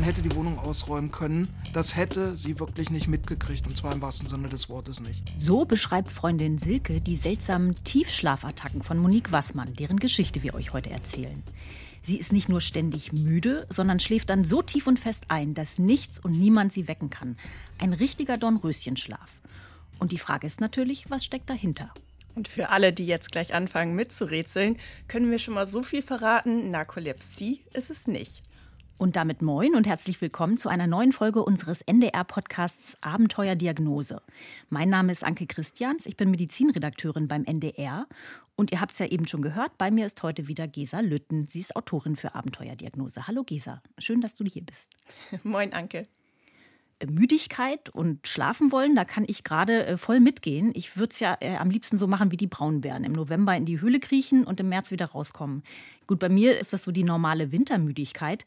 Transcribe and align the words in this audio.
man 0.00 0.08
hätte 0.08 0.22
die 0.22 0.34
Wohnung 0.34 0.58
ausräumen 0.58 1.12
können. 1.12 1.46
Das 1.74 1.94
hätte 1.94 2.34
sie 2.34 2.58
wirklich 2.58 2.88
nicht 2.88 3.06
mitgekriegt, 3.06 3.66
und 3.66 3.76
zwar 3.76 3.92
im 3.92 4.00
wahrsten 4.00 4.28
Sinne 4.28 4.48
des 4.48 4.70
Wortes 4.70 5.00
nicht. 5.00 5.22
So 5.36 5.66
beschreibt 5.66 6.10
Freundin 6.10 6.56
Silke 6.56 7.02
die 7.02 7.16
seltsamen 7.16 7.76
Tiefschlafattacken 7.84 8.82
von 8.82 8.96
Monique 8.96 9.30
Wassmann, 9.30 9.74
deren 9.74 9.98
Geschichte 9.98 10.42
wir 10.42 10.54
euch 10.54 10.72
heute 10.72 10.88
erzählen. 10.88 11.42
Sie 12.02 12.16
ist 12.16 12.32
nicht 12.32 12.48
nur 12.48 12.62
ständig 12.62 13.12
müde, 13.12 13.66
sondern 13.68 14.00
schläft 14.00 14.30
dann 14.30 14.42
so 14.42 14.62
tief 14.62 14.86
und 14.86 14.98
fest 14.98 15.24
ein, 15.28 15.52
dass 15.52 15.78
nichts 15.78 16.18
und 16.18 16.32
niemand 16.32 16.72
sie 16.72 16.88
wecken 16.88 17.10
kann. 17.10 17.36
Ein 17.76 17.92
richtiger 17.92 18.38
Dornröschenschlaf. 18.38 19.34
Und 19.98 20.12
die 20.12 20.18
Frage 20.18 20.46
ist 20.46 20.62
natürlich, 20.62 21.10
was 21.10 21.26
steckt 21.26 21.50
dahinter? 21.50 21.92
Und 22.34 22.48
für 22.48 22.70
alle, 22.70 22.94
die 22.94 23.06
jetzt 23.06 23.32
gleich 23.32 23.52
anfangen 23.52 23.94
mitzurätseln, 23.94 24.78
können 25.08 25.30
wir 25.30 25.38
schon 25.38 25.52
mal 25.52 25.66
so 25.66 25.82
viel 25.82 26.00
verraten, 26.00 26.70
Narkolepsie 26.70 27.60
ist 27.74 27.90
es 27.90 28.06
nicht. 28.06 28.42
Und 29.00 29.16
damit 29.16 29.40
moin 29.40 29.74
und 29.76 29.86
herzlich 29.86 30.20
willkommen 30.20 30.58
zu 30.58 30.68
einer 30.68 30.86
neuen 30.86 31.12
Folge 31.12 31.42
unseres 31.42 31.80
NDR-Podcasts 31.80 32.98
Abenteuerdiagnose. 33.00 34.20
Mein 34.68 34.90
Name 34.90 35.10
ist 35.10 35.24
Anke 35.24 35.46
Christians, 35.46 36.04
ich 36.04 36.18
bin 36.18 36.30
Medizinredakteurin 36.30 37.26
beim 37.26 37.44
NDR. 37.44 38.06
Und 38.56 38.72
ihr 38.72 38.80
habt 38.82 38.92
es 38.92 38.98
ja 38.98 39.06
eben 39.06 39.26
schon 39.26 39.40
gehört, 39.40 39.78
bei 39.78 39.90
mir 39.90 40.04
ist 40.04 40.22
heute 40.22 40.48
wieder 40.48 40.68
Gesa 40.68 41.00
Lütten. 41.00 41.46
Sie 41.48 41.60
ist 41.60 41.76
Autorin 41.76 42.14
für 42.14 42.34
Abenteuerdiagnose. 42.34 43.26
Hallo 43.26 43.42
Gesa, 43.42 43.82
schön, 43.96 44.20
dass 44.20 44.34
du 44.34 44.44
hier 44.44 44.62
bist. 44.62 44.90
moin 45.44 45.72
Anke. 45.72 46.06
Müdigkeit 47.08 47.88
und 47.88 48.26
schlafen 48.26 48.72
wollen, 48.72 48.94
da 48.94 49.04
kann 49.04 49.24
ich 49.26 49.44
gerade 49.44 49.86
äh, 49.86 49.96
voll 49.96 50.20
mitgehen. 50.20 50.72
Ich 50.74 50.96
würde 50.96 51.10
es 51.12 51.20
ja 51.20 51.36
äh, 51.40 51.56
am 51.56 51.70
liebsten 51.70 51.96
so 51.96 52.06
machen 52.06 52.30
wie 52.30 52.36
die 52.36 52.46
Braunbären. 52.46 53.04
Im 53.04 53.12
November 53.12 53.56
in 53.56 53.64
die 53.64 53.80
Höhle 53.80 54.00
kriechen 54.00 54.44
und 54.44 54.60
im 54.60 54.68
März 54.68 54.90
wieder 54.90 55.06
rauskommen. 55.06 55.62
Gut, 56.06 56.18
bei 56.18 56.28
mir 56.28 56.58
ist 56.58 56.72
das 56.72 56.82
so 56.82 56.92
die 56.92 57.04
normale 57.04 57.52
Wintermüdigkeit 57.52 58.44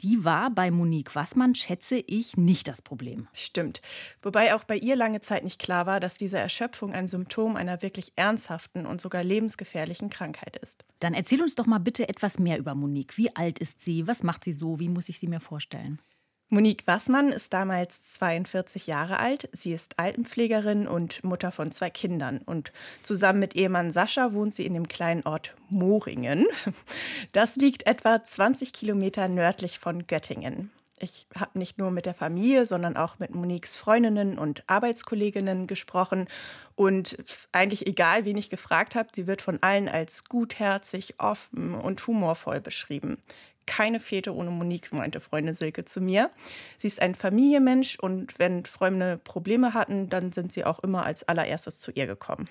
die 0.00 0.24
war 0.24 0.50
bei 0.50 0.70
Monique 0.70 1.14
Wassmann, 1.14 1.54
schätze 1.54 1.96
ich, 1.96 2.36
nicht 2.36 2.68
das 2.68 2.82
Problem. 2.82 3.28
Stimmt. 3.32 3.80
Wobei 4.22 4.54
auch 4.54 4.64
bei 4.64 4.76
ihr 4.76 4.96
lange 4.96 5.20
Zeit 5.20 5.44
nicht 5.44 5.58
klar 5.58 5.86
war, 5.86 6.00
dass 6.00 6.16
diese 6.16 6.38
Erschöpfung 6.38 6.92
ein 6.92 7.08
Symptom 7.08 7.56
einer 7.56 7.82
wirklich 7.82 8.12
ernsthaften 8.16 8.86
und 8.86 9.00
sogar 9.00 9.24
lebensgefährlichen 9.24 10.10
Krankheit 10.10 10.56
ist. 10.56 10.84
Dann 11.00 11.14
erzähl 11.14 11.42
uns 11.42 11.54
doch 11.54 11.66
mal 11.66 11.78
bitte 11.78 12.08
etwas 12.08 12.38
mehr 12.38 12.58
über 12.58 12.74
Monique. 12.74 13.16
Wie 13.16 13.34
alt 13.36 13.58
ist 13.58 13.80
sie? 13.80 14.06
Was 14.06 14.22
macht 14.22 14.44
sie 14.44 14.52
so? 14.52 14.78
Wie 14.80 14.88
muss 14.88 15.08
ich 15.08 15.18
sie 15.18 15.28
mir 15.28 15.40
vorstellen? 15.40 16.00
Monique 16.50 16.86
Wassmann 16.86 17.30
ist 17.30 17.52
damals 17.52 18.14
42 18.14 18.86
Jahre 18.86 19.18
alt. 19.18 19.50
Sie 19.52 19.74
ist 19.74 19.98
Altenpflegerin 19.98 20.88
und 20.88 21.22
Mutter 21.22 21.52
von 21.52 21.70
zwei 21.72 21.90
Kindern. 21.90 22.38
Und 22.38 22.72
zusammen 23.02 23.38
mit 23.38 23.54
Ehemann 23.54 23.92
Sascha 23.92 24.32
wohnt 24.32 24.54
sie 24.54 24.64
in 24.64 24.72
dem 24.72 24.88
kleinen 24.88 25.24
Ort 25.24 25.54
Moringen. 25.68 26.46
Das 27.32 27.56
liegt 27.56 27.86
etwa 27.86 28.22
20 28.22 28.72
Kilometer 28.72 29.28
nördlich 29.28 29.78
von 29.78 30.06
Göttingen. 30.06 30.70
Ich 30.98 31.26
habe 31.38 31.58
nicht 31.58 31.78
nur 31.78 31.90
mit 31.90 32.06
der 32.06 32.14
Familie, 32.14 32.64
sondern 32.64 32.96
auch 32.96 33.18
mit 33.18 33.34
Moniques 33.34 33.76
Freundinnen 33.76 34.38
und 34.38 34.64
Arbeitskolleginnen 34.66 35.66
gesprochen. 35.66 36.28
Und 36.74 37.18
es 37.26 37.36
ist 37.36 37.48
eigentlich 37.52 37.86
egal, 37.86 38.24
wen 38.24 38.36
ich 38.36 38.50
gefragt 38.50 38.94
habe, 38.94 39.10
sie 39.14 39.26
wird 39.26 39.42
von 39.42 39.62
allen 39.62 39.88
als 39.88 40.24
gutherzig, 40.24 41.16
offen 41.18 41.74
und 41.74 42.04
humorvoll 42.06 42.60
beschrieben 42.60 43.18
keine 43.68 44.00
Fete 44.00 44.34
ohne 44.34 44.50
Monique, 44.50 44.92
meinte 44.92 45.20
Freundin 45.20 45.54
Silke 45.54 45.84
zu 45.84 46.00
mir. 46.00 46.30
Sie 46.78 46.88
ist 46.88 47.00
ein 47.00 47.14
Familienmensch 47.14 47.98
und 48.00 48.38
wenn 48.38 48.64
Freunde 48.64 49.18
Probleme 49.22 49.74
hatten, 49.74 50.08
dann 50.08 50.32
sind 50.32 50.50
sie 50.50 50.64
auch 50.64 50.80
immer 50.80 51.04
als 51.04 51.28
allererstes 51.28 51.80
zu 51.80 51.92
ihr 51.92 52.06
gekommen. 52.06 52.48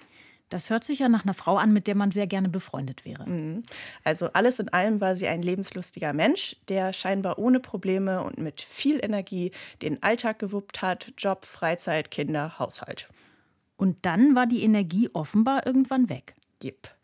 Das 0.50 0.70
hört 0.70 0.86
sich 0.86 1.00
ja 1.00 1.10
nach 1.10 1.26
einer 1.26 1.34
Frau 1.34 1.58
an, 1.58 1.74
mit 1.74 1.88
der 1.88 1.96
man 1.96 2.12
sehr 2.12 2.28
gerne 2.28 2.48
befreundet 2.48 3.04
wäre. 3.04 3.28
Mhm. 3.28 3.64
Also 4.06 4.28
alles 4.28 4.60
in 4.60 4.70
allem 4.70 5.02
war 5.02 5.18
sie 5.18 5.28
ein 5.28 5.42
lebenslustiger 5.42 6.14
Mensch, 6.14 6.56
der 6.70 6.94
scheinbar 6.94 7.38
ohne 7.38 7.60
Probleme 7.60 8.24
und 8.24 8.38
mit 8.38 8.62
viel 8.62 9.04
Energie 9.04 9.52
den 9.82 10.02
Alltag 10.04 10.40
gewuppt 10.40 10.82
hat, 10.82 11.12
Job, 11.18 11.44
Freizeit, 11.44 12.12
Kinder, 12.12 12.60
Haushalt. 12.60 13.10
Und 13.76 13.98
dann 14.06 14.36
war 14.36 14.48
die 14.48 14.64
Energie 14.64 15.10
offenbar 15.14 15.66
irgendwann 15.66 16.10
weg. 16.10 16.34
Yep. 16.64 16.96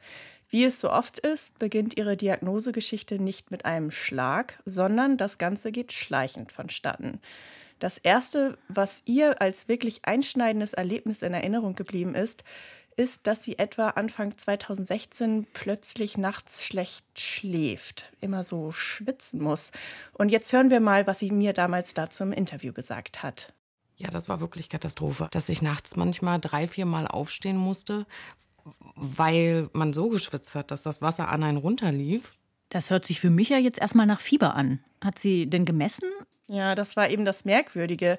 Wie 0.54 0.66
es 0.66 0.80
so 0.80 0.92
oft 0.92 1.18
ist, 1.18 1.58
beginnt 1.58 1.98
ihre 1.98 2.16
Diagnosegeschichte 2.16 3.18
nicht 3.18 3.50
mit 3.50 3.66
einem 3.66 3.90
Schlag, 3.90 4.62
sondern 4.66 5.18
das 5.18 5.40
Ganze 5.40 5.72
geht 5.72 5.92
schleichend 5.94 6.52
vonstatten. 6.52 7.20
Das 7.80 7.98
Erste, 7.98 8.56
was 8.68 9.02
ihr 9.06 9.42
als 9.42 9.68
wirklich 9.68 10.06
einschneidendes 10.06 10.74
Erlebnis 10.74 11.24
in 11.24 11.34
Erinnerung 11.34 11.74
geblieben 11.74 12.14
ist, 12.14 12.44
ist, 12.96 13.26
dass 13.26 13.44
sie 13.44 13.58
etwa 13.58 13.90
Anfang 13.90 14.38
2016 14.38 15.48
plötzlich 15.54 16.20
nachts 16.20 16.64
schlecht 16.64 17.20
schläft, 17.20 18.14
immer 18.22 18.44
so 18.44 18.72
schwitzen 18.72 19.42
muss. 19.42 19.72
Und 20.14 20.30
jetzt 20.30 20.54
hören 20.54 20.70
wir 20.70 20.82
mal, 20.82 21.08
was 21.08 21.18
sie 21.18 21.32
mir 21.32 21.54
damals 21.54 21.96
dazu 21.96 22.22
im 22.22 22.32
Interview 22.32 22.74
gesagt 22.74 23.24
hat. 23.24 23.54
Ja, 23.96 24.10
das 24.10 24.28
war 24.30 24.42
wirklich 24.42 24.70
Katastrophe, 24.70 25.28
dass 25.32 25.50
ich 25.50 25.62
nachts 25.62 25.96
manchmal 25.96 26.40
drei, 26.40 26.68
vier 26.68 26.86
Mal 26.86 27.08
aufstehen 27.08 27.58
musste, 27.58 28.06
weil 28.96 29.70
man 29.74 29.94
so 29.94 30.10
geschwitzt 30.10 30.56
hat, 30.56 30.72
dass 30.72 30.84
das 30.84 31.02
Wasser 31.02 31.30
an 31.30 31.44
einen 31.44 31.58
runterlief. 31.58 32.34
Das 32.70 32.90
hört 32.90 33.06
sich 33.06 33.20
für 33.20 33.30
mich 33.30 33.50
ja 33.50 33.58
jetzt 33.58 33.80
erstmal 33.80 34.06
nach 34.06 34.20
Fieber 34.20 34.56
an. 34.56 34.80
Hat 35.04 35.20
sie 35.20 35.48
denn 35.50 35.66
gemessen? 35.66 36.10
Ja, 36.48 36.76
das 36.76 36.96
war 36.96 37.10
eben 37.10 37.26
das 37.26 37.46
Merkwürdige. 37.46 38.18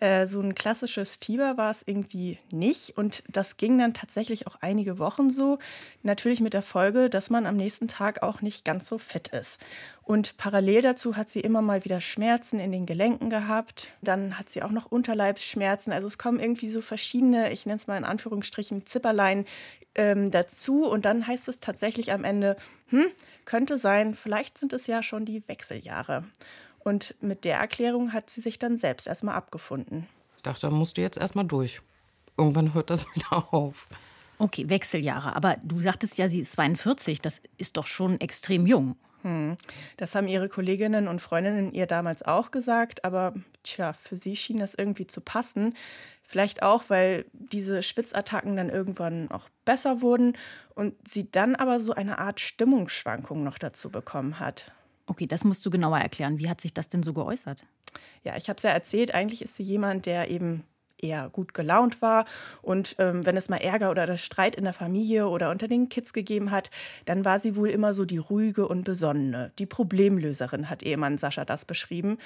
Äh, 0.00 0.26
so 0.26 0.40
ein 0.40 0.54
klassisches 0.54 1.16
Fieber 1.16 1.56
war 1.56 1.70
es 1.70 1.82
irgendwie 1.86 2.38
nicht. 2.52 2.96
Und 2.96 3.22
das 3.28 3.56
ging 3.56 3.78
dann 3.78 3.94
tatsächlich 3.94 4.46
auch 4.46 4.56
einige 4.60 4.98
Wochen 4.98 5.30
so. 5.30 5.58
Natürlich 6.02 6.40
mit 6.40 6.52
der 6.52 6.62
Folge, 6.62 7.08
dass 7.08 7.30
man 7.30 7.46
am 7.46 7.56
nächsten 7.56 7.88
Tag 7.88 8.22
auch 8.22 8.42
nicht 8.42 8.64
ganz 8.64 8.86
so 8.86 8.98
fit 8.98 9.28
ist. 9.28 9.64
Und 10.02 10.36
parallel 10.36 10.82
dazu 10.82 11.16
hat 11.16 11.30
sie 11.30 11.40
immer 11.40 11.62
mal 11.62 11.84
wieder 11.84 12.00
Schmerzen 12.00 12.60
in 12.60 12.72
den 12.72 12.86
Gelenken 12.86 13.30
gehabt. 13.30 13.88
Dann 14.02 14.38
hat 14.38 14.50
sie 14.50 14.62
auch 14.62 14.70
noch 14.70 14.86
Unterleibsschmerzen. 14.86 15.92
Also 15.92 16.06
es 16.06 16.18
kommen 16.18 16.40
irgendwie 16.40 16.70
so 16.70 16.82
verschiedene, 16.82 17.52
ich 17.52 17.66
nenne 17.66 17.78
es 17.78 17.86
mal 17.86 17.96
in 17.96 18.04
Anführungsstrichen, 18.04 18.86
Zipperlein 18.86 19.46
ähm, 19.94 20.30
dazu. 20.30 20.86
Und 20.86 21.06
dann 21.06 21.26
heißt 21.26 21.48
es 21.48 21.60
tatsächlich 21.60 22.12
am 22.12 22.22
Ende, 22.22 22.56
hm, 22.88 23.06
könnte 23.46 23.78
sein, 23.78 24.14
vielleicht 24.14 24.58
sind 24.58 24.72
es 24.72 24.86
ja 24.86 25.02
schon 25.02 25.24
die 25.24 25.46
Wechseljahre. 25.48 26.24
Und 26.86 27.16
mit 27.20 27.44
der 27.44 27.56
Erklärung 27.56 28.12
hat 28.12 28.30
sie 28.30 28.40
sich 28.40 28.60
dann 28.60 28.76
selbst 28.76 29.08
erstmal 29.08 29.34
abgefunden. 29.34 30.06
Ich 30.36 30.42
dachte, 30.44 30.68
da 30.68 30.70
musst 30.70 30.96
du 30.96 31.00
jetzt 31.00 31.18
erstmal 31.18 31.44
durch. 31.44 31.82
Irgendwann 32.38 32.74
hört 32.74 32.90
das 32.90 33.06
wieder 33.16 33.52
auf. 33.52 33.88
Okay, 34.38 34.68
Wechseljahre. 34.68 35.34
Aber 35.34 35.56
du 35.64 35.80
sagtest 35.80 36.16
ja, 36.16 36.28
sie 36.28 36.38
ist 36.38 36.52
42. 36.52 37.20
Das 37.20 37.42
ist 37.56 37.76
doch 37.76 37.88
schon 37.88 38.20
extrem 38.20 38.68
jung. 38.68 38.94
Hm. 39.22 39.56
Das 39.96 40.14
haben 40.14 40.28
ihre 40.28 40.48
Kolleginnen 40.48 41.08
und 41.08 41.20
Freundinnen 41.20 41.72
ihr 41.72 41.88
damals 41.88 42.22
auch 42.22 42.52
gesagt. 42.52 43.04
Aber 43.04 43.34
tja, 43.64 43.92
für 43.92 44.14
sie 44.14 44.36
schien 44.36 44.60
das 44.60 44.74
irgendwie 44.74 45.08
zu 45.08 45.20
passen. 45.20 45.74
Vielleicht 46.22 46.62
auch, 46.62 46.84
weil 46.86 47.24
diese 47.32 47.82
Schwitzattacken 47.82 48.54
dann 48.54 48.70
irgendwann 48.70 49.28
auch 49.32 49.48
besser 49.64 50.02
wurden 50.02 50.38
und 50.76 50.94
sie 51.08 51.28
dann 51.32 51.56
aber 51.56 51.80
so 51.80 51.94
eine 51.94 52.20
Art 52.20 52.38
Stimmungsschwankung 52.38 53.42
noch 53.42 53.58
dazu 53.58 53.90
bekommen 53.90 54.38
hat. 54.38 54.70
Okay, 55.06 55.26
das 55.26 55.44
musst 55.44 55.64
du 55.64 55.70
genauer 55.70 55.98
erklären. 55.98 56.38
Wie 56.38 56.48
hat 56.48 56.60
sich 56.60 56.74
das 56.74 56.88
denn 56.88 57.02
so 57.02 57.12
geäußert? 57.12 57.62
Ja, 58.24 58.36
ich 58.36 58.48
habe 58.48 58.56
es 58.56 58.62
ja 58.64 58.70
erzählt, 58.70 59.14
eigentlich 59.14 59.42
ist 59.42 59.56
sie 59.56 59.62
jemand, 59.62 60.06
der 60.06 60.30
eben 60.30 60.64
eher 61.00 61.28
gut 61.30 61.54
gelaunt 61.54 62.02
war. 62.02 62.24
Und 62.62 62.96
ähm, 62.98 63.24
wenn 63.26 63.36
es 63.36 63.48
mal 63.48 63.58
Ärger 63.58 63.90
oder 63.90 64.16
Streit 64.16 64.56
in 64.56 64.64
der 64.64 64.72
Familie 64.72 65.28
oder 65.28 65.50
unter 65.50 65.68
den 65.68 65.88
Kids 65.88 66.12
gegeben 66.12 66.50
hat, 66.50 66.70
dann 67.04 67.24
war 67.24 67.38
sie 67.38 67.56
wohl 67.56 67.68
immer 67.68 67.94
so 67.94 68.04
die 68.04 68.18
ruhige 68.18 68.66
und 68.66 68.84
besonnene. 68.84 69.52
Die 69.58 69.66
Problemlöserin 69.66 70.68
hat 70.70 70.82
Ehemann 70.82 71.18
Sascha 71.18 71.44
das 71.44 71.64
beschrieben. 71.64 72.18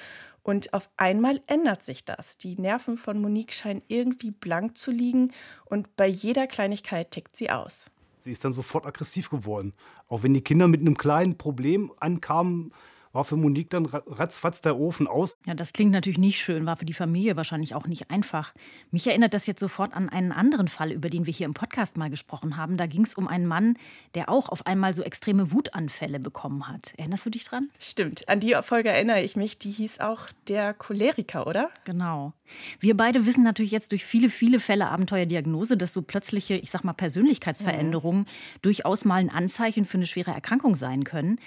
Und 0.43 0.73
auf 0.73 0.89
einmal 0.97 1.41
ändert 1.47 1.83
sich 1.83 2.05
das. 2.05 2.37
Die 2.37 2.55
Nerven 2.55 2.97
von 2.97 3.19
Monique 3.19 3.53
scheinen 3.53 3.83
irgendwie 3.87 4.31
blank 4.31 4.77
zu 4.77 4.91
liegen 4.91 5.31
und 5.65 5.95
bei 5.95 6.07
jeder 6.07 6.47
Kleinigkeit 6.47 7.11
tickt 7.11 7.35
sie 7.35 7.51
aus. 7.51 7.91
Sie 8.21 8.29
ist 8.31 8.45
dann 8.45 8.53
sofort 8.53 8.85
aggressiv 8.85 9.31
geworden. 9.31 9.73
Auch 10.07 10.21
wenn 10.21 10.35
die 10.35 10.43
Kinder 10.43 10.67
mit 10.67 10.81
einem 10.81 10.95
kleinen 10.95 11.39
Problem 11.39 11.91
ankamen, 11.99 12.71
war 13.13 13.23
für 13.23 13.35
Monique 13.35 13.69
dann 13.69 13.85
ratzfatz 13.85 14.61
der 14.61 14.77
Ofen 14.77 15.07
aus. 15.07 15.35
Ja, 15.45 15.53
das 15.53 15.73
klingt 15.73 15.91
natürlich 15.91 16.17
nicht 16.17 16.41
schön, 16.41 16.65
war 16.65 16.77
für 16.77 16.85
die 16.85 16.93
Familie 16.93 17.35
wahrscheinlich 17.35 17.75
auch 17.75 17.87
nicht 17.87 18.09
einfach. 18.09 18.53
Mich 18.91 19.07
erinnert 19.07 19.33
das 19.33 19.47
jetzt 19.47 19.59
sofort 19.59 19.93
an 19.93 20.09
einen 20.09 20.31
anderen 20.31 20.67
Fall, 20.67 20.91
über 20.91 21.09
den 21.09 21.25
wir 21.25 21.33
hier 21.33 21.45
im 21.45 21.53
Podcast 21.53 21.97
mal 21.97 22.09
gesprochen 22.09 22.57
haben. 22.57 22.77
Da 22.77 22.85
ging 22.85 23.03
es 23.03 23.15
um 23.15 23.27
einen 23.27 23.45
Mann, 23.45 23.77
der 24.15 24.29
auch 24.29 24.49
auf 24.49 24.65
einmal 24.65 24.93
so 24.93 25.03
extreme 25.03 25.51
Wutanfälle 25.51 26.19
bekommen 26.19 26.67
hat. 26.67 26.93
Erinnerst 26.97 27.25
du 27.25 27.29
dich 27.29 27.43
dran? 27.43 27.69
Stimmt, 27.79 28.27
an 28.29 28.39
die 28.39 28.55
Folge 28.61 28.89
erinnere 28.89 29.21
ich 29.21 29.35
mich. 29.35 29.57
Die 29.57 29.71
hieß 29.71 29.99
auch 29.99 30.27
der 30.47 30.73
Choleriker, 30.73 31.47
oder? 31.47 31.69
Genau. 31.85 32.33
Wir 32.79 32.95
beide 32.95 33.25
wissen 33.25 33.43
natürlich 33.43 33.71
jetzt 33.71 33.91
durch 33.91 34.05
viele, 34.05 34.29
viele 34.29 34.59
Fälle 34.59 34.89
Abenteuerdiagnose, 34.89 35.77
dass 35.77 35.93
so 35.93 36.01
plötzliche, 36.01 36.55
ich 36.55 36.71
sag 36.71 36.83
mal, 36.83 36.93
Persönlichkeitsveränderungen 36.93 38.21
mhm. 38.21 38.59
durchaus 38.61 39.05
mal 39.05 39.15
ein 39.15 39.29
Anzeichen 39.29 39.85
für 39.85 39.97
eine 39.97 40.07
schwere 40.07 40.31
Erkrankung 40.31 40.75
sein 40.75 41.03
können. 41.03 41.39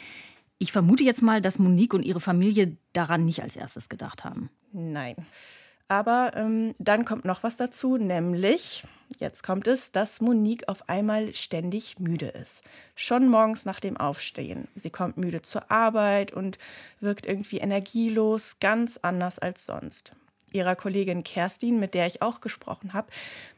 Ich 0.59 0.73
vermute 0.73 1.03
jetzt 1.03 1.23
mal, 1.23 1.41
dass 1.41 1.59
Monique 1.59 1.95
und 1.95 2.05
ihre 2.05 2.21
Familie 2.21 2.77
daran 2.93 3.25
nicht 3.25 3.43
als 3.43 3.57
erstes 3.57 3.89
gedacht 3.89 4.25
haben. 4.25 4.51
Nein. 4.73 5.17
Aber 5.89 6.33
ähm, 6.35 6.75
dann 6.79 7.05
kommt 7.05 7.25
noch 7.25 7.43
was 7.43 7.57
dazu, 7.57 7.99
nämlich, 7.99 8.85
jetzt 9.19 9.43
kommt 9.43 9.67
es, 9.67 9.93
dass 9.93 10.21
Monique 10.21 10.69
auf 10.69 10.89
einmal 10.89 11.35
ständig 11.35 11.99
müde 11.99 12.27
ist. 12.27 12.65
Schon 12.95 13.29
morgens 13.29 13.67
nach 13.67 13.81
dem 13.81 13.97
Aufstehen. 13.97 14.69
Sie 14.75 14.91
kommt 14.91 15.19
müde 15.19 15.43
zur 15.43 15.71
Arbeit 15.71 16.33
und 16.33 16.59
wirkt 17.01 17.27
irgendwie 17.27 17.59
energielos, 17.59 18.59
ganz 18.61 18.99
anders 19.03 19.39
als 19.39 19.67
sonst 19.67 20.13
ihrer 20.55 20.77
Kollegin 20.77 21.25
Kerstin, 21.25 21.81
mit 21.81 21.95
der 21.95 22.07
ich 22.07 22.23
auch 22.23 22.41
gesprochen 22.41 22.93
habe, 22.93 23.09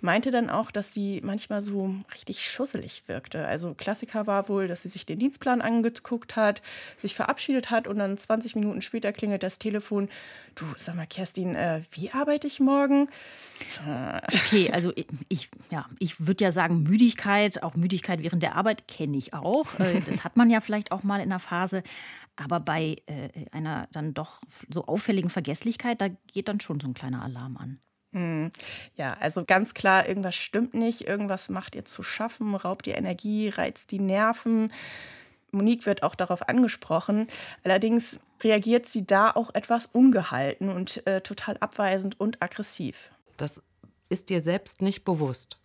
meinte 0.00 0.30
dann 0.30 0.50
auch, 0.50 0.70
dass 0.70 0.92
sie 0.92 1.20
manchmal 1.22 1.62
so 1.62 1.94
richtig 2.12 2.44
schusselig 2.48 3.04
wirkte. 3.06 3.46
Also 3.46 3.74
Klassiker 3.74 4.26
war 4.26 4.48
wohl, 4.48 4.66
dass 4.66 4.82
sie 4.82 4.88
sich 4.88 5.06
den 5.06 5.18
Dienstplan 5.18 5.60
angeguckt 5.60 6.36
hat, 6.36 6.62
sich 6.96 7.14
verabschiedet 7.14 7.70
hat 7.70 7.86
und 7.86 7.98
dann 7.98 8.16
20 8.16 8.56
Minuten 8.56 8.82
später 8.82 9.12
klingelt 9.12 9.42
das 9.42 9.58
Telefon. 9.58 10.08
Du, 10.54 10.64
sag 10.76 10.96
mal, 10.96 11.06
Kerstin, 11.06 11.54
äh, 11.54 11.82
wie 11.92 12.10
arbeite 12.12 12.46
ich 12.46 12.60
morgen? 12.60 13.08
Okay, 14.32 14.70
also 14.72 14.92
ich, 15.28 15.50
ja, 15.70 15.86
ich 15.98 16.26
würde 16.26 16.44
ja 16.44 16.50
sagen, 16.50 16.82
Müdigkeit, 16.82 17.62
auch 17.62 17.74
Müdigkeit 17.74 18.22
während 18.22 18.42
der 18.42 18.56
Arbeit 18.56 18.88
kenne 18.88 19.18
ich 19.18 19.34
auch. 19.34 19.78
Äh, 19.78 20.00
das 20.06 20.24
hat 20.24 20.36
man 20.36 20.48
ja 20.48 20.60
vielleicht 20.60 20.92
auch 20.92 21.02
mal 21.02 21.20
in 21.20 21.28
der 21.28 21.38
Phase. 21.38 21.82
Aber 22.36 22.60
bei 22.60 22.96
äh, 23.06 23.30
einer 23.50 23.88
dann 23.92 24.12
doch 24.12 24.40
so 24.68 24.84
auffälligen 24.86 25.30
Vergesslichkeit, 25.30 26.00
da 26.02 26.08
geht 26.32 26.48
dann 26.48 26.60
schon 26.60 26.80
so 26.80 26.85
ein 26.86 26.94
kleiner 26.94 27.22
Alarm 27.22 27.56
an. 27.56 27.80
Hm. 28.12 28.50
Ja, 28.96 29.14
also 29.20 29.44
ganz 29.44 29.74
klar, 29.74 30.08
irgendwas 30.08 30.34
stimmt 30.34 30.74
nicht, 30.74 31.02
irgendwas 31.02 31.50
macht 31.50 31.74
ihr 31.74 31.84
zu 31.84 32.02
schaffen, 32.02 32.54
raubt 32.54 32.86
ihr 32.86 32.96
Energie, 32.96 33.48
reizt 33.48 33.90
die 33.90 34.00
Nerven. 34.00 34.72
Monique 35.52 35.86
wird 35.86 36.02
auch 36.02 36.14
darauf 36.14 36.48
angesprochen. 36.48 37.28
Allerdings 37.64 38.18
reagiert 38.42 38.86
sie 38.86 39.06
da 39.06 39.30
auch 39.30 39.54
etwas 39.54 39.86
ungehalten 39.86 40.68
und 40.68 41.06
äh, 41.06 41.20
total 41.20 41.56
abweisend 41.58 42.18
und 42.18 42.42
aggressiv. 42.42 43.10
Das 43.36 43.62
ist 44.08 44.30
dir 44.30 44.40
selbst 44.40 44.82
nicht 44.82 45.04
bewusst. 45.04 45.58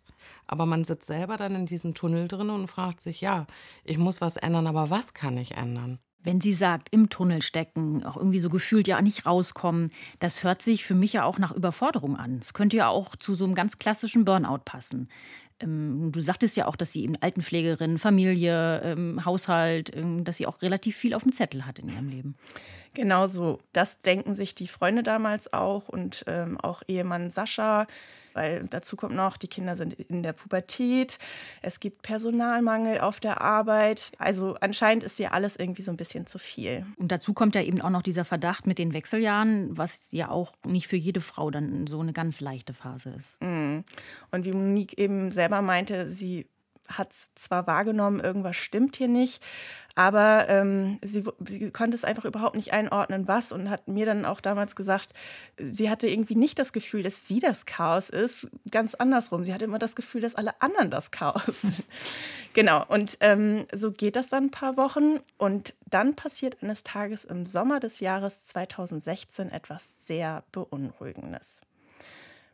Aber 0.47 0.65
man 0.65 0.83
sitzt 0.83 1.07
selber 1.07 1.37
dann 1.37 1.55
in 1.55 1.65
diesem 1.65 1.93
Tunnel 1.93 2.27
drin 2.27 2.49
und 2.49 2.67
fragt 2.67 3.01
sich, 3.01 3.21
ja, 3.21 3.47
ich 3.83 3.97
muss 3.97 4.19
was 4.19 4.37
ändern, 4.37 4.67
aber 4.67 4.89
was 4.89 5.13
kann 5.13 5.37
ich 5.37 5.55
ändern? 5.55 5.99
Wenn 6.23 6.41
sie 6.41 6.53
sagt, 6.53 6.89
im 6.91 7.09
Tunnel 7.09 7.41
stecken, 7.41 8.03
auch 8.03 8.17
irgendwie 8.17 8.39
so 8.39 8.49
gefühlt 8.49 8.87
ja 8.87 9.01
nicht 9.01 9.25
rauskommen, 9.25 9.89
das 10.19 10.43
hört 10.43 10.61
sich 10.61 10.83
für 10.83 10.95
mich 10.95 11.13
ja 11.13 11.23
auch 11.23 11.39
nach 11.39 11.51
Überforderung 11.51 12.15
an. 12.15 12.39
Es 12.41 12.53
könnte 12.53 12.77
ja 12.77 12.89
auch 12.89 13.15
zu 13.15 13.33
so 13.33 13.45
einem 13.45 13.55
ganz 13.55 13.77
klassischen 13.77 14.25
Burnout 14.25 14.61
passen. 14.65 15.09
Ähm, 15.61 16.11
du 16.11 16.21
sagtest 16.21 16.57
ja 16.57 16.67
auch, 16.67 16.75
dass 16.75 16.91
sie 16.91 17.03
eben 17.03 17.15
Altenpflegerin, 17.19 17.97
Familie, 17.97 18.81
ähm, 18.83 19.25
Haushalt, 19.25 19.95
ähm, 19.95 20.23
dass 20.23 20.37
sie 20.37 20.47
auch 20.47 20.61
relativ 20.61 20.95
viel 20.95 21.13
auf 21.13 21.23
dem 21.23 21.31
Zettel 21.31 21.65
hat 21.65 21.79
in 21.79 21.89
ihrem 21.89 22.09
Leben. 22.09 22.35
Genau 22.93 23.27
so. 23.27 23.59
Das 23.73 24.01
denken 24.01 24.35
sich 24.35 24.55
die 24.55 24.67
Freunde 24.67 25.03
damals 25.03 25.53
auch 25.53 25.87
und 25.89 26.23
ähm, 26.27 26.59
auch 26.59 26.81
Ehemann 26.87 27.31
Sascha 27.31 27.87
weil 28.33 28.65
dazu 28.69 28.95
kommt 28.95 29.15
noch, 29.15 29.37
die 29.37 29.47
Kinder 29.47 29.75
sind 29.75 29.93
in 29.93 30.23
der 30.23 30.33
Pubertät, 30.33 31.17
es 31.61 31.79
gibt 31.79 32.01
Personalmangel 32.01 32.99
auf 32.99 33.19
der 33.19 33.41
Arbeit. 33.41 34.11
Also 34.17 34.55
anscheinend 34.61 35.03
ist 35.03 35.17
hier 35.17 35.33
alles 35.33 35.55
irgendwie 35.55 35.81
so 35.81 35.91
ein 35.91 35.97
bisschen 35.97 36.27
zu 36.27 36.39
viel. 36.39 36.85
Und 36.97 37.11
dazu 37.11 37.33
kommt 37.33 37.55
ja 37.55 37.61
eben 37.61 37.81
auch 37.81 37.89
noch 37.89 38.01
dieser 38.03 38.25
Verdacht 38.25 38.67
mit 38.67 38.77
den 38.77 38.93
Wechseljahren, 38.93 39.77
was 39.77 40.11
ja 40.11 40.29
auch 40.29 40.53
nicht 40.65 40.87
für 40.87 40.97
jede 40.97 41.21
Frau 41.21 41.51
dann 41.51 41.87
so 41.87 41.99
eine 41.99 42.13
ganz 42.13 42.41
leichte 42.41 42.73
Phase 42.73 43.09
ist. 43.17 43.41
Mhm. 43.41 43.83
Und 44.31 44.45
wie 44.45 44.51
Monique 44.51 44.97
eben 44.97 45.31
selber 45.31 45.61
meinte, 45.61 46.09
sie 46.09 46.47
hat 46.87 47.13
zwar 47.13 47.67
wahrgenommen, 47.67 48.19
irgendwas 48.19 48.57
stimmt 48.57 48.97
hier 48.97 49.07
nicht, 49.07 49.41
aber 49.95 50.47
ähm, 50.47 50.99
sie, 51.01 51.23
sie, 51.45 51.69
konnte 51.71 51.95
es 51.95 52.05
einfach 52.05 52.23
überhaupt 52.25 52.55
nicht 52.55 52.71
einordnen, 52.71 53.27
was 53.27 53.51
und 53.51 53.69
hat 53.69 53.87
mir 53.87 54.05
dann 54.05 54.25
auch 54.25 54.39
damals 54.39 54.75
gesagt, 54.75 55.13
sie 55.57 55.89
hatte 55.89 56.07
irgendwie 56.07 56.35
nicht 56.35 56.59
das 56.59 56.71
Gefühl, 56.71 57.03
dass 57.03 57.27
sie 57.27 57.39
das 57.39 57.65
Chaos 57.65 58.09
ist, 58.09 58.47
ganz 58.71 58.95
andersrum. 58.95 59.43
Sie 59.43 59.53
hatte 59.53 59.65
immer 59.65 59.79
das 59.79 59.95
Gefühl, 59.95 60.21
dass 60.21 60.35
alle 60.35 60.59
anderen 60.61 60.89
das 60.89 61.11
Chaos 61.11 61.61
sind. 61.61 61.83
genau, 62.53 62.85
und 62.87 63.17
ähm, 63.19 63.65
so 63.73 63.91
geht 63.91 64.15
das 64.15 64.29
dann 64.29 64.45
ein 64.45 64.51
paar 64.51 64.77
Wochen 64.77 65.19
und 65.37 65.73
dann 65.89 66.15
passiert 66.15 66.63
eines 66.63 66.83
Tages 66.83 67.25
im 67.25 67.45
Sommer 67.45 67.79
des 67.81 67.99
Jahres 67.99 68.45
2016 68.45 69.51
etwas 69.51 70.05
sehr 70.05 70.43
Beunruhigendes. 70.53 71.61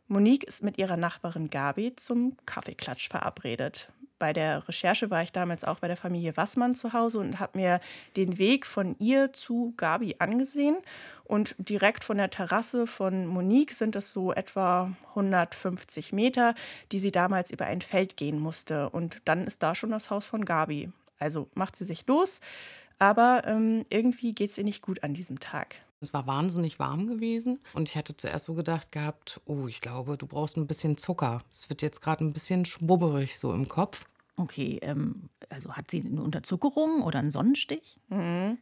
Monique 0.08 0.44
ist 0.44 0.62
mit 0.62 0.78
ihrer 0.78 0.96
Nachbarin 0.96 1.50
Gabi 1.50 1.94
zum 1.94 2.36
Kaffeeklatsch 2.46 3.10
verabredet 3.10 3.92
bei 4.18 4.32
der 4.32 4.66
Recherche 4.68 5.10
war 5.10 5.22
ich 5.22 5.32
damals 5.32 5.64
auch 5.64 5.78
bei 5.78 5.88
der 5.88 5.96
Familie 5.96 6.36
Wassmann 6.36 6.74
zu 6.74 6.92
Hause 6.92 7.18
und 7.20 7.40
habe 7.40 7.58
mir 7.58 7.80
den 8.16 8.38
Weg 8.38 8.66
von 8.66 8.96
ihr 8.98 9.32
zu 9.32 9.74
Gabi 9.76 10.16
angesehen. 10.18 10.76
Und 11.24 11.54
direkt 11.58 12.04
von 12.04 12.16
der 12.16 12.30
Terrasse 12.30 12.86
von 12.86 13.26
Monique 13.26 13.72
sind 13.72 13.96
es 13.96 14.12
so 14.12 14.32
etwa 14.32 14.92
150 15.10 16.12
Meter, 16.12 16.54
die 16.90 16.98
sie 16.98 17.12
damals 17.12 17.50
über 17.50 17.66
ein 17.66 17.82
Feld 17.82 18.16
gehen 18.16 18.40
musste. 18.40 18.88
Und 18.90 19.18
dann 19.26 19.46
ist 19.46 19.62
da 19.62 19.74
schon 19.74 19.90
das 19.90 20.10
Haus 20.10 20.26
von 20.26 20.44
Gabi. 20.44 20.90
Also 21.18 21.48
macht 21.54 21.76
sie 21.76 21.84
sich 21.84 22.06
los, 22.06 22.40
aber 22.98 23.42
ähm, 23.46 23.84
irgendwie 23.90 24.32
geht 24.32 24.50
es 24.50 24.58
ihr 24.58 24.64
nicht 24.64 24.82
gut 24.82 25.02
an 25.02 25.14
diesem 25.14 25.40
Tag. 25.40 25.76
Es 26.00 26.14
war 26.14 26.26
wahnsinnig 26.26 26.78
warm 26.78 27.08
gewesen 27.08 27.58
und 27.74 27.88
ich 27.88 27.96
hatte 27.96 28.16
zuerst 28.16 28.44
so 28.44 28.54
gedacht 28.54 28.92
gehabt, 28.92 29.40
oh, 29.46 29.66
ich 29.66 29.80
glaube, 29.80 30.16
du 30.16 30.26
brauchst 30.26 30.56
ein 30.56 30.66
bisschen 30.66 30.96
Zucker. 30.96 31.42
Es 31.52 31.68
wird 31.70 31.82
jetzt 31.82 32.00
gerade 32.00 32.24
ein 32.24 32.32
bisschen 32.32 32.64
schwubberig 32.64 33.36
so 33.38 33.52
im 33.52 33.66
Kopf. 33.66 34.04
Okay, 34.36 34.78
ähm, 34.82 35.28
also 35.48 35.74
hat 35.74 35.90
sie 35.90 36.04
eine 36.04 36.22
Unterzuckerung 36.22 37.02
oder 37.02 37.18
einen 37.18 37.30
Sonnenstich? 37.30 37.98
Mhm. 38.08 38.58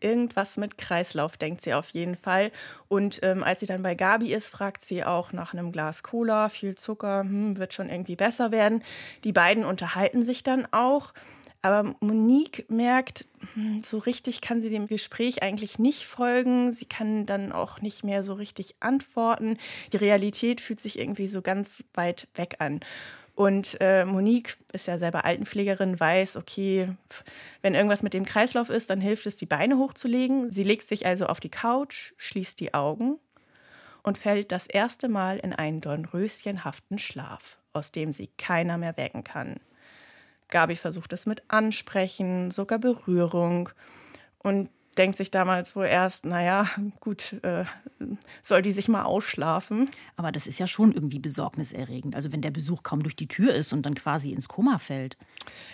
Irgendwas 0.00 0.56
mit 0.56 0.78
Kreislauf, 0.78 1.36
denkt 1.36 1.60
sie 1.60 1.74
auf 1.74 1.90
jeden 1.90 2.16
Fall. 2.16 2.52
Und 2.86 3.18
ähm, 3.22 3.42
als 3.42 3.60
sie 3.60 3.66
dann 3.66 3.82
bei 3.82 3.94
Gabi 3.94 4.32
ist, 4.32 4.48
fragt 4.48 4.82
sie 4.84 5.04
auch 5.04 5.32
nach 5.32 5.52
einem 5.52 5.72
Glas 5.72 6.02
Cola, 6.04 6.48
viel 6.48 6.76
Zucker, 6.76 7.20
hm, 7.20 7.58
wird 7.58 7.74
schon 7.74 7.90
irgendwie 7.90 8.16
besser 8.16 8.52
werden. 8.52 8.82
Die 9.24 9.32
beiden 9.32 9.64
unterhalten 9.64 10.22
sich 10.22 10.44
dann 10.44 10.66
auch. 10.70 11.12
Aber 11.68 11.94
Monique 12.00 12.64
merkt, 12.70 13.26
hm, 13.52 13.82
so 13.84 13.98
richtig 13.98 14.40
kann 14.40 14.62
sie 14.62 14.70
dem 14.70 14.86
Gespräch 14.86 15.42
eigentlich 15.42 15.78
nicht 15.78 16.06
folgen. 16.06 16.72
Sie 16.72 16.86
kann 16.86 17.26
dann 17.26 17.52
auch 17.52 17.82
nicht 17.82 18.04
mehr 18.04 18.24
so 18.24 18.32
richtig 18.32 18.76
antworten. 18.80 19.58
Die 19.92 19.98
Realität 19.98 20.62
fühlt 20.62 20.80
sich 20.80 20.98
irgendwie 20.98 21.28
so 21.28 21.42
ganz 21.42 21.84
weit 21.92 22.26
weg 22.36 22.56
an. 22.60 22.80
Und 23.34 23.76
äh, 23.80 24.06
Monique 24.06 24.56
ist 24.72 24.86
ja 24.86 24.96
selber 24.96 25.26
Altenpflegerin, 25.26 26.00
weiß, 26.00 26.38
okay, 26.38 26.88
wenn 27.60 27.74
irgendwas 27.74 28.02
mit 28.02 28.14
dem 28.14 28.24
Kreislauf 28.24 28.70
ist, 28.70 28.88
dann 28.88 29.02
hilft 29.02 29.26
es, 29.26 29.36
die 29.36 29.44
Beine 29.44 29.76
hochzulegen. 29.76 30.50
Sie 30.50 30.64
legt 30.64 30.88
sich 30.88 31.04
also 31.04 31.26
auf 31.26 31.38
die 31.38 31.50
Couch, 31.50 32.14
schließt 32.16 32.58
die 32.60 32.72
Augen 32.72 33.18
und 34.02 34.16
fällt 34.16 34.52
das 34.52 34.66
erste 34.66 35.08
Mal 35.08 35.36
in 35.36 35.52
einen 35.52 35.82
dornröschenhaften 35.82 36.98
Schlaf, 36.98 37.58
aus 37.74 37.92
dem 37.92 38.10
sie 38.10 38.30
keiner 38.38 38.78
mehr 38.78 38.96
wecken 38.96 39.22
kann. 39.22 39.60
Gabi 40.48 40.76
versucht 40.76 41.12
es 41.12 41.26
mit 41.26 41.42
Ansprechen, 41.48 42.50
sogar 42.50 42.78
Berührung. 42.78 43.70
Und 44.38 44.70
denkt 44.98 45.16
sich 45.16 45.30
damals 45.30 45.76
wohl 45.76 45.86
erst, 45.86 46.26
naja, 46.26 46.68
gut, 47.00 47.34
äh, 47.44 47.64
soll 48.42 48.62
die 48.62 48.72
sich 48.72 48.88
mal 48.88 49.04
ausschlafen. 49.04 49.88
Aber 50.16 50.32
das 50.32 50.46
ist 50.46 50.58
ja 50.58 50.66
schon 50.66 50.92
irgendwie 50.92 51.20
besorgniserregend. 51.20 52.16
Also 52.16 52.32
wenn 52.32 52.40
der 52.40 52.50
Besuch 52.50 52.82
kaum 52.82 53.02
durch 53.02 53.14
die 53.14 53.28
Tür 53.28 53.54
ist 53.54 53.72
und 53.72 53.82
dann 53.86 53.94
quasi 53.94 54.32
ins 54.32 54.48
Koma 54.48 54.78
fällt. 54.78 55.16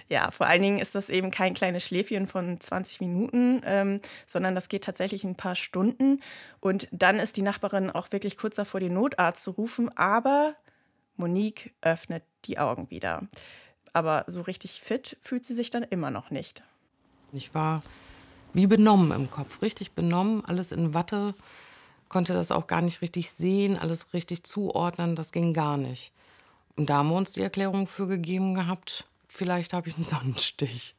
Ja, 0.09 0.31
vor 0.31 0.47
allen 0.47 0.63
Dingen 0.63 0.79
ist 0.79 0.95
das 0.95 1.09
eben 1.09 1.31
kein 1.31 1.55
kleines 1.55 1.85
Schläfchen 1.85 2.27
von 2.27 2.61
20 2.61 3.01
Minuten, 3.01 3.63
ähm, 3.65 4.01
sondern 4.27 4.55
das 4.55 4.69
geht 4.69 4.85
tatsächlich 4.85 5.25
ein 5.25 5.37
paar 5.37 5.55
Stunden. 5.55 6.21
Und 6.61 6.89
dann 6.93 7.17
ist 7.17 7.37
die 7.37 7.43
Nachbarin 7.43 7.91
auch 7.91 8.13
wirklich 8.13 8.37
kurz 8.37 8.57
davor, 8.57 8.81
den 8.81 8.95
Notarzt 8.95 9.43
zu 9.43 9.53
rufen. 9.53 9.97
Aber 9.97 10.55
Monique 11.17 11.75
öffnet 11.81 12.25
die 12.45 12.59
Augen 12.59 12.91
wieder. 12.91 13.23
Aber 13.95 14.25
so 14.27 14.43
richtig 14.43 14.83
fit 14.83 15.17
fühlt 15.23 15.47
sie 15.47 15.55
sich 15.55 15.71
dann 15.71 15.85
immer 15.85 16.11
noch 16.11 16.31
nicht. 16.31 16.63
Ich 17.33 17.55
war 17.55 17.83
wie 18.53 18.67
benommen 18.69 19.11
im 19.11 19.31
Kopf, 19.31 19.63
richtig 19.63 19.93
benommen, 19.93 20.45
alles 20.45 20.71
in 20.73 20.95
Watte, 20.95 21.35
konnte 22.09 22.33
das 22.33 22.53
auch 22.53 22.69
gar 22.69 22.81
nicht 22.81 23.03
richtig 23.03 23.33
sehen, 23.33 23.77
alles 23.77 24.15
richtig 24.15 24.45
zuordnen, 24.45 25.17
das 25.17 25.33
ging 25.33 25.53
gar 25.53 25.77
nicht. 25.77 26.13
Und 26.77 26.89
da 26.89 26.99
haben 26.99 27.09
wir 27.09 27.17
uns 27.17 27.33
die 27.33 27.43
Erklärung 27.43 27.87
für 27.87 28.07
gegeben 28.07 28.55
gehabt, 28.55 29.07
vielleicht 29.29 29.73
habe 29.73 29.89
ich 29.89 29.97
einen 29.97 30.05
Sonnenstich. 30.05 30.95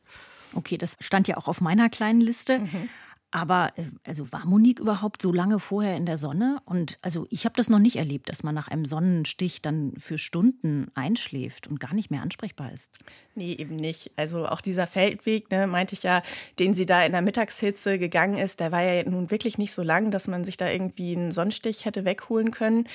Okay, 0.54 0.78
das 0.78 0.98
stand 1.00 1.28
ja 1.28 1.38
auch 1.38 1.48
auf 1.48 1.62
meiner 1.62 1.90
kleinen 1.90 2.22
Liste. 2.22 2.60
Mhm. 2.60 2.90
Aber 3.36 3.74
äh, 3.76 3.84
also 4.06 4.32
war 4.32 4.46
Monique 4.46 4.80
überhaupt 4.80 5.22
so 5.22 5.34
lange 5.34 5.60
vorher 5.60 5.98
in 5.98 6.06
der 6.06 6.16
Sonne? 6.16 6.62
Und 6.64 6.98
also 7.02 7.28
ich 7.30 7.44
habe 7.44 7.54
das 7.58 7.70
noch 7.70 7.80
nicht 7.80 7.98
erlebt, 7.98 8.30
dass 8.30 8.44
man 8.44 8.56
nach 8.56 8.70
einem 8.70 8.86
Sonnenstich 8.86 9.62
dann 9.62 9.92
für 9.98 10.18
Stunden 10.18 10.88
einschläft 10.96 11.68
und 11.68 11.82
gar 11.82 11.94
nicht 11.94 12.10
mehr 12.10 12.22
ansprechbar 12.22 12.72
ist. 12.72 12.98
Nee, 13.36 13.52
eben 13.52 13.76
nicht. 13.76 14.12
Also 14.16 14.48
auch 14.48 14.62
dieser 14.62 14.88
Feldweg, 14.88 15.52
ne, 15.52 15.68
meinte 15.68 15.96
ich 15.96 16.04
ja, 16.04 16.24
den 16.60 16.74
sie 16.74 16.86
da 16.86 17.04
in 17.04 17.12
der 17.12 17.22
Mittagshitze 17.22 18.00
gegangen 18.00 18.38
ist, 18.38 18.62
der 18.62 18.72
war 18.72 18.82
ja 18.82 19.04
nun 19.04 19.30
wirklich 19.30 19.58
nicht 19.58 19.74
so 19.74 19.84
lang, 19.84 20.12
dass 20.12 20.30
man 20.30 20.46
sich 20.46 20.56
da 20.56 20.70
irgendwie 20.70 21.14
einen 21.14 21.34
Sonnenstich 21.34 21.84
hätte 21.84 22.06
wegholen 22.06 22.52
können. 22.52 22.88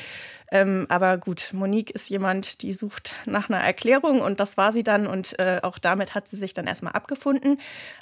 Ähm, 0.51 0.87
aber 0.89 1.19
gut, 1.19 1.51
Monique 1.53 1.91
ist 1.91 2.11
jemand, 2.11 2.63
die 2.63 2.73
sucht 2.73 3.15
nach 3.27 3.49
einer 3.49 3.61
Erklärung 3.61 4.21
und 4.21 4.41
das 4.41 4.57
war 4.57 4.73
sie 4.73 4.83
dann 4.83 5.07
und 5.07 5.39
äh, 5.39 5.61
auch 5.63 5.79
damit 5.79 6.15
hat 6.15 6.29
sie 6.29 6.37
sich 6.37 6.55
dann 6.55 6.67
erstmal 6.67 6.93
abgefunden. 6.93 7.59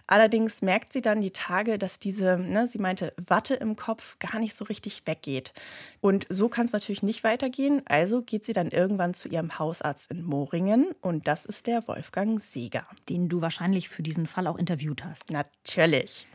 Allerdings 0.06 0.62
merkt 0.62 0.92
sie 0.92 1.02
dann 1.02 1.20
die 1.20 1.30
Tage, 1.30 1.78
dass 1.78 1.98
diese 1.98 2.38
ne, 2.38 2.68
sie 2.68 2.78
meinte, 2.78 3.12
Watte 3.16 3.54
im 3.54 3.76
Kopf 3.76 4.18
gar 4.18 4.38
nicht 4.38 4.54
so 4.54 4.64
richtig 4.64 5.02
weggeht. 5.06 5.52
Und 6.00 6.26
so 6.30 6.48
kann 6.48 6.66
es 6.66 6.72
natürlich 6.72 7.02
nicht 7.02 7.24
weitergehen. 7.24 7.82
Also 7.86 8.22
geht 8.22 8.44
sie 8.44 8.52
dann 8.52 8.70
irgendwann 8.70 9.14
zu 9.14 9.28
ihrem 9.28 9.58
Hausarzt 9.58 10.10
in 10.10 10.22
Moringen 10.22 10.86
und 11.00 11.28
das 11.28 11.44
ist 11.44 11.66
der 11.66 11.86
Wolfgang 11.86 12.40
Seeger. 12.40 12.86
Den 13.08 13.28
du 13.28 13.40
wahrscheinlich 13.40 13.88
für 13.88 14.02
diesen 14.02 14.26
Fall 14.26 14.46
auch 14.46 14.56
interviewt 14.56 15.04
hast. 15.04 15.30
Natürlich. 15.30 16.26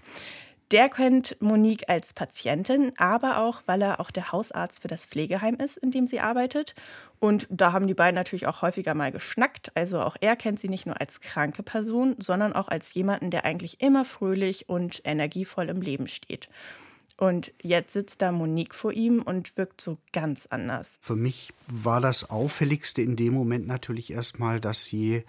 Der 0.74 0.90
kennt 0.90 1.40
Monique 1.40 1.88
als 1.88 2.16
Patientin, 2.16 2.94
aber 2.98 3.38
auch, 3.38 3.62
weil 3.68 3.84
er 3.84 4.00
auch 4.00 4.10
der 4.10 4.32
Hausarzt 4.32 4.82
für 4.82 4.88
das 4.88 5.06
Pflegeheim 5.06 5.58
ist, 5.58 5.78
in 5.78 5.92
dem 5.92 6.08
sie 6.08 6.20
arbeitet. 6.20 6.74
Und 7.20 7.46
da 7.52 7.74
haben 7.74 7.86
die 7.86 7.94
beiden 7.94 8.16
natürlich 8.16 8.48
auch 8.48 8.64
häufiger 8.64 8.96
mal 8.96 9.12
geschnackt. 9.12 9.72
Also 9.76 10.02
auch 10.02 10.18
er 10.20 10.36
kennt 10.36 10.60
sie 10.60 10.70
nicht 10.70 10.88
nur 10.88 11.00
als 11.00 11.22
kranke 11.22 11.62
Person, 11.62 12.16
sondern 12.18 12.54
auch 12.54 12.70
als 12.70 12.92
jemanden, 12.96 13.30
der 13.30 13.46
eigentlich 13.46 13.82
immer 13.82 14.04
fröhlich 14.04 14.68
und 14.68 15.00
energievoll 15.06 15.70
im 15.70 15.80
Leben 15.80 16.08
steht. 16.08 16.50
Und 17.18 17.54
jetzt 17.62 17.94
sitzt 17.94 18.24
da 18.24 18.32
Monique 18.32 18.74
vor 18.74 18.94
ihm 18.94 19.22
und 19.22 19.56
wirkt 19.56 19.80
so 19.80 20.00
ganz 20.12 20.48
anders. 20.48 20.98
Für 21.04 21.16
mich 21.16 21.54
war 21.68 22.02
das 22.02 22.32
Auffälligste 22.32 23.04
in 23.04 23.16
dem 23.16 23.36
Moment 23.36 23.68
natürlich 23.68 24.12
erstmal, 24.12 24.60
dass 24.60 24.86
sie 24.86 25.24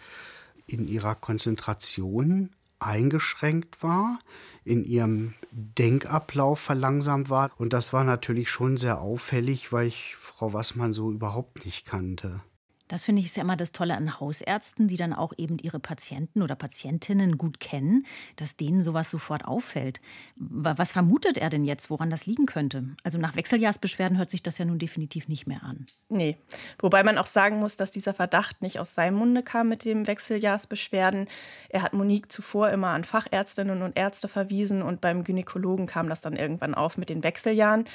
in 0.67 0.89
ihrer 0.89 1.15
Konzentration 1.15 2.49
eingeschränkt 2.79 3.83
war, 3.83 4.19
in 4.65 4.85
ihrem 4.85 5.35
Denkablauf 5.51 6.61
verlangsamt 6.61 7.31
war. 7.31 7.51
Und 7.57 7.73
das 7.73 7.93
war 7.93 8.05
natürlich 8.05 8.51
schon 8.51 8.77
sehr 8.77 9.01
auffällig, 9.01 9.73
weil 9.73 9.87
ich 9.87 10.17
Frau 10.17 10.53
Wassmann 10.53 10.93
so 10.93 11.11
überhaupt 11.11 11.65
nicht 11.65 11.87
kannte. 11.87 12.43
Das 12.89 13.05
finde 13.05 13.21
ich 13.21 13.27
ist 13.27 13.37
ja 13.37 13.43
immer 13.43 13.57
das 13.57 13.73
Tolle 13.73 13.97
an 13.97 14.21
Hausärzten, 14.21 14.89
die 14.89 14.97
dann 14.97 15.13
auch 15.13 15.33
eben 15.37 15.59
ihre 15.59 15.81
Patienten 15.81 16.43
oder 16.43 16.55
Patientinnen 16.55 17.39
gut 17.39 17.59
kennen, 17.59 18.05
dass 18.37 18.57
denen 18.57 18.83
sowas 18.83 19.11
sofort 19.11 19.47
auffällt. 19.47 20.01
Was 20.37 20.93
vermutet 20.93 21.39
er 21.39 21.49
denn 21.49 21.65
jetzt, 21.65 21.89
woran 21.89 22.11
das 22.11 22.27
liegen 22.27 22.47
könnte? 22.47 22.95
Also 23.03 23.19
nach 23.19 23.37
Wechseljahrsbeschwerden 23.37 24.19
hört 24.19 24.31
sich 24.31 24.43
das 24.43 24.59
ja 24.59 24.65
nun 24.67 24.79
definitiv 24.79 25.29
nicht 25.29 25.47
mehr 25.47 25.63
an. 25.63 25.87
Nee, 26.09 26.37
wobei 26.79 27.03
man 27.03 27.17
auch 27.17 27.27
sagen 27.27 27.59
muss, 27.59 27.77
dass 27.77 27.91
dieser 27.91 28.13
Verdacht 28.13 28.61
nicht 28.61 28.79
aus 28.79 28.95
seinem 28.95 29.17
Munde 29.17 29.43
kam 29.43 29.69
mit 29.69 29.85
dem 29.85 30.07
Wechseljahrsbeschwerden. 30.07 31.29
Er 31.71 31.83
hat 31.83 31.95
Monique 31.95 32.31
zuvor 32.31 32.71
immer 32.71 32.89
an 32.89 33.05
Fachärztinnen 33.05 33.83
und 33.83 33.97
Ärzte 33.97 34.29
verwiesen 34.29 34.83
und 34.83 35.01
beim 35.01 35.25
Gynäkologen 35.25 35.87
kam 35.87 36.09
das 36.09 36.21
dann 36.21 36.37
irgendwann 36.37 36.75
auf 36.75 36.99
mit 36.99 37.09
den 37.09 37.25
Wechseljahren. 37.25 37.87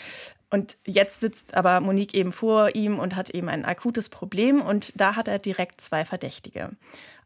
Und 0.50 0.77
jetzt 0.86 1.20
sitzt 1.20 1.53
aber 1.53 1.79
Monique 1.79 2.15
eben 2.15 2.32
vor 2.32 2.75
ihm 2.75 2.98
und 2.98 3.15
hat 3.15 3.29
eben 3.29 3.50
ein 3.50 3.65
akutes 3.65 4.10
Problem 4.10 4.62
und 4.62 4.94
da 5.00 5.15
hat 5.15 5.27
er 5.27 5.38
direkt 5.38 5.79
zwei 5.79 6.06
Verdächtige. 6.06 6.72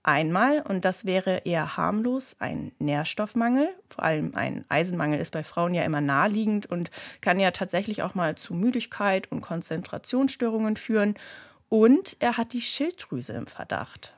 Einmal, 0.06 0.62
und 0.62 0.84
das 0.84 1.06
wäre 1.06 1.44
eher 1.46 1.77
harmlos, 1.77 2.36
ein 2.39 2.74
Nährstoffmangel. 2.80 3.70
Vor 3.89 4.03
allem 4.03 4.36
ein 4.36 4.65
Eisenmangel 4.68 5.22
ist 5.22 5.32
bei 5.32 5.46
Frauen 5.46 5.74
ja 5.74 5.84
immer 5.84 6.01
naheliegend 6.01 6.65
und 6.65 6.92
kann 7.22 7.39
ja 7.39 7.51
tatsächlich 7.51 8.03
auch 8.03 8.13
mal 8.13 8.36
zu 8.36 8.53
Müdigkeit 8.53 9.32
und 9.32 9.39
Konzentrationsstörungen 9.39 10.75
führen. 10.75 11.15
Und 11.70 12.18
er 12.20 12.36
hat 12.36 12.51
die 12.51 12.62
Schilddrüse 12.62 13.32
im 13.32 13.48
Verdacht, 13.48 14.13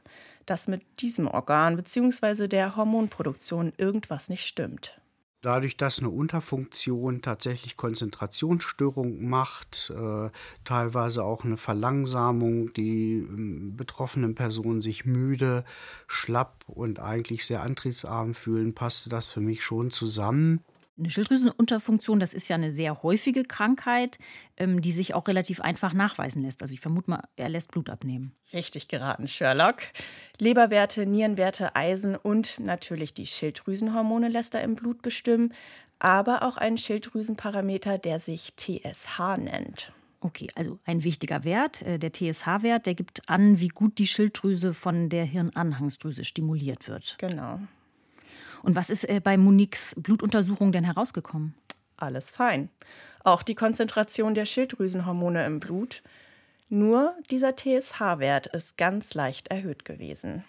dass 0.48 0.68
mit 0.68 0.82
diesem 1.02 1.28
Organ 1.28 1.76
bzw. 1.76 2.48
der 2.48 2.76
Hormonproduktion 2.76 3.72
irgendwas 3.78 4.30
nicht 4.30 4.48
stimmt. 4.48 5.00
Dadurch, 5.46 5.78
dass 5.78 6.00
eine 6.00 6.10
Unterfunktion 6.10 7.22
tatsächlich 7.22 7.78
Konzentrationsstörungen 7.78 9.30
macht, 9.30 9.94
äh, 9.96 10.32
teilweise 10.64 11.24
auch 11.24 11.46
eine 11.46 11.58
Verlangsamung, 11.58 12.74
die 12.74 13.18
äh, 13.18 13.28
betroffenen 13.78 14.34
Personen 14.34 14.82
sich 14.82 15.06
müde, 15.06 15.64
schlapp 16.08 16.64
und 16.66 17.00
eigentlich 17.00 17.46
sehr 17.46 17.62
antriebsarm 17.62 18.34
fühlen, 18.34 18.74
passte 18.74 19.10
das 19.10 19.28
für 19.28 19.40
mich 19.40 19.64
schon 19.64 19.92
zusammen. 19.92 20.62
Eine 20.98 21.10
Schilddrüsenunterfunktion, 21.10 22.22
das 22.22 22.34
ist 22.34 22.48
ja 22.48 22.56
eine 22.56 22.72
sehr 22.72 23.04
häufige 23.04 23.44
Krankheit, 23.44 24.18
ähm, 24.56 24.82
die 24.82 24.94
sich 24.94 25.14
auch 25.14 25.28
relativ 25.28 25.60
einfach 25.60 25.94
nachweisen 25.94 26.42
lässt. 26.42 26.62
Also 26.62 26.74
ich 26.74 26.80
vermute 26.80 27.10
mal, 27.10 27.24
er 27.36 27.50
lässt 27.50 27.72
Blut 27.72 27.90
abnehmen. 27.90 28.34
Richtig 28.54 28.88
geraten, 28.88 29.28
Sherlock. 29.28 29.82
Leberwerte, 30.40 31.06
Nierenwerte, 31.06 31.76
Eisen 31.76 32.16
und 32.16 32.60
natürlich 32.62 33.14
die 33.14 33.28
Schilddrüsenhormone 33.28 34.30
lässt 34.30 34.56
er 34.56 34.62
im 34.62 34.76
Blut 34.76 35.02
bestimmen, 35.02 35.54
aber 36.00 36.44
auch 36.44 36.56
einen 36.56 36.78
Schilddrüsenparameter, 36.78 37.98
der 37.98 38.22
sich 38.22 38.56
TSH 38.56 39.38
nennt. 39.38 39.92
Okay, 40.22 40.48
also 40.56 40.80
ein 40.86 41.04
wichtiger 41.04 41.44
Wert, 41.44 41.82
äh, 41.82 42.00
der 42.00 42.12
TSH-Wert, 42.12 42.86
der 42.86 42.96
gibt 42.96 43.28
an, 43.30 43.60
wie 43.60 43.68
gut 43.68 43.98
die 43.98 44.08
Schilddrüse 44.08 44.74
von 44.74 45.10
der 45.10 45.26
Hirnanhangsdrüse 45.26 46.24
stimuliert 46.24 46.88
wird. 46.88 47.18
Genau. 47.20 47.60
Und 48.66 48.76
was 48.76 48.90
ist 48.90 49.08
äh, 49.08 49.22
bei 49.24 49.38
Moniques 49.38 49.96
Blutuntersuchung 50.00 50.72
denn 50.72 50.84
herausgekommen? 50.84 51.54
Alles 51.98 52.32
fein. 52.32 52.70
Auch 53.24 53.44
die 53.44 53.54
Konzentration 53.54 54.34
der 54.34 54.48
Schilddrüsenhormone 54.48 55.46
im 55.46 55.60
Blut. 55.60 56.02
Nur 56.68 57.16
dieser 57.30 57.56
TSH-Wert 57.56 58.48
ist 58.48 58.76
ganz 58.76 59.14
leicht 59.14 59.50
erhöht 59.50 59.86
gewesen. 59.86 60.44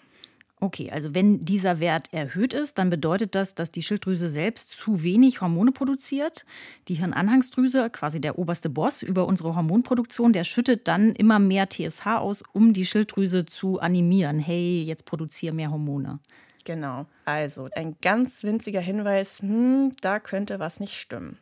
Okay, 0.58 0.90
also 0.90 1.14
wenn 1.14 1.40
dieser 1.40 1.80
Wert 1.80 2.14
erhöht 2.14 2.54
ist, 2.54 2.78
dann 2.78 2.88
bedeutet 2.88 3.35
das, 3.35 3.54
dass 3.54 3.70
die 3.70 3.82
Schilddrüse 3.82 4.28
selbst 4.28 4.70
zu 4.70 5.02
wenig 5.02 5.42
Hormone 5.42 5.73
produziert. 5.73 6.46
Die 6.88 6.94
Hirnanhangsdrüse, 6.94 7.90
quasi 7.90 8.23
der 8.23 8.38
oberste 8.38 8.70
Boss 8.70 9.02
über 9.02 9.26
unsere 9.26 9.54
Hormonproduktion, 9.54 10.32
der 10.32 10.44
schüttet 10.44 10.88
dann 10.88 11.12
immer 11.12 11.38
mehr 11.38 11.68
TSH 11.68 12.06
aus, 12.06 12.42
um 12.54 12.73
die 12.73 12.87
Schilddrüse 12.87 13.44
zu 13.44 13.78
animieren. 13.78 14.38
Hey, 14.38 14.82
jetzt 14.82 15.04
produziere 15.04 15.54
mehr 15.54 15.70
Hormone. 15.70 16.20
Genau. 16.66 17.06
Also 17.25 17.68
ein 17.76 17.96
ganz 18.02 18.42
winziger 18.42 18.80
Hinweis, 18.80 19.40
hm, 19.40 19.94
da 20.00 20.18
könnte 20.18 20.58
was 20.58 20.80
nicht 20.80 20.94
stimmen. 20.94 21.38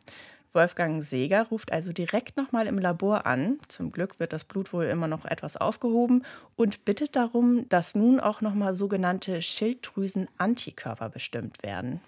Wolfgang 0.53 1.03
Seeger 1.03 1.47
ruft 1.47 1.73
also 1.73 1.91
direkt 1.91 2.37
nochmal 2.37 2.67
im 2.67 2.77
Labor 2.77 3.25
an. 3.25 3.57
Zum 3.67 3.91
Glück 3.91 4.19
wird 4.19 4.33
das 4.33 4.45
Blut 4.45 4.71
wohl 4.71 4.85
immer 4.85 5.07
noch 5.07 5.25
etwas 5.25 5.57
aufgehoben 5.57 6.23
und 6.55 6.85
bittet 6.85 7.15
darum, 7.15 7.67
dass 7.69 7.95
nun 7.95 8.19
auch 8.19 8.39
nochmal 8.41 8.75
sogenannte 8.75 9.41
Schilddrüsen-Antikörper 9.41 11.09
bestimmt 11.09 11.61
werden. 11.63 11.99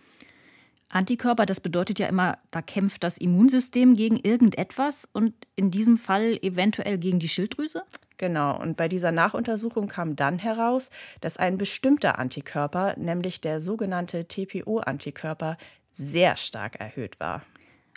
Antikörper, 0.89 1.47
das 1.47 1.59
bedeutet 1.59 1.97
ja 1.99 2.07
immer, 2.07 2.37
da 2.51 2.61
kämpft 2.61 3.03
das 3.03 3.17
Immunsystem 3.17 3.95
gegen 3.95 4.15
irgendetwas 4.15 5.09
und 5.11 5.33
in 5.55 5.71
diesem 5.71 5.97
Fall 5.97 6.37
eventuell 6.43 6.99
gegen 6.99 7.19
die 7.19 7.27
Schilddrüse? 7.27 7.83
Genau, 8.17 8.59
und 8.59 8.77
bei 8.77 8.87
dieser 8.87 9.11
Nachuntersuchung 9.11 9.87
kam 9.87 10.15
dann 10.15 10.39
heraus, 10.39 10.89
dass 11.21 11.37
ein 11.37 11.57
bestimmter 11.57 12.17
Antikörper, 12.17 12.95
nämlich 12.97 13.41
der 13.41 13.61
sogenannte 13.61 14.27
TPO-Antikörper, 14.27 15.57
sehr 15.93 16.37
stark 16.37 16.79
erhöht 16.79 17.19
war. 17.19 17.43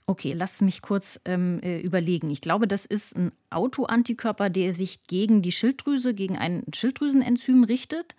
Okay, 0.06 0.32
lass 0.32 0.60
mich 0.60 0.82
kurz 0.82 1.20
ähm, 1.24 1.60
äh, 1.62 1.78
überlegen. 1.80 2.30
Ich 2.30 2.40
glaube, 2.40 2.66
das 2.66 2.84
ist 2.84 3.16
ein 3.16 3.32
Autoantikörper, 3.50 4.50
der 4.50 4.72
sich 4.72 5.06
gegen 5.06 5.40
die 5.40 5.52
Schilddrüse, 5.52 6.14
gegen 6.14 6.36
ein 6.36 6.64
Schilddrüsenenzym 6.74 7.64
richtet. 7.64 8.16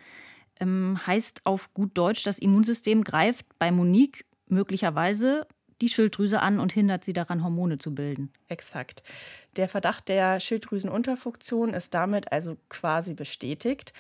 Ähm, 0.59 0.99
heißt 1.05 1.41
auf 1.43 1.73
gut 1.73 1.97
Deutsch, 1.97 2.23
das 2.23 2.39
Immunsystem 2.39 3.03
greift 3.03 3.45
bei 3.59 3.71
Monique 3.71 4.25
möglicherweise 4.47 5.47
die 5.81 5.89
Schilddrüse 5.89 6.39
an 6.39 6.59
und 6.59 6.71
hindert 6.71 7.03
sie 7.03 7.13
daran, 7.13 7.43
Hormone 7.43 7.77
zu 7.77 7.93
bilden. 7.93 8.31
Exakt. 8.47 9.03
Der 9.55 9.67
Verdacht 9.67 10.07
der 10.07 10.39
Schilddrüsenunterfunktion 10.39 11.73
ist 11.73 11.93
damit 11.93 12.31
also 12.31 12.57
quasi 12.69 13.13
bestätigt. 13.13 13.93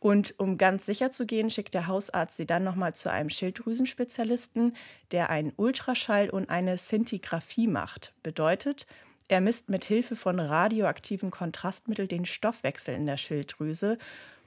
Und 0.00 0.38
um 0.38 0.58
ganz 0.58 0.86
sicher 0.86 1.10
zu 1.10 1.26
gehen, 1.26 1.50
schickt 1.50 1.74
der 1.74 1.88
Hausarzt 1.88 2.36
sie 2.36 2.46
dann 2.46 2.62
nochmal 2.62 2.94
zu 2.94 3.10
einem 3.10 3.30
Schilddrüsenspezialisten, 3.30 4.76
der 5.10 5.30
einen 5.30 5.52
Ultraschall 5.56 6.30
und 6.30 6.50
eine 6.50 6.78
Szintigraphie 6.78 7.66
macht. 7.66 8.12
Bedeutet, 8.22 8.86
er 9.26 9.40
misst 9.40 9.68
mit 9.68 9.84
Hilfe 9.84 10.16
von 10.16 10.38
radioaktiven 10.38 11.30
Kontrastmitteln 11.30 12.08
den 12.08 12.26
Stoffwechsel 12.26 12.94
in 12.94 13.06
der 13.06 13.16
Schilddrüse 13.16 13.98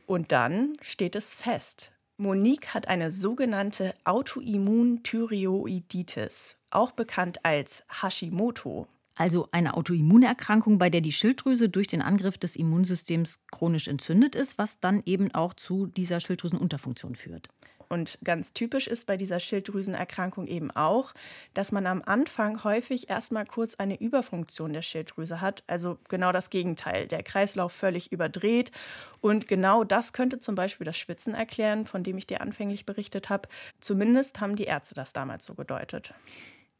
und 0.07 0.31
dann 0.31 0.73
steht 0.81 1.15
es 1.15 1.35
fest. 1.35 1.91
Monique 2.21 2.73
hat 2.75 2.87
eine 2.87 3.09
sogenannte 3.09 3.95
Autoimmunthyreoiditis, 4.03 6.59
auch 6.69 6.91
bekannt 6.91 7.43
als 7.43 7.83
Hashimoto. 7.89 8.85
Also 9.15 9.49
eine 9.51 9.73
Autoimmunerkrankung, 9.73 10.77
bei 10.77 10.91
der 10.91 11.01
die 11.01 11.13
Schilddrüse 11.13 11.69
durch 11.69 11.87
den 11.87 12.03
Angriff 12.03 12.37
des 12.37 12.55
Immunsystems 12.55 13.39
chronisch 13.51 13.87
entzündet 13.87 14.35
ist, 14.35 14.59
was 14.59 14.79
dann 14.79 15.01
eben 15.07 15.33
auch 15.33 15.55
zu 15.55 15.87
dieser 15.87 16.19
Schilddrüsenunterfunktion 16.19 17.15
führt. 17.15 17.49
Und 17.91 18.17
ganz 18.23 18.53
typisch 18.53 18.87
ist 18.87 19.05
bei 19.05 19.17
dieser 19.17 19.41
Schilddrüsenerkrankung 19.41 20.47
eben 20.47 20.71
auch, 20.71 21.13
dass 21.53 21.73
man 21.73 21.85
am 21.85 22.01
Anfang 22.05 22.63
häufig 22.63 23.09
erstmal 23.09 23.45
kurz 23.45 23.75
eine 23.75 23.99
Überfunktion 23.99 24.71
der 24.71 24.81
Schilddrüse 24.81 25.41
hat. 25.41 25.65
Also 25.67 25.97
genau 26.07 26.31
das 26.31 26.49
Gegenteil. 26.49 27.09
Der 27.09 27.21
Kreislauf 27.21 27.73
völlig 27.73 28.13
überdreht. 28.13 28.71
Und 29.19 29.49
genau 29.49 29.83
das 29.83 30.13
könnte 30.13 30.39
zum 30.39 30.55
Beispiel 30.55 30.85
das 30.85 30.97
Schwitzen 30.97 31.33
erklären, 31.33 31.85
von 31.85 32.01
dem 32.01 32.17
ich 32.17 32.25
dir 32.25 32.39
anfänglich 32.39 32.85
berichtet 32.85 33.29
habe. 33.29 33.49
Zumindest 33.81 34.39
haben 34.39 34.55
die 34.55 34.63
Ärzte 34.63 34.95
das 34.95 35.11
damals 35.11 35.43
so 35.43 35.55
gedeutet. 35.55 36.13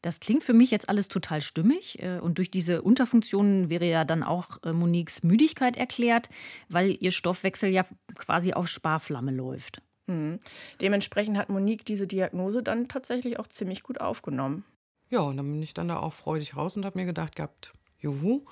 Das 0.00 0.18
klingt 0.18 0.42
für 0.42 0.54
mich 0.54 0.70
jetzt 0.70 0.88
alles 0.88 1.08
total 1.08 1.42
stimmig. 1.42 2.02
Äh, 2.02 2.20
und 2.20 2.38
durch 2.38 2.50
diese 2.50 2.80
Unterfunktionen 2.80 3.68
wäre 3.68 3.84
ja 3.84 4.06
dann 4.06 4.22
auch 4.22 4.62
äh, 4.64 4.72
Moniques 4.72 5.22
Müdigkeit 5.24 5.76
erklärt, 5.76 6.30
weil 6.70 6.96
ihr 7.00 7.12
Stoffwechsel 7.12 7.68
ja 7.68 7.84
quasi 8.14 8.54
auf 8.54 8.66
Sparflamme 8.66 9.30
läuft. 9.30 9.82
Mhm. 10.06 10.40
Dementsprechend 10.80 11.36
hat 11.36 11.48
Monique 11.48 11.84
diese 11.84 12.06
Diagnose 12.06 12.62
dann 12.62 12.88
tatsächlich 12.88 13.38
auch 13.38 13.46
ziemlich 13.46 13.82
gut 13.82 14.00
aufgenommen. 14.00 14.64
Ja, 15.10 15.20
und 15.20 15.36
dann 15.36 15.50
bin 15.50 15.62
ich 15.62 15.74
dann 15.74 15.88
da 15.88 15.98
auch 15.98 16.12
freudig 16.12 16.56
raus 16.56 16.76
und 16.76 16.84
habe 16.84 16.98
mir 16.98 17.04
gedacht 17.04 17.36
gehabt, 17.36 17.72
juhu, 17.98 18.44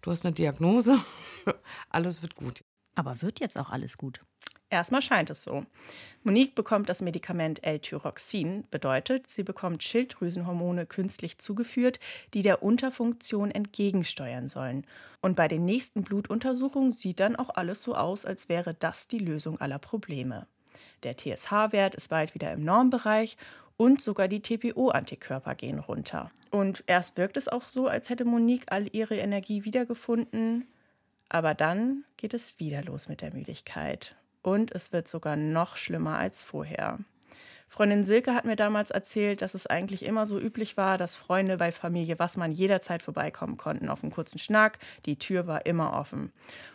du 0.00 0.10
hast 0.10 0.24
eine 0.24 0.34
Diagnose, 0.34 0.98
alles 1.90 2.22
wird 2.22 2.34
gut. 2.34 2.64
Aber 2.94 3.20
wird 3.20 3.40
jetzt 3.40 3.58
auch 3.58 3.70
alles 3.70 3.98
gut? 3.98 4.22
Erstmal 4.68 5.02
scheint 5.02 5.30
es 5.30 5.44
so. 5.44 5.64
Monique 6.24 6.56
bekommt 6.56 6.88
das 6.88 7.00
Medikament 7.00 7.62
L-Tyroxin, 7.62 8.64
bedeutet, 8.70 9.28
sie 9.28 9.44
bekommt 9.44 9.84
Schilddrüsenhormone 9.84 10.86
künstlich 10.86 11.38
zugeführt, 11.38 12.00
die 12.34 12.42
der 12.42 12.64
Unterfunktion 12.64 13.52
entgegensteuern 13.52 14.48
sollen. 14.48 14.84
Und 15.20 15.36
bei 15.36 15.46
den 15.46 15.64
nächsten 15.64 16.02
Blutuntersuchungen 16.02 16.92
sieht 16.92 17.20
dann 17.20 17.36
auch 17.36 17.50
alles 17.50 17.82
so 17.82 17.94
aus, 17.94 18.24
als 18.24 18.48
wäre 18.48 18.74
das 18.74 19.06
die 19.06 19.18
Lösung 19.18 19.60
aller 19.60 19.78
Probleme. 19.78 20.48
Der 21.02 21.16
TSH-Wert 21.16 21.94
ist 21.94 22.08
bald 22.08 22.34
wieder 22.34 22.52
im 22.52 22.64
Normbereich 22.64 23.36
und 23.76 24.00
sogar 24.00 24.28
die 24.28 24.40
TPO-Antikörper 24.40 25.54
gehen 25.54 25.78
runter. 25.78 26.30
Und 26.50 26.84
erst 26.86 27.16
wirkt 27.16 27.36
es 27.36 27.48
auch 27.48 27.62
so, 27.62 27.88
als 27.88 28.08
hätte 28.08 28.24
Monique 28.24 28.66
all 28.68 28.88
ihre 28.92 29.16
Energie 29.16 29.64
wiedergefunden, 29.64 30.66
aber 31.28 31.54
dann 31.54 32.04
geht 32.16 32.34
es 32.34 32.58
wieder 32.58 32.82
los 32.82 33.08
mit 33.08 33.20
der 33.20 33.34
Müdigkeit 33.34 34.16
und 34.42 34.72
es 34.72 34.92
wird 34.92 35.08
sogar 35.08 35.36
noch 35.36 35.76
schlimmer 35.76 36.18
als 36.18 36.44
vorher. 36.44 36.98
Freundin 37.68 38.04
Silke 38.04 38.34
hat 38.34 38.44
mir 38.44 38.56
damals 38.56 38.90
erzählt, 38.90 39.42
dass 39.42 39.54
es 39.54 39.66
eigentlich 39.66 40.04
immer 40.04 40.24
so 40.24 40.38
üblich 40.38 40.76
war, 40.76 40.98
dass 40.98 41.16
Freunde 41.16 41.56
bei 41.56 41.72
Familie 41.72 42.18
Wassmann 42.18 42.52
jederzeit 42.52 43.02
vorbeikommen 43.02 43.56
konnten 43.56 43.88
auf 43.88 44.02
einen 44.02 44.12
kurzen 44.12 44.38
Schnack. 44.38 44.78
Die 45.04 45.18
Tür 45.18 45.46
war 45.46 45.66
immer 45.66 45.92
offen. 45.92 46.32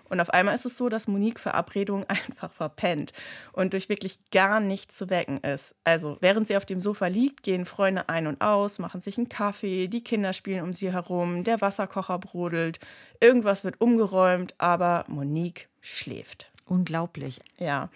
Und 0.09 0.19
auf 0.19 0.29
einmal 0.31 0.53
ist 0.53 0.65
es 0.65 0.75
so, 0.75 0.89
dass 0.89 1.07
Monique 1.07 1.39
Verabredung 1.39 2.03
einfach 2.07 2.51
verpennt 2.51 3.13
und 3.53 3.73
durch 3.73 3.87
wirklich 3.87 4.19
gar 4.31 4.59
nichts 4.59 4.97
zu 4.97 5.09
wecken 5.09 5.37
ist. 5.37 5.73
Also 5.85 6.17
während 6.19 6.47
sie 6.47 6.57
auf 6.57 6.65
dem 6.65 6.81
Sofa 6.81 7.07
liegt, 7.07 7.43
gehen 7.43 7.65
Freunde 7.65 8.09
ein 8.09 8.27
und 8.27 8.41
aus, 8.41 8.77
machen 8.77 8.99
sich 8.99 9.17
einen 9.17 9.29
Kaffee, 9.29 9.87
die 9.87 10.03
Kinder 10.03 10.33
spielen 10.33 10.63
um 10.63 10.73
sie 10.73 10.91
herum, 10.91 11.45
der 11.45 11.61
Wasserkocher 11.61 12.19
brodelt, 12.19 12.79
irgendwas 13.21 13.63
wird 13.63 13.79
umgeräumt, 13.79 14.53
aber 14.57 15.05
Monique 15.07 15.69
schläft. 15.79 16.51
Unglaublich. 16.65 17.39
Ja. 17.57 17.89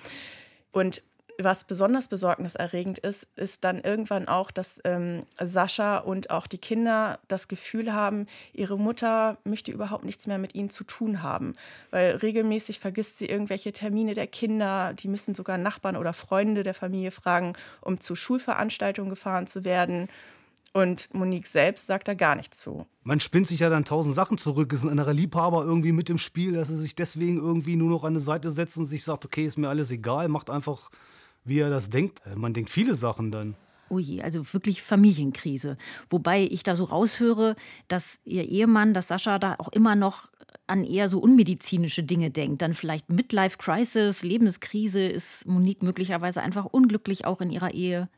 Und 0.71 1.01
was 1.37 1.63
besonders 1.63 2.07
besorgniserregend 2.07 2.99
ist, 2.99 3.27
ist 3.35 3.63
dann 3.63 3.81
irgendwann 3.81 4.27
auch, 4.27 4.51
dass 4.51 4.79
ähm, 4.83 5.23
Sascha 5.41 5.97
und 5.97 6.29
auch 6.29 6.47
die 6.47 6.57
Kinder 6.57 7.19
das 7.27 7.47
Gefühl 7.47 7.93
haben, 7.93 8.27
ihre 8.53 8.77
Mutter 8.77 9.37
möchte 9.43 9.71
überhaupt 9.71 10.05
nichts 10.05 10.27
mehr 10.27 10.37
mit 10.37 10.55
ihnen 10.55 10.69
zu 10.69 10.83
tun 10.83 11.21
haben. 11.21 11.55
Weil 11.91 12.17
regelmäßig 12.17 12.79
vergisst 12.79 13.19
sie 13.19 13.25
irgendwelche 13.25 13.73
Termine 13.73 14.13
der 14.13 14.27
Kinder. 14.27 14.93
Die 14.93 15.07
müssen 15.07 15.35
sogar 15.35 15.57
Nachbarn 15.57 15.97
oder 15.97 16.13
Freunde 16.13 16.63
der 16.63 16.73
Familie 16.73 17.11
fragen, 17.11 17.53
um 17.81 17.99
zu 17.99 18.15
Schulveranstaltungen 18.15 19.09
gefahren 19.09 19.47
zu 19.47 19.65
werden. 19.65 20.09
Und 20.73 21.13
Monique 21.13 21.47
selbst 21.47 21.87
sagt 21.87 22.09
da 22.09 22.13
gar 22.13 22.35
nichts 22.35 22.59
zu. 22.59 22.85
Man 23.03 23.21
spinnt 23.21 23.47
sich 23.47 23.61
ja 23.61 23.69
dann 23.69 23.85
tausend 23.85 24.13
Sachen 24.13 24.37
zurück. 24.37 24.73
Ist 24.73 24.83
ein 24.83 24.89
anderer 24.89 25.13
Liebhaber 25.13 25.63
irgendwie 25.63 25.93
mit 25.93 26.09
dem 26.09 26.17
Spiel, 26.17 26.51
dass 26.51 26.69
er 26.69 26.75
sich 26.75 26.95
deswegen 26.95 27.37
irgendwie 27.37 27.77
nur 27.77 27.89
noch 27.89 28.03
an 28.03 28.11
eine 28.13 28.19
Seite 28.19 28.51
setzt 28.51 28.75
und 28.75 28.83
sich 28.83 29.05
sagt, 29.05 29.23
okay, 29.23 29.45
ist 29.45 29.57
mir 29.57 29.69
alles 29.69 29.89
egal, 29.91 30.27
macht 30.27 30.49
einfach, 30.49 30.89
wie 31.45 31.59
er 31.59 31.69
das 31.69 31.89
denkt. 31.89 32.21
Äh, 32.25 32.35
man 32.35 32.53
denkt 32.53 32.69
viele 32.69 32.95
Sachen 32.95 33.31
dann. 33.31 33.55
Oh 33.89 33.99
je, 33.99 34.21
also 34.23 34.41
wirklich 34.53 34.81
Familienkrise. 34.81 35.77
Wobei 36.09 36.41
ich 36.43 36.63
da 36.63 36.75
so 36.75 36.85
raushöre, 36.85 37.55
dass 37.87 38.19
ihr 38.25 38.43
Ehemann, 38.43 38.93
dass 38.93 39.09
Sascha 39.09 39.37
da 39.37 39.55
auch 39.59 39.69
immer 39.69 39.95
noch 39.95 40.27
an 40.67 40.83
eher 40.83 41.07
so 41.07 41.19
unmedizinische 41.19 42.03
Dinge 42.03 42.31
denkt. 42.31 42.61
Dann 42.61 42.73
vielleicht 42.73 43.09
Midlife 43.09 43.57
Crisis, 43.57 44.23
Lebenskrise. 44.23 45.05
Ist 45.05 45.47
Monique 45.47 45.83
möglicherweise 45.83 46.41
einfach 46.41 46.65
unglücklich 46.65 47.25
auch 47.25 47.41
in 47.41 47.51
ihrer 47.51 47.73
Ehe? 47.73 48.09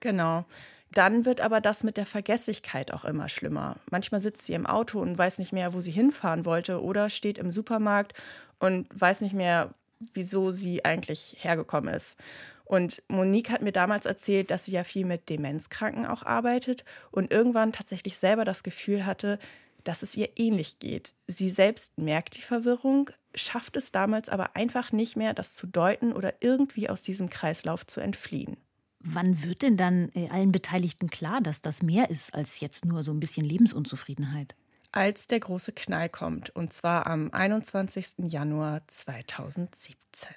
Genau. 0.00 0.44
Dann 0.92 1.24
wird 1.24 1.40
aber 1.40 1.60
das 1.60 1.82
mit 1.82 1.96
der 1.96 2.06
Vergesslichkeit 2.06 2.92
auch 2.92 3.04
immer 3.04 3.28
schlimmer. 3.28 3.76
Manchmal 3.90 4.20
sitzt 4.20 4.42
sie 4.42 4.52
im 4.52 4.66
Auto 4.66 5.00
und 5.00 5.18
weiß 5.18 5.38
nicht 5.38 5.52
mehr, 5.52 5.74
wo 5.74 5.80
sie 5.80 5.90
hinfahren 5.90 6.44
wollte 6.44 6.82
oder 6.82 7.10
steht 7.10 7.38
im 7.38 7.50
Supermarkt 7.50 8.14
und 8.60 8.88
weiß 8.94 9.20
nicht 9.20 9.34
mehr, 9.34 9.74
wieso 10.12 10.52
sie 10.52 10.84
eigentlich 10.84 11.36
hergekommen 11.38 11.92
ist. 11.92 12.16
Und 12.64 13.02
Monique 13.08 13.50
hat 13.50 13.62
mir 13.62 13.72
damals 13.72 14.06
erzählt, 14.06 14.50
dass 14.50 14.64
sie 14.64 14.72
ja 14.72 14.84
viel 14.84 15.04
mit 15.04 15.28
Demenzkranken 15.28 16.06
auch 16.06 16.22
arbeitet 16.22 16.84
und 17.10 17.30
irgendwann 17.30 17.72
tatsächlich 17.72 18.16
selber 18.16 18.44
das 18.44 18.62
Gefühl 18.62 19.04
hatte, 19.04 19.38
dass 19.84 20.02
es 20.02 20.16
ihr 20.16 20.30
ähnlich 20.36 20.78
geht. 20.78 21.12
Sie 21.26 21.50
selbst 21.50 21.98
merkt 21.98 22.36
die 22.36 22.42
Verwirrung, 22.42 23.10
schafft 23.34 23.76
es 23.76 23.92
damals 23.92 24.28
aber 24.28 24.56
einfach 24.56 24.92
nicht 24.92 25.16
mehr, 25.16 25.34
das 25.34 25.54
zu 25.54 25.66
deuten 25.66 26.12
oder 26.12 26.34
irgendwie 26.40 26.88
aus 26.88 27.02
diesem 27.02 27.28
Kreislauf 27.28 27.86
zu 27.86 28.00
entfliehen. 28.00 28.56
Wann 29.00 29.42
wird 29.42 29.60
denn 29.60 29.76
dann 29.76 30.10
äh, 30.14 30.30
allen 30.30 30.50
Beteiligten 30.50 31.10
klar, 31.10 31.42
dass 31.42 31.60
das 31.60 31.82
mehr 31.82 32.08
ist 32.08 32.34
als 32.34 32.60
jetzt 32.60 32.86
nur 32.86 33.02
so 33.02 33.12
ein 33.12 33.20
bisschen 33.20 33.44
Lebensunzufriedenheit? 33.44 34.56
Als 34.92 35.26
der 35.26 35.40
große 35.40 35.72
Knall 35.72 36.08
kommt, 36.08 36.50
und 36.56 36.72
zwar 36.72 37.06
am 37.06 37.30
21. 37.30 38.14
Januar 38.28 38.80
2017. 38.86 40.30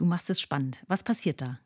Du 0.00 0.06
machst 0.06 0.30
es 0.30 0.40
spannend. 0.40 0.78
Was 0.88 1.02
passiert 1.02 1.42
da? 1.42 1.58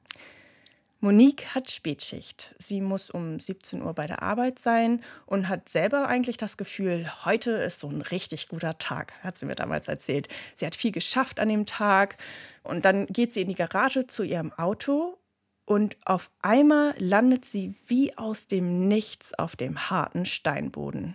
Monique 0.98 1.54
hat 1.54 1.70
Spätschicht. 1.70 2.52
Sie 2.58 2.80
muss 2.80 3.08
um 3.08 3.38
17 3.38 3.80
Uhr 3.80 3.94
bei 3.94 4.08
der 4.08 4.24
Arbeit 4.24 4.58
sein 4.58 5.04
und 5.24 5.48
hat 5.48 5.68
selber 5.68 6.08
eigentlich 6.08 6.36
das 6.36 6.56
Gefühl, 6.56 7.08
heute 7.24 7.52
ist 7.52 7.78
so 7.78 7.88
ein 7.88 8.00
richtig 8.00 8.48
guter 8.48 8.76
Tag, 8.78 9.12
hat 9.22 9.38
sie 9.38 9.46
mir 9.46 9.54
damals 9.54 9.86
erzählt. 9.86 10.26
Sie 10.56 10.66
hat 10.66 10.74
viel 10.74 10.90
geschafft 10.90 11.38
an 11.38 11.48
dem 11.48 11.64
Tag 11.64 12.16
und 12.64 12.84
dann 12.84 13.06
geht 13.06 13.32
sie 13.32 13.42
in 13.42 13.48
die 13.50 13.54
Garage 13.54 14.08
zu 14.08 14.24
ihrem 14.24 14.52
Auto 14.54 15.16
und 15.64 15.96
auf 16.04 16.28
einmal 16.42 16.92
landet 16.98 17.44
sie 17.44 17.76
wie 17.86 18.18
aus 18.18 18.48
dem 18.48 18.88
Nichts 18.88 19.32
auf 19.38 19.54
dem 19.54 19.90
harten 19.90 20.26
Steinboden. 20.26 21.14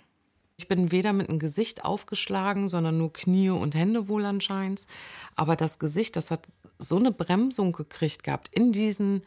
Ich 0.59 0.67
bin 0.67 0.91
weder 0.91 1.13
mit 1.13 1.29
dem 1.29 1.39
Gesicht 1.39 1.85
aufgeschlagen, 1.85 2.67
sondern 2.67 2.97
nur 2.97 3.13
Knie 3.13 3.49
und 3.49 3.75
Hände 3.75 4.09
wohl 4.09 4.25
anscheinend. 4.25 4.87
Aber 5.37 5.55
das 5.55 5.79
Gesicht, 5.79 6.17
das 6.17 6.31
hat 6.31 6.49
so 6.77 6.97
eine 6.97 7.13
Bremsung 7.13 7.71
gekriegt 7.71 8.25
gehabt 8.25 8.49
in 8.53 8.73
diesen 8.73 9.21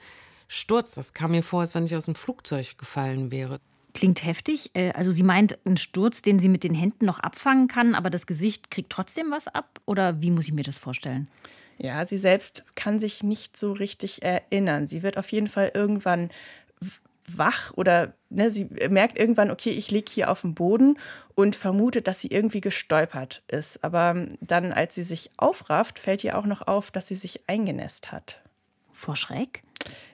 Sturz. 0.46 0.94
Das 0.94 1.14
kam 1.14 1.30
mir 1.30 1.42
vor, 1.42 1.60
als 1.60 1.74
wenn 1.74 1.86
ich 1.86 1.96
aus 1.96 2.04
dem 2.04 2.16
Flugzeug 2.16 2.76
gefallen 2.76 3.32
wäre. 3.32 3.60
Klingt 3.94 4.22
heftig. 4.26 4.72
Äh, 4.74 4.92
also 4.92 5.10
sie 5.10 5.22
meint 5.22 5.58
einen 5.64 5.78
Sturz, 5.78 6.20
den 6.20 6.38
sie 6.38 6.50
mit 6.50 6.64
den 6.64 6.74
Händen 6.74 7.06
noch 7.06 7.18
abfangen 7.18 7.66
kann, 7.66 7.94
aber 7.94 8.10
das 8.10 8.26
Gesicht 8.26 8.70
kriegt 8.70 8.90
trotzdem 8.90 9.30
was 9.30 9.48
ab? 9.48 9.80
Oder 9.86 10.20
wie 10.20 10.30
muss 10.30 10.48
ich 10.48 10.52
mir 10.52 10.64
das 10.64 10.76
vorstellen? 10.76 11.30
Ja, 11.78 12.04
sie 12.04 12.18
selbst 12.18 12.64
kann 12.74 13.00
sich 13.00 13.22
nicht 13.22 13.56
so 13.56 13.72
richtig 13.72 14.22
erinnern. 14.22 14.86
Sie 14.86 15.02
wird 15.02 15.16
auf 15.16 15.32
jeden 15.32 15.48
Fall 15.48 15.72
irgendwann 15.74 16.28
wach 17.26 17.72
oder 17.74 18.14
ne, 18.30 18.50
sie 18.50 18.64
merkt 18.90 19.18
irgendwann, 19.18 19.50
okay, 19.50 19.70
ich 19.70 19.90
liege 19.90 20.10
hier 20.10 20.30
auf 20.30 20.42
dem 20.42 20.54
Boden 20.54 20.98
und 21.34 21.56
vermutet, 21.56 22.08
dass 22.08 22.20
sie 22.20 22.28
irgendwie 22.28 22.60
gestolpert 22.60 23.42
ist. 23.48 23.82
Aber 23.84 24.26
dann, 24.40 24.72
als 24.72 24.94
sie 24.94 25.02
sich 25.02 25.30
aufrafft, 25.36 25.98
fällt 25.98 26.24
ihr 26.24 26.38
auch 26.38 26.46
noch 26.46 26.66
auf, 26.66 26.90
dass 26.90 27.06
sie 27.06 27.14
sich 27.14 27.48
eingenässt 27.48 28.12
hat. 28.12 28.40
Vor 28.92 29.16
Schreck? 29.16 29.62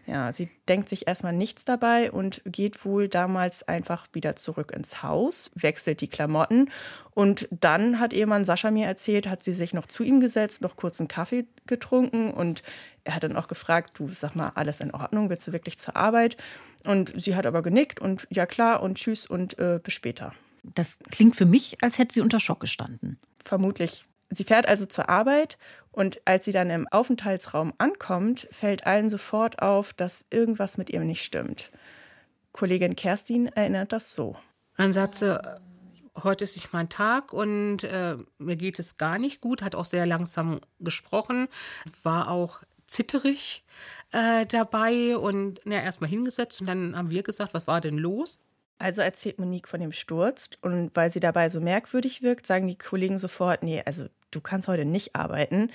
Ja, 0.06 0.32
sie 0.32 0.48
denkt 0.68 0.88
sich 0.88 1.06
erstmal 1.06 1.34
nichts 1.34 1.66
dabei 1.66 2.10
und 2.10 2.40
geht 2.46 2.84
wohl 2.86 3.08
damals 3.08 3.68
einfach 3.68 4.06
wieder 4.12 4.36
zurück 4.36 4.72
ins 4.74 5.02
Haus, 5.02 5.50
wechselt 5.54 6.00
die 6.00 6.08
Klamotten 6.08 6.70
und 7.10 7.46
dann 7.50 8.00
hat 8.00 8.14
Ehemann 8.14 8.46
Sascha 8.46 8.70
mir 8.70 8.86
erzählt, 8.86 9.28
hat 9.28 9.42
sie 9.42 9.52
sich 9.52 9.74
noch 9.74 9.86
zu 9.86 10.04
ihm 10.04 10.20
gesetzt, 10.20 10.62
noch 10.62 10.76
kurz 10.76 10.98
einen 10.98 11.08
Kaffee 11.08 11.46
getrunken 11.66 12.30
und 12.30 12.62
er 13.04 13.14
hat 13.14 13.22
dann 13.22 13.36
auch 13.36 13.48
gefragt, 13.48 13.98
du 13.98 14.08
sag 14.08 14.34
mal, 14.34 14.52
alles 14.54 14.80
in 14.80 14.92
Ordnung, 14.92 15.28
willst 15.28 15.46
du 15.46 15.52
wirklich 15.52 15.78
zur 15.78 15.96
Arbeit? 15.96 16.36
Und 16.84 17.12
sie 17.20 17.34
hat 17.34 17.44
aber 17.44 17.62
genickt 17.62 18.00
und 18.00 18.26
ja 18.30 18.46
klar 18.46 18.82
und 18.82 18.96
tschüss 18.96 19.26
und 19.26 19.58
äh, 19.58 19.80
bis 19.82 19.94
später. 19.94 20.32
Das 20.62 20.98
klingt 21.10 21.36
für 21.36 21.46
mich, 21.46 21.76
als 21.82 21.98
hätte 21.98 22.14
sie 22.14 22.20
unter 22.20 22.40
Schock 22.40 22.60
gestanden. 22.60 23.18
Vermutlich. 23.44 24.06
Sie 24.30 24.44
fährt 24.44 24.68
also 24.68 24.86
zur 24.86 25.08
Arbeit 25.08 25.58
und 25.90 26.20
als 26.24 26.44
sie 26.44 26.52
dann 26.52 26.70
im 26.70 26.86
Aufenthaltsraum 26.88 27.72
ankommt, 27.78 28.46
fällt 28.50 28.86
allen 28.86 29.10
sofort 29.10 29.62
auf, 29.62 29.92
dass 29.92 30.26
irgendwas 30.30 30.78
mit 30.78 30.90
ihr 30.90 31.00
nicht 31.00 31.24
stimmt. 31.24 31.70
Kollegin 32.52 32.96
Kerstin 32.96 33.46
erinnert 33.46 33.92
das 33.92 34.14
so. 34.14 34.36
Dann 34.76 34.92
sagt 34.92 35.16
sie, 35.16 35.40
heute 36.22 36.44
ist 36.44 36.56
nicht 36.56 36.72
mein 36.72 36.88
Tag 36.88 37.32
und 37.32 37.84
äh, 37.84 38.16
mir 38.38 38.56
geht 38.56 38.78
es 38.78 38.96
gar 38.96 39.18
nicht 39.18 39.40
gut, 39.40 39.62
hat 39.62 39.74
auch 39.74 39.84
sehr 39.84 40.06
langsam 40.06 40.60
gesprochen, 40.78 41.48
war 42.02 42.30
auch 42.30 42.62
zitterig 42.86 43.64
äh, 44.12 44.46
dabei 44.46 45.16
und 45.16 45.60
na, 45.64 45.82
erstmal 45.82 46.10
hingesetzt 46.10 46.60
und 46.60 46.66
dann 46.66 46.96
haben 46.96 47.10
wir 47.10 47.22
gesagt, 47.22 47.54
was 47.54 47.66
war 47.66 47.80
denn 47.80 47.98
los? 47.98 48.38
Also 48.78 49.02
erzählt 49.02 49.38
Monique 49.38 49.68
von 49.68 49.80
dem 49.80 49.92
Sturz 49.92 50.50
und 50.60 50.90
weil 50.94 51.10
sie 51.10 51.20
dabei 51.20 51.48
so 51.48 51.60
merkwürdig 51.60 52.22
wirkt, 52.22 52.46
sagen 52.46 52.68
die 52.68 52.78
Kollegen 52.78 53.18
sofort, 53.18 53.62
nee, 53.62 53.82
also 53.84 54.06
du 54.30 54.40
kannst 54.40 54.68
heute 54.68 54.84
nicht 54.84 55.16
arbeiten. 55.16 55.70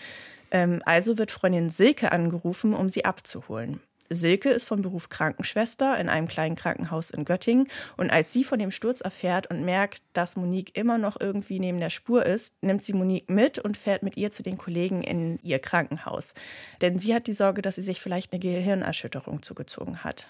Ähm, 0.51 0.81
also 0.85 1.17
wird 1.17 1.31
Freundin 1.31 1.71
Silke 1.71 2.11
angerufen, 2.11 2.73
um 2.73 2.89
sie 2.89 3.05
abzuholen. 3.05 3.79
Silke 4.09 4.49
ist 4.49 4.65
vom 4.65 4.81
Beruf 4.81 5.09
Krankenschwester 5.09 5.97
in 5.99 6.09
einem 6.09 6.27
kleinen 6.27 6.55
Krankenhaus 6.55 7.09
in 7.09 7.25
Göttingen. 7.25 7.67
Und 7.97 8.11
als 8.11 8.33
sie 8.33 8.43
von 8.43 8.59
dem 8.59 8.71
Sturz 8.71 9.01
erfährt 9.01 9.47
und 9.47 9.63
merkt, 9.63 10.01
dass 10.13 10.35
Monique 10.35 10.75
immer 10.77 10.97
noch 10.97 11.19
irgendwie 11.19 11.59
neben 11.59 11.79
der 11.79 11.89
Spur 11.89 12.25
ist, 12.25 12.53
nimmt 12.61 12.83
sie 12.83 12.93
Monique 12.93 13.29
mit 13.29 13.59
und 13.59 13.77
fährt 13.77 14.03
mit 14.03 14.17
ihr 14.17 14.31
zu 14.31 14.43
den 14.43 14.57
Kollegen 14.57 15.01
in 15.01 15.39
ihr 15.41 15.59
Krankenhaus. 15.59 16.33
Denn 16.81 16.99
sie 16.99 17.13
hat 17.15 17.27
die 17.27 17.33
Sorge, 17.33 17.61
dass 17.61 17.75
sie 17.75 17.81
sich 17.81 18.01
vielleicht 18.01 18.31
eine 18.31 18.39
Gehirnerschütterung 18.39 19.41
zugezogen 19.41 20.03
hat. 20.03 20.27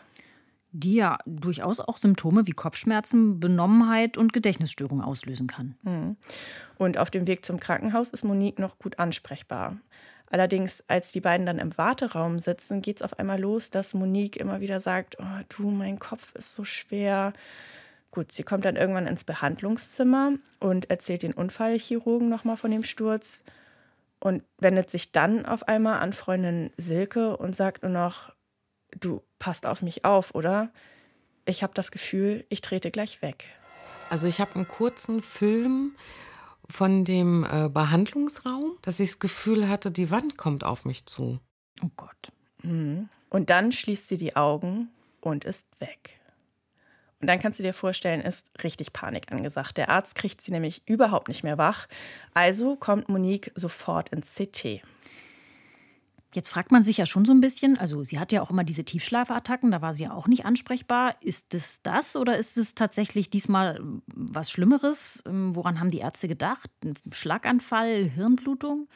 Die 0.75 0.95
ja 0.95 1.19
durchaus 1.25 1.79
auch 1.79 1.97
Symptome 1.97 2.47
wie 2.47 2.51
Kopfschmerzen, 2.51 3.39
Benommenheit 3.39 4.17
und 4.17 4.33
Gedächtnisstörungen 4.33 5.05
auslösen 5.05 5.45
kann. 5.45 5.75
Mhm. 5.83 6.17
Und 6.77 6.97
auf 6.97 7.11
dem 7.11 7.27
Weg 7.27 7.45
zum 7.45 7.59
Krankenhaus 7.59 8.09
ist 8.09 8.23
Monique 8.23 8.57
noch 8.57 8.79
gut 8.79 8.97
ansprechbar. 8.97 9.77
Allerdings, 10.31 10.83
als 10.87 11.11
die 11.11 11.21
beiden 11.21 11.45
dann 11.45 11.59
im 11.59 11.77
Warteraum 11.77 12.39
sitzen, 12.39 12.81
geht 12.81 12.97
es 12.97 13.01
auf 13.03 13.19
einmal 13.19 13.39
los, 13.39 13.69
dass 13.69 13.93
Monique 13.93 14.37
immer 14.37 14.61
wieder 14.61 14.79
sagt, 14.79 15.17
oh, 15.19 15.43
du, 15.49 15.69
mein 15.69 15.99
Kopf 15.99 16.33
ist 16.33 16.55
so 16.55 16.65
schwer. 16.65 17.33
Gut, 18.09 18.31
sie 18.31 18.41
kommt 18.41 18.65
dann 18.65 18.75
irgendwann 18.75 19.05
ins 19.05 19.25
Behandlungszimmer 19.25 20.33
und 20.59 20.89
erzählt 20.89 21.21
den 21.21 21.33
Unfallchirurgen 21.33 22.29
nochmal 22.29 22.57
von 22.57 22.71
dem 22.71 22.83
Sturz 22.83 23.43
und 24.19 24.41
wendet 24.57 24.89
sich 24.89 25.11
dann 25.11 25.45
auf 25.45 25.67
einmal 25.67 25.99
an 25.99 26.13
Freundin 26.13 26.71
Silke 26.77 27.37
und 27.37 27.55
sagt 27.55 27.83
nur 27.83 27.91
noch, 27.91 28.33
du 28.99 29.21
passt 29.43 29.65
auf 29.65 29.81
mich 29.81 30.05
auf, 30.05 30.33
oder? 30.35 30.71
Ich 31.45 31.63
habe 31.63 31.73
das 31.73 31.91
Gefühl, 31.91 32.45
ich 32.47 32.61
trete 32.61 32.91
gleich 32.91 33.21
weg. 33.21 33.43
Also 34.09 34.25
ich 34.25 34.39
habe 34.39 34.55
einen 34.55 34.69
kurzen 34.69 35.21
Film 35.21 35.97
von 36.69 37.03
dem 37.03 37.45
äh, 37.51 37.67
Behandlungsraum, 37.67 38.77
dass 38.83 39.01
ich 39.01 39.09
das 39.09 39.19
Gefühl 39.19 39.67
hatte, 39.67 39.91
die 39.91 40.11
Wand 40.11 40.37
kommt 40.37 40.63
auf 40.63 40.85
mich 40.85 41.05
zu. 41.07 41.41
Oh 41.83 41.89
Gott. 41.97 42.31
Mhm. 42.61 43.09
Und 43.29 43.49
dann 43.49 43.73
schließt 43.73 44.07
sie 44.07 44.15
die 44.15 44.37
Augen 44.37 44.87
und 45.19 45.43
ist 45.43 45.67
weg. 45.79 46.21
Und 47.19 47.27
dann 47.27 47.41
kannst 47.41 47.59
du 47.59 47.63
dir 47.63 47.73
vorstellen, 47.73 48.21
ist 48.21 48.49
richtig 48.63 48.93
Panik 48.93 49.29
angesagt. 49.33 49.75
Der 49.75 49.89
Arzt 49.89 50.15
kriegt 50.15 50.39
sie 50.39 50.53
nämlich 50.53 50.83
überhaupt 50.87 51.27
nicht 51.27 51.43
mehr 51.43 51.57
wach. 51.57 51.89
Also 52.33 52.77
kommt 52.77 53.09
Monique 53.09 53.51
sofort 53.55 54.07
ins 54.07 54.35
CT. 54.35 54.83
Jetzt 56.33 56.49
fragt 56.49 56.71
man 56.71 56.83
sich 56.83 56.97
ja 56.97 57.05
schon 57.05 57.25
so 57.25 57.31
ein 57.31 57.41
bisschen, 57.41 57.77
also 57.77 58.03
sie 58.03 58.19
hat 58.19 58.31
ja 58.31 58.41
auch 58.41 58.49
immer 58.49 58.63
diese 58.63 58.83
Tiefschlafattacken, 58.83 59.71
da 59.71 59.81
war 59.81 59.93
sie 59.93 60.05
ja 60.05 60.13
auch 60.13 60.27
nicht 60.27 60.45
ansprechbar. 60.45 61.15
Ist 61.21 61.53
es 61.53 61.83
das 61.83 62.15
oder 62.15 62.37
ist 62.37 62.57
es 62.57 62.73
tatsächlich 62.73 63.29
diesmal 63.29 63.79
was 64.07 64.49
Schlimmeres? 64.49 65.23
Ähm, 65.27 65.55
woran 65.55 65.79
haben 65.79 65.91
die 65.91 65.99
Ärzte 65.99 66.27
gedacht? 66.27 66.69
Ein 66.83 66.93
Schlaganfall, 67.11 68.05
Hirnblutung? 68.05 68.87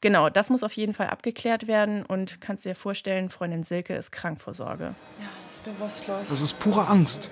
Genau, 0.00 0.30
das 0.30 0.48
muss 0.48 0.62
auf 0.62 0.72
jeden 0.74 0.94
Fall 0.94 1.08
abgeklärt 1.08 1.66
werden 1.66 2.04
und 2.06 2.40
kannst 2.40 2.64
dir 2.64 2.76
vorstellen, 2.76 3.30
Freundin 3.30 3.64
Silke 3.64 3.96
ist 3.96 4.12
krank 4.12 4.40
vor 4.40 4.54
Sorge. 4.54 4.94
Ja, 5.18 5.28
ist 5.48 5.64
bewusstlos. 5.64 6.28
Das 6.28 6.40
ist 6.40 6.60
pure 6.60 6.86
Angst, 6.86 7.28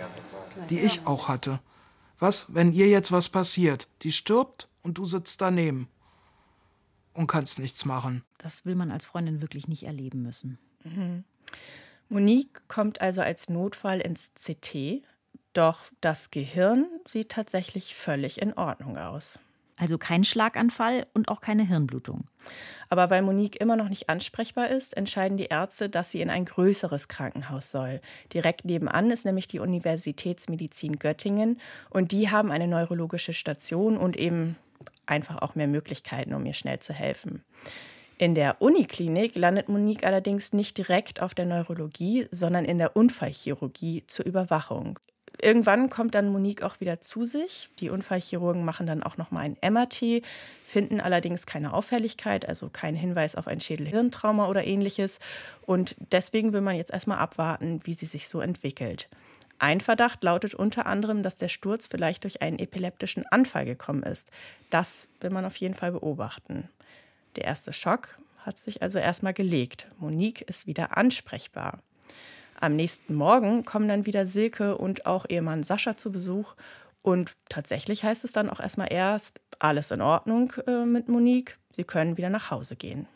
die 0.68 0.80
ich 0.80 1.06
auch 1.06 1.28
hatte. 1.28 1.60
Was, 2.18 2.46
wenn 2.48 2.72
ihr 2.72 2.88
jetzt 2.88 3.12
was 3.12 3.28
passiert? 3.28 3.86
Die 4.02 4.10
stirbt 4.10 4.68
und 4.82 4.98
du 4.98 5.04
sitzt 5.04 5.40
daneben 5.40 5.88
und 7.16 7.26
kannst 7.26 7.58
nichts 7.58 7.84
machen. 7.84 8.22
Das 8.38 8.64
will 8.64 8.74
man 8.74 8.90
als 8.90 9.04
Freundin 9.04 9.42
wirklich 9.42 9.68
nicht 9.68 9.84
erleben 9.84 10.22
müssen. 10.22 10.58
Mhm. 10.84 11.24
Monique 12.08 12.62
kommt 12.68 13.00
also 13.00 13.20
als 13.20 13.48
Notfall 13.48 14.00
ins 14.00 14.32
CT, 14.34 15.02
doch 15.52 15.80
das 16.00 16.30
Gehirn 16.30 16.86
sieht 17.06 17.30
tatsächlich 17.30 17.94
völlig 17.94 18.40
in 18.40 18.52
Ordnung 18.52 18.98
aus. 18.98 19.38
Also 19.78 19.98
kein 19.98 20.24
Schlaganfall 20.24 21.06
und 21.12 21.28
auch 21.28 21.42
keine 21.42 21.66
Hirnblutung. 21.66 22.28
Aber 22.88 23.10
weil 23.10 23.20
Monique 23.20 23.60
immer 23.60 23.76
noch 23.76 23.90
nicht 23.90 24.08
ansprechbar 24.08 24.68
ist, 24.68 24.96
entscheiden 24.96 25.36
die 25.36 25.46
Ärzte, 25.46 25.90
dass 25.90 26.10
sie 26.10 26.22
in 26.22 26.30
ein 26.30 26.46
größeres 26.46 27.08
Krankenhaus 27.08 27.70
soll. 27.70 28.00
Direkt 28.32 28.64
nebenan 28.64 29.10
ist 29.10 29.26
nämlich 29.26 29.48
die 29.48 29.58
Universitätsmedizin 29.58 30.98
Göttingen 30.98 31.60
und 31.90 32.12
die 32.12 32.30
haben 32.30 32.52
eine 32.52 32.68
neurologische 32.68 33.34
Station 33.34 33.98
und 33.98 34.16
eben 34.16 34.56
einfach 35.06 35.42
auch 35.42 35.54
mehr 35.54 35.68
Möglichkeiten, 35.68 36.34
um 36.34 36.44
ihr 36.46 36.54
schnell 36.54 36.80
zu 36.80 36.92
helfen. 36.92 37.42
In 38.18 38.34
der 38.34 38.62
Uniklinik 38.62 39.36
landet 39.36 39.68
Monique 39.68 40.06
allerdings 40.06 40.54
nicht 40.54 40.78
direkt 40.78 41.20
auf 41.20 41.34
der 41.34 41.44
Neurologie, 41.44 42.26
sondern 42.30 42.64
in 42.64 42.78
der 42.78 42.96
Unfallchirurgie 42.96 44.04
zur 44.06 44.24
Überwachung. 44.24 44.98
Irgendwann 45.40 45.90
kommt 45.90 46.14
dann 46.14 46.30
Monique 46.30 46.62
auch 46.62 46.80
wieder 46.80 47.02
zu 47.02 47.26
sich. 47.26 47.68
Die 47.78 47.90
Unfallchirurgen 47.90 48.64
machen 48.64 48.86
dann 48.86 49.02
auch 49.02 49.18
nochmal 49.18 49.44
ein 49.44 49.72
MRT, 49.72 50.22
finden 50.64 51.00
allerdings 51.00 51.44
keine 51.44 51.74
Auffälligkeit, 51.74 52.48
also 52.48 52.70
keinen 52.70 52.96
Hinweis 52.96 53.36
auf 53.36 53.46
ein 53.46 53.60
Schädelhirntrauma 53.60 54.48
oder 54.48 54.64
ähnliches. 54.64 55.18
Und 55.60 55.94
deswegen 56.10 56.54
will 56.54 56.62
man 56.62 56.76
jetzt 56.76 56.92
erstmal 56.92 57.18
abwarten, 57.18 57.80
wie 57.84 57.92
sie 57.92 58.06
sich 58.06 58.28
so 58.28 58.40
entwickelt. 58.40 59.10
Ein 59.58 59.80
Verdacht 59.80 60.22
lautet 60.22 60.54
unter 60.54 60.86
anderem, 60.86 61.22
dass 61.22 61.36
der 61.36 61.48
Sturz 61.48 61.86
vielleicht 61.86 62.24
durch 62.24 62.42
einen 62.42 62.58
epileptischen 62.58 63.26
Anfall 63.26 63.64
gekommen 63.64 64.02
ist. 64.02 64.30
Das 64.70 65.08
will 65.20 65.30
man 65.30 65.44
auf 65.44 65.56
jeden 65.56 65.74
Fall 65.74 65.92
beobachten. 65.92 66.68
Der 67.36 67.44
erste 67.44 67.72
Schock 67.72 68.18
hat 68.38 68.58
sich 68.58 68.82
also 68.82 68.98
erstmal 68.98 69.34
gelegt. 69.34 69.88
Monique 69.98 70.42
ist 70.42 70.66
wieder 70.66 70.96
ansprechbar. 70.96 71.80
Am 72.60 72.76
nächsten 72.76 73.14
Morgen 73.14 73.64
kommen 73.64 73.88
dann 73.88 74.06
wieder 74.06 74.26
Silke 74.26 74.76
und 74.76 75.06
auch 75.06 75.26
Ehemann 75.28 75.62
Sascha 75.62 75.96
zu 75.96 76.12
Besuch. 76.12 76.54
Und 77.02 77.32
tatsächlich 77.48 78.04
heißt 78.04 78.24
es 78.24 78.32
dann 78.32 78.50
auch 78.50 78.60
erstmal 78.60 78.92
erst, 78.92 79.40
alles 79.58 79.90
in 79.90 80.02
Ordnung 80.02 80.52
äh, 80.66 80.84
mit 80.84 81.08
Monique, 81.08 81.56
sie 81.74 81.84
können 81.84 82.16
wieder 82.16 82.30
nach 82.30 82.50
Hause 82.50 82.76
gehen 82.76 83.08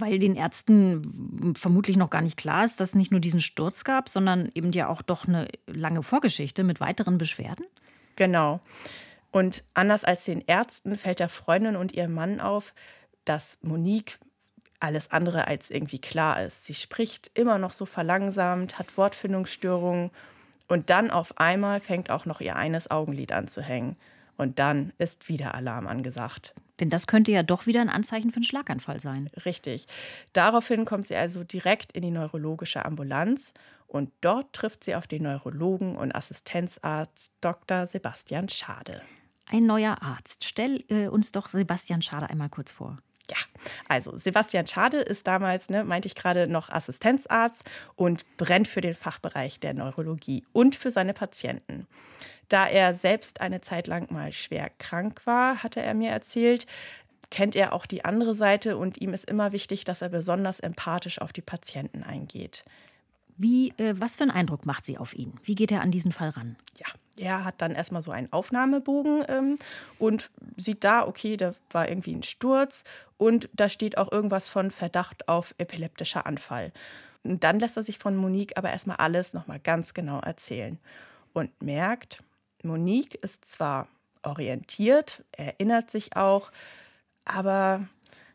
weil 0.00 0.18
den 0.18 0.36
Ärzten 0.36 1.54
vermutlich 1.56 1.96
noch 1.96 2.10
gar 2.10 2.22
nicht 2.22 2.36
klar 2.36 2.64
ist, 2.64 2.80
dass 2.80 2.90
es 2.90 2.94
nicht 2.94 3.10
nur 3.10 3.20
diesen 3.20 3.40
Sturz 3.40 3.84
gab, 3.84 4.08
sondern 4.08 4.48
eben 4.54 4.72
ja 4.72 4.88
auch 4.88 5.02
doch 5.02 5.26
eine 5.26 5.48
lange 5.66 6.02
Vorgeschichte 6.02 6.64
mit 6.64 6.80
weiteren 6.80 7.18
Beschwerden? 7.18 7.66
Genau. 8.16 8.60
Und 9.30 9.64
anders 9.74 10.04
als 10.04 10.24
den 10.24 10.42
Ärzten 10.46 10.96
fällt 10.96 11.20
der 11.20 11.28
Freundin 11.28 11.76
und 11.76 11.92
ihrem 11.92 12.14
Mann 12.14 12.40
auf, 12.40 12.74
dass 13.24 13.58
Monique 13.62 14.18
alles 14.80 15.10
andere 15.10 15.48
als 15.48 15.70
irgendwie 15.70 15.98
klar 15.98 16.42
ist. 16.42 16.64
Sie 16.64 16.74
spricht 16.74 17.30
immer 17.34 17.58
noch 17.58 17.72
so 17.72 17.86
verlangsamt, 17.86 18.78
hat 18.78 18.96
Wortfindungsstörungen 18.96 20.10
und 20.68 20.90
dann 20.90 21.10
auf 21.10 21.38
einmal 21.38 21.80
fängt 21.80 22.10
auch 22.10 22.26
noch 22.26 22.40
ihr 22.40 22.56
eines 22.56 22.90
Augenlid 22.90 23.32
an 23.32 23.48
zu 23.48 23.62
hängen. 23.62 23.96
Und 24.36 24.58
dann 24.58 24.92
ist 24.98 25.28
wieder 25.28 25.54
Alarm 25.54 25.86
angesagt. 25.86 26.54
Denn 26.80 26.90
das 26.90 27.06
könnte 27.06 27.32
ja 27.32 27.42
doch 27.42 27.66
wieder 27.66 27.80
ein 27.80 27.88
Anzeichen 27.88 28.30
für 28.30 28.36
einen 28.36 28.44
Schlaganfall 28.44 29.00
sein. 29.00 29.30
Richtig. 29.44 29.86
Daraufhin 30.32 30.84
kommt 30.84 31.06
sie 31.06 31.16
also 31.16 31.44
direkt 31.44 31.92
in 31.92 32.02
die 32.02 32.10
neurologische 32.10 32.84
Ambulanz 32.84 33.54
und 33.86 34.10
dort 34.20 34.52
trifft 34.52 34.84
sie 34.84 34.94
auf 34.94 35.06
den 35.06 35.22
Neurologen 35.22 35.96
und 35.96 36.14
Assistenzarzt 36.14 37.32
Dr. 37.40 37.86
Sebastian 37.86 38.48
Schade. 38.48 39.02
Ein 39.46 39.64
neuer 39.64 40.02
Arzt. 40.02 40.44
Stell 40.44 40.84
äh, 40.88 41.06
uns 41.08 41.32
doch 41.32 41.48
Sebastian 41.48 42.02
Schade 42.02 42.28
einmal 42.28 42.48
kurz 42.48 42.72
vor. 42.72 42.98
Ja, 43.30 43.36
also 43.88 44.16
Sebastian 44.16 44.66
Schade 44.66 44.98
ist 44.98 45.26
damals, 45.26 45.68
ne, 45.68 45.84
meinte 45.84 46.06
ich 46.06 46.14
gerade, 46.14 46.46
noch 46.46 46.68
Assistenzarzt 46.68 47.64
und 47.96 48.24
brennt 48.36 48.68
für 48.68 48.80
den 48.80 48.94
Fachbereich 48.94 49.58
der 49.58 49.74
Neurologie 49.74 50.44
und 50.52 50.76
für 50.76 50.90
seine 50.90 51.12
Patienten. 51.12 51.86
Da 52.48 52.66
er 52.66 52.94
selbst 52.94 53.40
eine 53.40 53.60
Zeit 53.60 53.86
lang 53.86 54.12
mal 54.12 54.32
schwer 54.32 54.70
krank 54.78 55.22
war, 55.24 55.62
hatte 55.62 55.80
er 55.80 55.94
mir 55.94 56.10
erzählt, 56.10 56.66
kennt 57.30 57.56
er 57.56 57.72
auch 57.72 57.86
die 57.86 58.04
andere 58.04 58.34
Seite 58.34 58.76
und 58.76 59.00
ihm 59.00 59.12
ist 59.12 59.28
immer 59.28 59.52
wichtig, 59.52 59.84
dass 59.84 60.02
er 60.02 60.08
besonders 60.08 60.60
empathisch 60.60 61.20
auf 61.20 61.32
die 61.32 61.42
Patienten 61.42 62.02
eingeht. 62.02 62.64
Wie, 63.36 63.70
äh, 63.76 63.94
was 63.98 64.16
für 64.16 64.22
einen 64.22 64.30
Eindruck 64.30 64.64
macht 64.64 64.86
sie 64.86 64.96
auf 64.96 65.14
ihn? 65.14 65.34
Wie 65.42 65.54
geht 65.54 65.70
er 65.70 65.82
an 65.82 65.90
diesen 65.90 66.12
Fall 66.12 66.30
ran? 66.30 66.56
Ja, 66.78 66.86
er 67.18 67.44
hat 67.44 67.56
dann 67.58 67.74
erstmal 67.74 68.02
so 68.02 68.10
einen 68.10 68.32
Aufnahmebogen 68.32 69.24
ähm, 69.28 69.56
und 69.98 70.30
sieht 70.56 70.84
da, 70.84 71.06
okay, 71.06 71.36
da 71.36 71.52
war 71.70 71.88
irgendwie 71.88 72.14
ein 72.14 72.22
Sturz 72.22 72.84
und 73.18 73.48
da 73.52 73.68
steht 73.68 73.98
auch 73.98 74.10
irgendwas 74.10 74.48
von 74.48 74.70
Verdacht 74.70 75.28
auf 75.28 75.54
epileptischer 75.58 76.26
Anfall. 76.26 76.72
Und 77.24 77.44
dann 77.44 77.58
lässt 77.58 77.76
er 77.76 77.84
sich 77.84 77.98
von 77.98 78.16
Monique 78.16 78.56
aber 78.56 78.70
erstmal 78.70 78.96
alles 78.98 79.34
nochmal 79.34 79.58
ganz 79.58 79.94
genau 79.94 80.20
erzählen 80.20 80.78
und 81.32 81.50
merkt, 81.60 82.22
Monique 82.66 83.14
ist 83.14 83.44
zwar 83.46 83.88
orientiert, 84.22 85.24
erinnert 85.32 85.90
sich 85.90 86.16
auch, 86.16 86.50
aber 87.24 87.86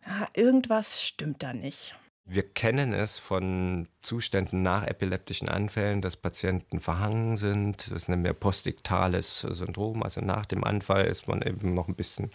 ja, 0.06 0.28
irgendwas 0.34 1.04
stimmt 1.04 1.44
da 1.44 1.54
nicht. 1.54 1.96
Wir 2.24 2.44
kennen 2.44 2.94
es 2.94 3.20
von 3.20 3.90
Zuständen 4.02 4.62
nach 4.62 4.88
epileptischen 4.88 5.50
Anfällen, 5.50 6.02
dass 6.02 6.16
Patienten 6.16 6.80
verhangen 6.80 7.36
sind. 7.36 7.92
Das 7.92 8.08
nennen 8.08 8.24
wir 8.24 8.34
postiktales 8.34 9.40
Syndrom. 9.40 10.02
Also 10.02 10.22
nach 10.22 10.46
dem 10.46 10.64
Anfall 10.64 11.08
ist 11.08 11.28
man 11.28 11.42
eben 11.42 11.74
noch 11.74 11.90
ein 11.90 11.96
bisschen 11.96 12.30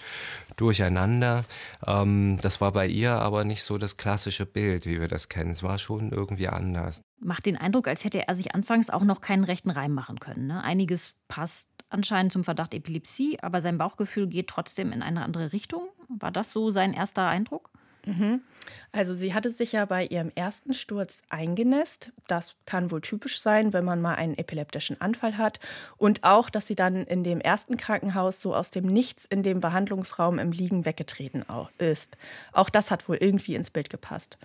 durcheinander. 0.56 1.44
Ähm, 1.86 2.38
das 2.42 2.60
war 2.60 2.72
bei 2.72 2.86
ihr 2.86 3.12
aber 3.12 3.44
nicht 3.44 3.62
so 3.62 3.78
das 3.78 3.96
klassische 3.96 4.44
Bild, 4.44 4.84
wie 4.84 5.00
wir 5.00 5.08
das 5.08 5.30
kennen. 5.30 5.52
Es 5.52 5.62
war 5.62 5.78
schon 5.78 6.12
irgendwie 6.12 6.48
anders. 6.48 7.00
Macht 7.20 7.46
den 7.46 7.56
Eindruck, 7.56 7.88
als 7.88 8.04
hätte 8.04 8.28
er 8.28 8.34
sich 8.34 8.54
anfangs 8.54 8.90
auch 8.90 9.04
noch 9.04 9.22
keinen 9.22 9.44
rechten 9.44 9.70
Reim 9.70 9.94
machen 9.94 10.20
können. 10.20 10.48
Ne? 10.48 10.62
Einiges 10.62 11.14
passt 11.28 11.70
anscheinend 11.88 12.32
zum 12.32 12.44
Verdacht 12.44 12.74
Epilepsie, 12.74 13.38
aber 13.40 13.60
sein 13.60 13.78
Bauchgefühl 13.78 14.26
geht 14.26 14.48
trotzdem 14.48 14.92
in 14.92 15.02
eine 15.02 15.22
andere 15.22 15.52
Richtung. 15.52 15.88
War 16.08 16.30
das 16.30 16.52
so 16.52 16.70
sein 16.70 16.92
erster 16.92 17.26
Eindruck? 17.26 17.70
Mhm. 18.06 18.42
Also 18.92 19.14
sie 19.14 19.34
hatte 19.34 19.50
sich 19.50 19.72
ja 19.72 19.84
bei 19.84 20.06
ihrem 20.06 20.30
ersten 20.34 20.74
Sturz 20.74 21.22
eingenässt. 21.28 22.12
Das 22.28 22.54
kann 22.64 22.90
wohl 22.90 23.00
typisch 23.00 23.40
sein, 23.40 23.72
wenn 23.72 23.84
man 23.84 24.00
mal 24.00 24.14
einen 24.14 24.38
epileptischen 24.38 25.00
Anfall 25.00 25.36
hat. 25.36 25.58
Und 25.96 26.22
auch, 26.22 26.48
dass 26.48 26.68
sie 26.68 26.76
dann 26.76 27.04
in 27.04 27.24
dem 27.24 27.40
ersten 27.40 27.76
Krankenhaus 27.76 28.40
so 28.40 28.54
aus 28.54 28.70
dem 28.70 28.86
Nichts 28.86 29.24
in 29.24 29.42
dem 29.42 29.60
Behandlungsraum 29.60 30.38
im 30.38 30.52
Liegen 30.52 30.84
weggetreten 30.84 31.44
ist. 31.78 32.16
Auch 32.52 32.70
das 32.70 32.90
hat 32.90 33.08
wohl 33.08 33.16
irgendwie 33.16 33.56
ins 33.56 33.70
Bild 33.70 33.90
gepasst. 33.90 34.38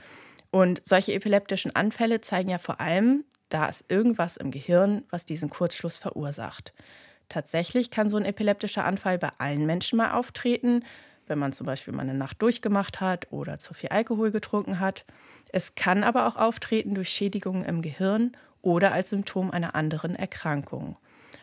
Und 0.49 0.82
solche 0.84 1.13
epileptischen 1.13 1.75
Anfälle 1.75 2.19
zeigen 2.19 2.49
ja 2.49 2.58
vor 2.58 2.82
allem, 2.82 3.23
da 3.49 3.67
ist 3.67 3.86
irgendwas 3.89 4.38
im 4.38 4.51
Gehirn, 4.51 5.04
was 5.10 5.25
diesen 5.25 5.49
Kurzschluss 5.49 5.97
verursacht. 5.97 6.73
Tatsächlich 7.31 7.91
kann 7.91 8.09
so 8.09 8.17
ein 8.17 8.25
epileptischer 8.25 8.83
Anfall 8.83 9.17
bei 9.17 9.29
allen 9.37 9.65
Menschen 9.65 9.95
mal 9.95 10.11
auftreten, 10.11 10.83
wenn 11.27 11.39
man 11.39 11.53
zum 11.53 11.65
Beispiel 11.65 11.93
mal 11.93 12.01
eine 12.01 12.13
Nacht 12.13 12.41
durchgemacht 12.41 12.99
hat 12.99 13.31
oder 13.31 13.57
zu 13.57 13.73
viel 13.73 13.87
Alkohol 13.87 14.31
getrunken 14.31 14.81
hat. 14.81 15.05
Es 15.53 15.75
kann 15.75 16.03
aber 16.03 16.27
auch 16.27 16.35
auftreten 16.35 16.93
durch 16.93 17.07
Schädigungen 17.07 17.63
im 17.63 17.81
Gehirn 17.81 18.35
oder 18.61 18.91
als 18.91 19.11
Symptom 19.11 19.49
einer 19.49 19.75
anderen 19.75 20.13
Erkrankung. 20.13 20.97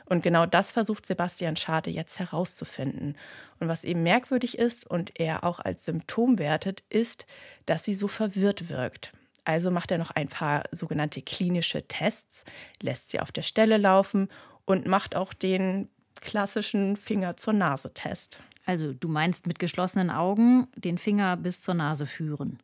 Und 0.04 0.22
genau 0.22 0.44
das 0.44 0.72
versucht 0.72 1.06
Sebastian 1.06 1.56
Schade 1.56 1.88
jetzt 1.88 2.18
herauszufinden. 2.18 3.16
Und 3.58 3.68
was 3.68 3.84
eben 3.84 4.02
merkwürdig 4.02 4.58
ist 4.58 4.86
und 4.86 5.18
er 5.18 5.42
auch 5.42 5.58
als 5.58 5.86
Symptom 5.86 6.38
wertet, 6.38 6.82
ist, 6.90 7.24
dass 7.64 7.82
sie 7.82 7.94
so 7.94 8.08
verwirrt 8.08 8.68
wirkt. 8.68 9.14
Also 9.46 9.70
macht 9.70 9.90
er 9.90 9.96
noch 9.96 10.10
ein 10.10 10.28
paar 10.28 10.64
sogenannte 10.70 11.22
klinische 11.22 11.88
Tests, 11.88 12.44
lässt 12.82 13.08
sie 13.08 13.20
auf 13.20 13.32
der 13.32 13.40
Stelle 13.40 13.78
laufen 13.78 14.28
und 14.68 14.86
macht 14.86 15.16
auch 15.16 15.32
den 15.32 15.88
klassischen 16.20 16.96
Finger 16.96 17.36
zur 17.36 17.52
Nase 17.52 17.94
Test. 17.94 18.40
Also 18.66 18.92
du 18.92 19.08
meinst 19.08 19.46
mit 19.46 19.58
geschlossenen 19.58 20.10
Augen 20.10 20.68
den 20.76 20.98
Finger 20.98 21.36
bis 21.36 21.62
zur 21.62 21.74
Nase 21.74 22.06
führen 22.06 22.58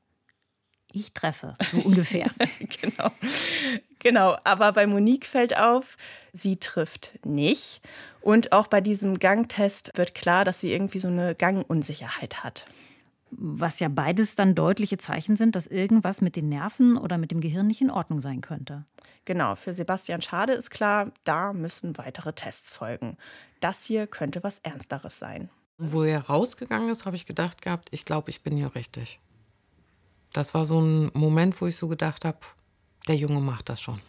ich 0.95 1.13
treffe, 1.13 1.55
so 1.71 1.79
ungefähr. 1.85 2.31
genau. 2.81 3.11
Genau, 3.99 4.37
aber 4.45 4.73
bei 4.73 4.87
Monique 4.87 5.27
fällt 5.27 5.57
auf, 5.57 5.97
sie 6.33 6.57
trifft 6.57 7.19
nicht. 7.25 7.81
Und 8.21 8.53
auch 8.53 8.67
bei 8.67 8.81
diesem 8.81 9.19
Gangtest 9.19 9.91
wird 9.95 10.15
klar, 10.15 10.45
dass 10.45 10.61
sie 10.61 10.73
irgendwie 10.73 11.01
so 11.01 11.09
eine 11.09 11.35
Gangunsicherheit 11.35 12.45
hat. 12.45 12.67
Was 13.37 13.81
ja 13.81 13.89
beides 13.89 14.37
dann 14.37 14.55
deutliche 14.55 14.97
Zeichen 14.97 15.37
sind, 15.37 15.57
dass 15.57 15.67
irgendwas 15.67 16.21
mit 16.21 16.37
den 16.37 16.49
Nerven 16.49 16.97
oder 16.97 17.19
mit 17.19 17.31
dem 17.31 17.41
Gehirn 17.41 17.67
nicht 17.67 17.81
in 17.81 17.91
Ordnung 17.91 18.21
sein 18.21 18.41
könnte. 18.41 18.85
Genau, 19.25 19.55
für 19.55 19.75
Sebastian 19.75 20.23
Schade 20.23 20.53
ist 20.53 20.71
klar, 20.71 21.11
da 21.25 21.53
müssen 21.53 21.99
weitere 21.99 22.33
Tests 22.33 22.71
folgen. 22.71 23.17
Das 23.61 23.85
hier 23.85 24.07
könnte 24.07 24.43
was 24.43 24.59
Ernsteres 24.61 25.19
sein. 25.19 25.51
Wo 25.79 26.03
er 26.03 26.21
rausgegangen 26.21 26.89
ist, 26.89 27.05
habe 27.07 27.17
ich 27.17 27.27
gedacht 27.27 27.63
gehabt, 27.63 27.89
ich 27.91 28.05
glaube, 28.05 28.31
ich 28.31 28.43
bin 28.43 28.57
hier 28.57 28.75
richtig 28.75 29.21
das 30.35 30.53
war 30.53 30.65
so 30.65 30.81
ein 30.81 31.11
Moment, 31.15 31.59
wo 31.61 31.67
ich 31.67 31.77
so 31.77 31.89
gedacht 31.89 32.27
habe, 32.27 32.39
der 33.09 33.17
Junge 33.17 33.41
macht 33.41 33.71
das 33.71 33.81
schon. 33.81 34.03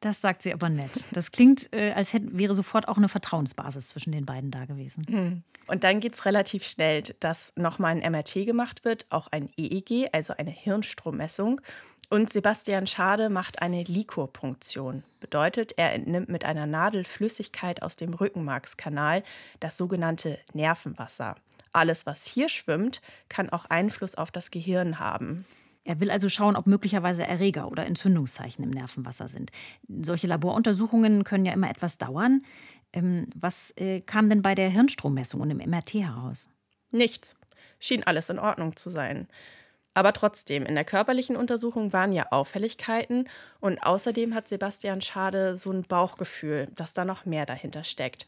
Das 0.00 0.22
sagt 0.22 0.42
sie 0.42 0.52
aber 0.52 0.70
nett. 0.70 1.04
Das 1.12 1.30
klingt, 1.30 1.72
äh, 1.74 1.92
als 1.92 2.14
hätte, 2.14 2.38
wäre 2.38 2.54
sofort 2.54 2.88
auch 2.88 2.96
eine 2.96 3.08
Vertrauensbasis 3.08 3.88
zwischen 3.88 4.12
den 4.12 4.24
beiden 4.24 4.50
da 4.50 4.64
gewesen. 4.64 5.04
Hm. 5.08 5.42
Und 5.66 5.84
dann 5.84 6.00
geht 6.00 6.14
es 6.14 6.24
relativ 6.24 6.66
schnell, 6.66 7.02
dass 7.20 7.52
nochmal 7.54 7.94
ein 7.96 8.12
MRT 8.12 8.46
gemacht 8.46 8.84
wird, 8.84 9.06
auch 9.10 9.28
ein 9.30 9.48
EEG, 9.56 10.08
also 10.12 10.34
eine 10.36 10.50
Hirnstrommessung. 10.50 11.60
Und 12.08 12.32
Sebastian 12.32 12.88
Schade 12.88 13.28
macht 13.28 13.62
eine 13.62 13.84
Liquorpunktion. 13.84 15.04
Bedeutet, 15.20 15.74
er 15.76 15.92
entnimmt 15.92 16.28
mit 16.28 16.44
einer 16.44 16.66
Nadel 16.66 17.04
Flüssigkeit 17.04 17.82
aus 17.82 17.94
dem 17.94 18.14
Rückenmarkskanal, 18.14 19.22
das 19.60 19.76
sogenannte 19.76 20.40
Nervenwasser. 20.52 21.36
Alles, 21.72 22.06
was 22.06 22.24
hier 22.24 22.48
schwimmt, 22.48 23.00
kann 23.28 23.50
auch 23.50 23.66
Einfluss 23.66 24.16
auf 24.16 24.32
das 24.32 24.50
Gehirn 24.50 24.98
haben. 24.98 25.44
Er 25.84 26.00
will 26.00 26.10
also 26.10 26.28
schauen, 26.28 26.56
ob 26.56 26.66
möglicherweise 26.66 27.26
Erreger 27.26 27.68
oder 27.70 27.86
Entzündungszeichen 27.86 28.62
im 28.64 28.70
Nervenwasser 28.70 29.28
sind. 29.28 29.50
Solche 29.88 30.26
Laboruntersuchungen 30.26 31.24
können 31.24 31.46
ja 31.46 31.52
immer 31.52 31.70
etwas 31.70 31.98
dauern. 31.98 32.42
Ähm, 32.92 33.28
was 33.34 33.72
äh, 33.76 34.00
kam 34.00 34.28
denn 34.28 34.42
bei 34.42 34.54
der 34.54 34.68
Hirnstrommessung 34.68 35.40
und 35.40 35.50
im 35.50 35.58
MRT 35.58 35.94
heraus? 35.94 36.50
Nichts. 36.90 37.34
Schien 37.78 38.04
alles 38.04 38.28
in 38.28 38.38
Ordnung 38.38 38.76
zu 38.76 38.90
sein. 38.90 39.26
Aber 39.94 40.12
trotzdem, 40.12 40.64
in 40.64 40.74
der 40.74 40.84
körperlichen 40.84 41.36
Untersuchung 41.36 41.92
waren 41.92 42.12
ja 42.12 42.26
Auffälligkeiten 42.30 43.28
und 43.58 43.82
außerdem 43.82 44.34
hat 44.34 44.48
Sebastian 44.48 45.00
Schade 45.00 45.56
so 45.56 45.72
ein 45.72 45.82
Bauchgefühl, 45.82 46.68
dass 46.76 46.94
da 46.94 47.04
noch 47.04 47.24
mehr 47.24 47.46
dahinter 47.46 47.84
steckt. 47.84 48.26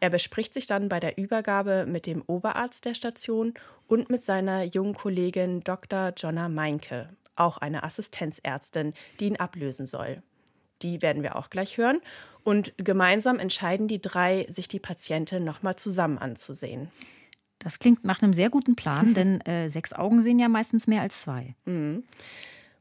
Er 0.00 0.10
bespricht 0.10 0.54
sich 0.54 0.66
dann 0.66 0.88
bei 0.88 1.00
der 1.00 1.18
Übergabe 1.18 1.86
mit 1.86 2.06
dem 2.06 2.22
Oberarzt 2.26 2.84
der 2.84 2.94
Station 2.94 3.54
und 3.86 4.10
mit 4.10 4.24
seiner 4.24 4.62
jungen 4.64 4.94
Kollegin 4.94 5.60
Dr. 5.60 6.12
Jonna 6.16 6.48
Meinke, 6.48 7.08
auch 7.36 7.58
eine 7.58 7.82
Assistenzärztin, 7.82 8.94
die 9.20 9.26
ihn 9.26 9.36
ablösen 9.36 9.86
soll. 9.86 10.22
Die 10.82 11.02
werden 11.02 11.22
wir 11.22 11.36
auch 11.36 11.50
gleich 11.50 11.78
hören. 11.78 12.00
Und 12.42 12.74
gemeinsam 12.76 13.38
entscheiden 13.38 13.88
die 13.88 14.02
drei, 14.02 14.46
sich 14.50 14.68
die 14.68 14.80
Patientin 14.80 15.44
nochmal 15.44 15.76
zusammen 15.76 16.18
anzusehen. 16.18 16.90
Das 17.58 17.78
klingt 17.78 18.04
nach 18.04 18.20
einem 18.20 18.34
sehr 18.34 18.50
guten 18.50 18.76
Plan, 18.76 19.14
denn 19.14 19.40
äh, 19.46 19.70
sechs 19.70 19.94
Augen 19.94 20.20
sehen 20.20 20.38
ja 20.38 20.48
meistens 20.48 20.86
mehr 20.86 21.00
als 21.00 21.22
zwei. 21.22 21.54
Mhm. 21.64 22.04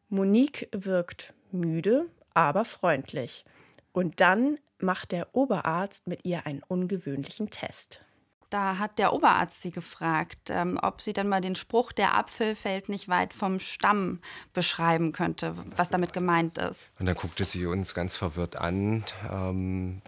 Monique 0.09 0.67
wirkt 0.73 1.33
müde, 1.51 2.07
aber 2.33 2.65
freundlich. 2.65 3.45
Und 3.93 4.19
dann 4.19 4.57
macht 4.79 5.11
der 5.11 5.35
Oberarzt 5.35 6.07
mit 6.07 6.25
ihr 6.25 6.45
einen 6.45 6.63
ungewöhnlichen 6.67 7.49
Test. 7.49 8.01
Da 8.49 8.77
hat 8.77 8.99
der 8.99 9.13
Oberarzt 9.13 9.61
sie 9.63 9.71
gefragt, 9.71 10.49
ähm, 10.51 10.79
ob 10.81 11.01
sie 11.01 11.13
dann 11.13 11.27
mal 11.27 11.41
den 11.41 11.55
Spruch, 11.55 11.91
der 11.91 12.15
Apfel 12.15 12.53
fällt 12.53 12.87
nicht 12.89 13.09
weit 13.09 13.33
vom 13.33 13.59
Stamm, 13.59 14.19
beschreiben 14.53 15.11
könnte, 15.11 15.55
was 15.75 15.89
damit 15.89 16.13
gemeint 16.13 16.59
ist. 16.59 16.85
Und 16.99 17.07
dann 17.07 17.15
guckte 17.15 17.45
sie 17.45 17.65
uns 17.65 17.95
ganz 17.95 18.15
verwirrt 18.15 18.55
an. 18.55 19.03
Ähm, 19.31 20.01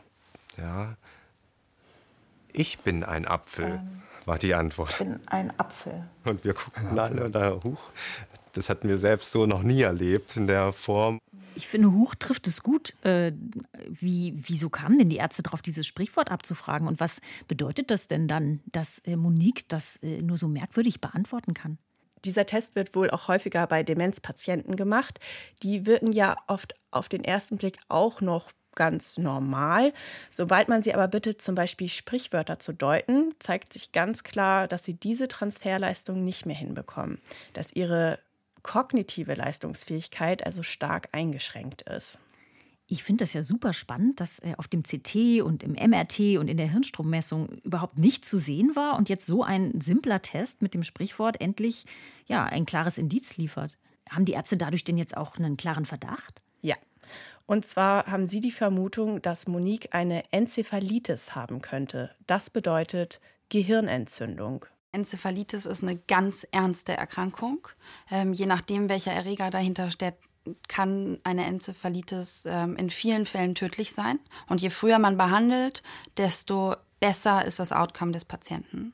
ja, 0.58 0.96
ich 2.54 2.80
bin 2.80 3.04
ein 3.04 3.28
Apfel, 3.28 3.66
ähm, 3.66 4.04
war 4.26 4.38
die 4.38 4.54
Antwort. 4.54 4.92
Ich 4.92 4.98
bin 5.00 5.20
ein 5.28 5.60
Apfel. 5.60 6.08
Und 6.24 6.44
wir 6.44 6.54
guckten 6.54 7.00
alle 7.00 7.26
und 7.26 7.34
da, 7.34 7.60
huch, 7.64 7.90
das 8.58 8.70
hatten 8.70 8.88
wir 8.88 8.98
selbst 8.98 9.32
so 9.32 9.46
noch 9.46 9.64
nie 9.64 9.82
erlebt 9.82 10.36
in 10.36 10.48
der 10.48 10.74
Form. 10.74 11.20
Ich 11.56 11.68
finde, 11.68 11.92
Huch 11.92 12.16
trifft 12.16 12.48
es 12.48 12.64
gut. 12.64 12.94
Äh, 13.04 13.32
wie, 13.88 14.34
wieso 14.36 14.70
kamen 14.70 14.98
denn 14.98 15.10
die 15.10 15.18
Ärzte 15.18 15.42
darauf, 15.42 15.62
dieses 15.62 15.88
Sprichwort 15.88 16.32
abzufragen? 16.32 16.88
Und 16.88 17.00
was 17.00 17.22
bedeutet 17.48 17.92
das 17.92 18.08
denn 18.08 18.28
dann, 18.28 18.62
dass 18.66 19.00
äh, 19.00 19.16
Monique 19.16 19.68
das 19.70 19.98
äh, 19.98 20.22
nur 20.22 20.38
so 20.38 20.48
merkwürdig 20.48 21.00
beantworten 21.00 21.54
kann? 21.54 21.78
Dieser 22.26 22.46
Test 22.46 22.76
wird 22.76 22.96
wohl 22.96 23.10
auch 23.12 23.28
häufiger 23.28 23.68
bei 23.68 23.84
Demenzpatienten 23.84 24.76
gemacht. 24.76 25.20
Die 25.64 25.86
wirken 25.86 26.12
ja 26.12 26.36
oft 26.48 26.74
auf 26.92 27.08
den 27.08 27.24
ersten 27.24 27.58
Blick 27.58 27.78
auch 27.88 28.20
noch 28.20 28.52
ganz 28.76 29.18
normal. 29.18 29.94
Sobald 30.30 30.68
man 30.68 30.84
sie 30.84 30.94
aber 30.94 31.08
bittet, 31.08 31.42
zum 31.42 31.56
Beispiel 31.56 31.88
Sprichwörter 31.88 32.60
zu 32.60 32.74
deuten, 32.74 33.34
zeigt 33.40 33.74
sich 33.74 33.94
ganz 33.94 34.24
klar, 34.24 34.68
dass 34.68 34.84
sie 34.84 34.94
diese 34.94 35.28
Transferleistung 35.28 36.24
nicht 36.24 36.46
mehr 36.46 36.56
hinbekommen, 36.56 37.20
dass 37.54 37.72
ihre 37.72 38.20
kognitive 38.66 39.36
Leistungsfähigkeit 39.36 40.44
also 40.44 40.64
stark 40.64 41.10
eingeschränkt 41.12 41.84
ist. 41.84 42.18
Ich 42.88 43.04
finde 43.04 43.24
das 43.24 43.34
ja 43.34 43.44
super 43.44 43.74
spannend, 43.74 44.20
dass 44.20 44.40
äh, 44.40 44.56
auf 44.58 44.68
dem 44.68 44.82
CT 44.82 45.44
und 45.44 45.62
im 45.62 45.74
MRT 45.74 46.38
und 46.40 46.48
in 46.48 46.58
der 46.58 46.72
Hirnstrommessung 46.72 47.50
überhaupt 47.64 48.00
nicht 48.00 48.26
zu 48.26 48.38
sehen 48.38 48.76
war 48.76 48.98
und 48.98 49.08
jetzt 49.08 49.28
so 49.28 49.44
ein 49.44 49.80
simpler 49.82 50.24
Test 50.24 50.64
mit 50.64 50.74
dem 50.74 50.82
Sprichwort 50.82 51.40
endlich 51.42 51.86
ja, 52.26 52.44
ein 52.44 52.66
klares 52.66 52.98
Indiz 52.98 53.38
liefert. 53.38 53.78
Haben 54.10 54.26
die 54.26 54.34
Ärzte 54.34 54.58
dadurch 54.58 54.84
denn 54.84 54.98
jetzt 54.98 55.16
auch 55.16 55.38
einen 55.38 55.58
klaren 55.58 55.86
Verdacht? 55.86 56.42
Ja. 56.62 56.76
Und 57.46 57.68
zwar 57.68 58.08
haben 58.08 58.28
sie 58.28 58.40
die 58.40 58.52
Vermutung, 58.52 59.22
dass 59.22 59.48
Monique 59.48 59.90
eine 59.94 60.24
Enzephalitis 60.32 61.36
haben 61.36 61.62
könnte. 61.62 62.16
Das 62.26 62.50
bedeutet 62.50 63.20
Gehirnentzündung. 63.50 64.66
Enzephalitis 64.96 65.66
ist 65.66 65.84
eine 65.84 65.98
ganz 65.98 66.48
ernste 66.52 66.98
Erkrankung. 66.98 67.68
Ähm, 68.10 68.34
je 68.34 68.46
nachdem, 68.46 68.90
welcher 68.90 69.12
Erreger 69.12 69.52
dahinter 69.52 69.92
steht, 69.92 70.16
kann 70.68 71.20
eine 71.24 71.46
Enzephalitis 71.46 72.46
ähm, 72.48 72.76
in 72.78 72.90
vielen 72.90 73.26
Fällen 73.26 73.56
tödlich 73.56 73.92
sein. 73.92 74.20
Und 74.48 74.62
je 74.62 74.70
früher 74.70 75.00
man 75.00 75.18
behandelt, 75.18 75.84
desto 76.18 76.76
besser 77.00 77.46
ist 77.46 77.60
das 77.60 77.72
Outcome 77.72 78.12
des 78.12 78.26
Patienten. 78.26 78.94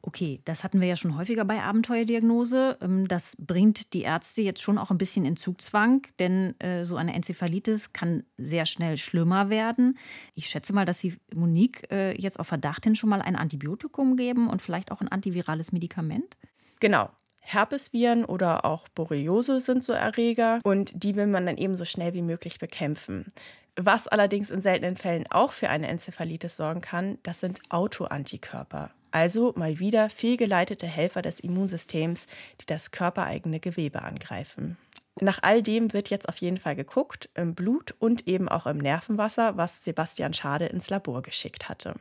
Okay, 0.00 0.40
das 0.44 0.62
hatten 0.62 0.80
wir 0.80 0.86
ja 0.86 0.94
schon 0.94 1.16
häufiger 1.16 1.44
bei 1.44 1.60
Abenteuerdiagnose. 1.60 2.78
Ähm, 2.80 3.08
das 3.08 3.36
bringt 3.38 3.92
die 3.94 4.02
Ärzte 4.02 4.42
jetzt 4.42 4.62
schon 4.62 4.78
auch 4.78 4.90
ein 4.90 4.98
bisschen 4.98 5.24
in 5.24 5.36
Zugzwang, 5.36 6.06
denn 6.18 6.58
äh, 6.60 6.84
so 6.84 6.96
eine 6.96 7.14
Enzephalitis 7.14 7.92
kann 7.92 8.22
sehr 8.36 8.64
schnell 8.64 8.96
schlimmer 8.96 9.50
werden. 9.50 9.98
Ich 10.34 10.48
schätze 10.48 10.72
mal, 10.72 10.84
dass 10.84 11.00
Sie 11.00 11.16
Monique 11.34 11.90
äh, 11.90 12.12
jetzt 12.20 12.38
auf 12.38 12.46
Verdacht 12.46 12.84
hin 12.84 12.94
schon 12.94 13.10
mal 13.10 13.22
ein 13.22 13.34
Antibiotikum 13.36 14.16
geben 14.16 14.48
und 14.48 14.62
vielleicht 14.62 14.92
auch 14.92 15.00
ein 15.00 15.08
antivirales 15.08 15.72
Medikament? 15.72 16.36
Genau. 16.80 17.08
Herpesviren 17.40 18.24
oder 18.24 18.64
auch 18.64 18.88
Borreliose 18.88 19.60
sind 19.60 19.82
so 19.82 19.94
Erreger 19.94 20.60
und 20.64 20.92
die 20.94 21.14
will 21.14 21.26
man 21.26 21.46
dann 21.46 21.56
eben 21.56 21.76
so 21.76 21.86
schnell 21.86 22.12
wie 22.12 22.22
möglich 22.22 22.58
bekämpfen. 22.58 23.26
Was 23.74 24.06
allerdings 24.06 24.50
in 24.50 24.60
seltenen 24.60 24.96
Fällen 24.96 25.24
auch 25.30 25.52
für 25.52 25.70
eine 25.70 25.88
Enzephalitis 25.88 26.56
sorgen 26.56 26.82
kann, 26.82 27.18
das 27.22 27.40
sind 27.40 27.60
Autoantikörper. 27.70 28.90
Also 29.10 29.52
mal 29.56 29.78
wieder 29.78 30.10
fehlgeleitete 30.10 30.86
Helfer 30.86 31.22
des 31.22 31.40
Immunsystems, 31.40 32.26
die 32.60 32.66
das 32.66 32.90
körpereigene 32.90 33.60
Gewebe 33.60 34.02
angreifen. 34.02 34.76
Nach 35.20 35.40
all 35.42 35.62
dem 35.62 35.92
wird 35.92 36.10
jetzt 36.10 36.28
auf 36.28 36.36
jeden 36.36 36.58
Fall 36.58 36.76
geguckt, 36.76 37.28
im 37.34 37.54
Blut 37.54 37.94
und 37.98 38.28
eben 38.28 38.48
auch 38.48 38.66
im 38.66 38.78
Nervenwasser, 38.78 39.56
was 39.56 39.84
Sebastian 39.84 40.34
Schade 40.34 40.66
ins 40.66 40.90
Labor 40.90 41.22
geschickt 41.22 41.68
hatte. 41.68 41.94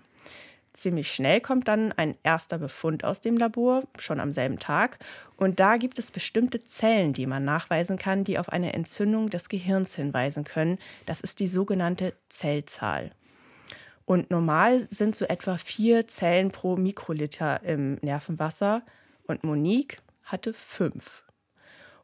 Ziemlich 0.74 1.12
schnell 1.12 1.42
kommt 1.42 1.68
dann 1.68 1.92
ein 1.94 2.16
erster 2.22 2.60
Befund 2.60 3.04
aus 3.04 3.20
dem 3.20 3.36
Labor, 3.36 3.82
schon 3.98 4.20
am 4.20 4.32
selben 4.32 4.60
Tag. 4.60 5.00
Und 5.36 5.60
da 5.60 5.78
gibt 5.78 5.98
es 5.98 6.12
bestimmte 6.12 6.64
Zellen, 6.66 7.14
die 7.14 7.26
man 7.26 7.44
nachweisen 7.44 7.98
kann, 7.98 8.24
die 8.24 8.38
auf 8.38 8.50
eine 8.50 8.74
Entzündung 8.74 9.32
des 9.32 9.50
Gehirns 9.50 9.96
hinweisen 9.96 10.44
können. 10.44 10.78
Das 11.08 11.22
ist 11.22 11.40
die 11.40 11.48
sogenannte 11.48 12.14
Zellzahl. 12.30 13.10
Und 14.08 14.32
normal 14.32 14.88
sind 14.90 15.18
so 15.18 15.26
etwa 15.26 15.58
vier 15.58 16.08
Zellen 16.08 16.50
pro 16.50 16.78
Mikroliter 16.78 17.62
im 17.64 17.96
Nervenwasser. 17.96 18.84
Und 19.28 19.44
Monique 19.44 19.98
hatte 20.24 20.54
fünf. 20.54 21.24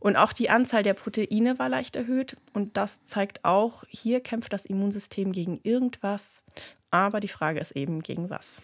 Und 0.02 0.18
auch 0.18 0.34
die 0.34 0.50
Anzahl 0.50 0.84
der 0.84 0.96
Proteine 0.96 1.60
war 1.60 1.70
leicht 1.70 1.96
erhöht. 1.96 2.36
Und 2.52 2.76
das 2.76 3.06
zeigt 3.06 3.46
auch, 3.46 3.86
hier 3.88 4.20
kämpft 4.20 4.52
das 4.52 4.66
Immunsystem 4.66 5.32
gegen 5.32 5.62
irgendwas. 5.64 6.44
Aber 6.92 7.22
die 7.22 7.30
Frage 7.30 7.62
ist 7.62 7.72
eben, 7.72 8.02
gegen 8.02 8.30
was. 8.30 8.62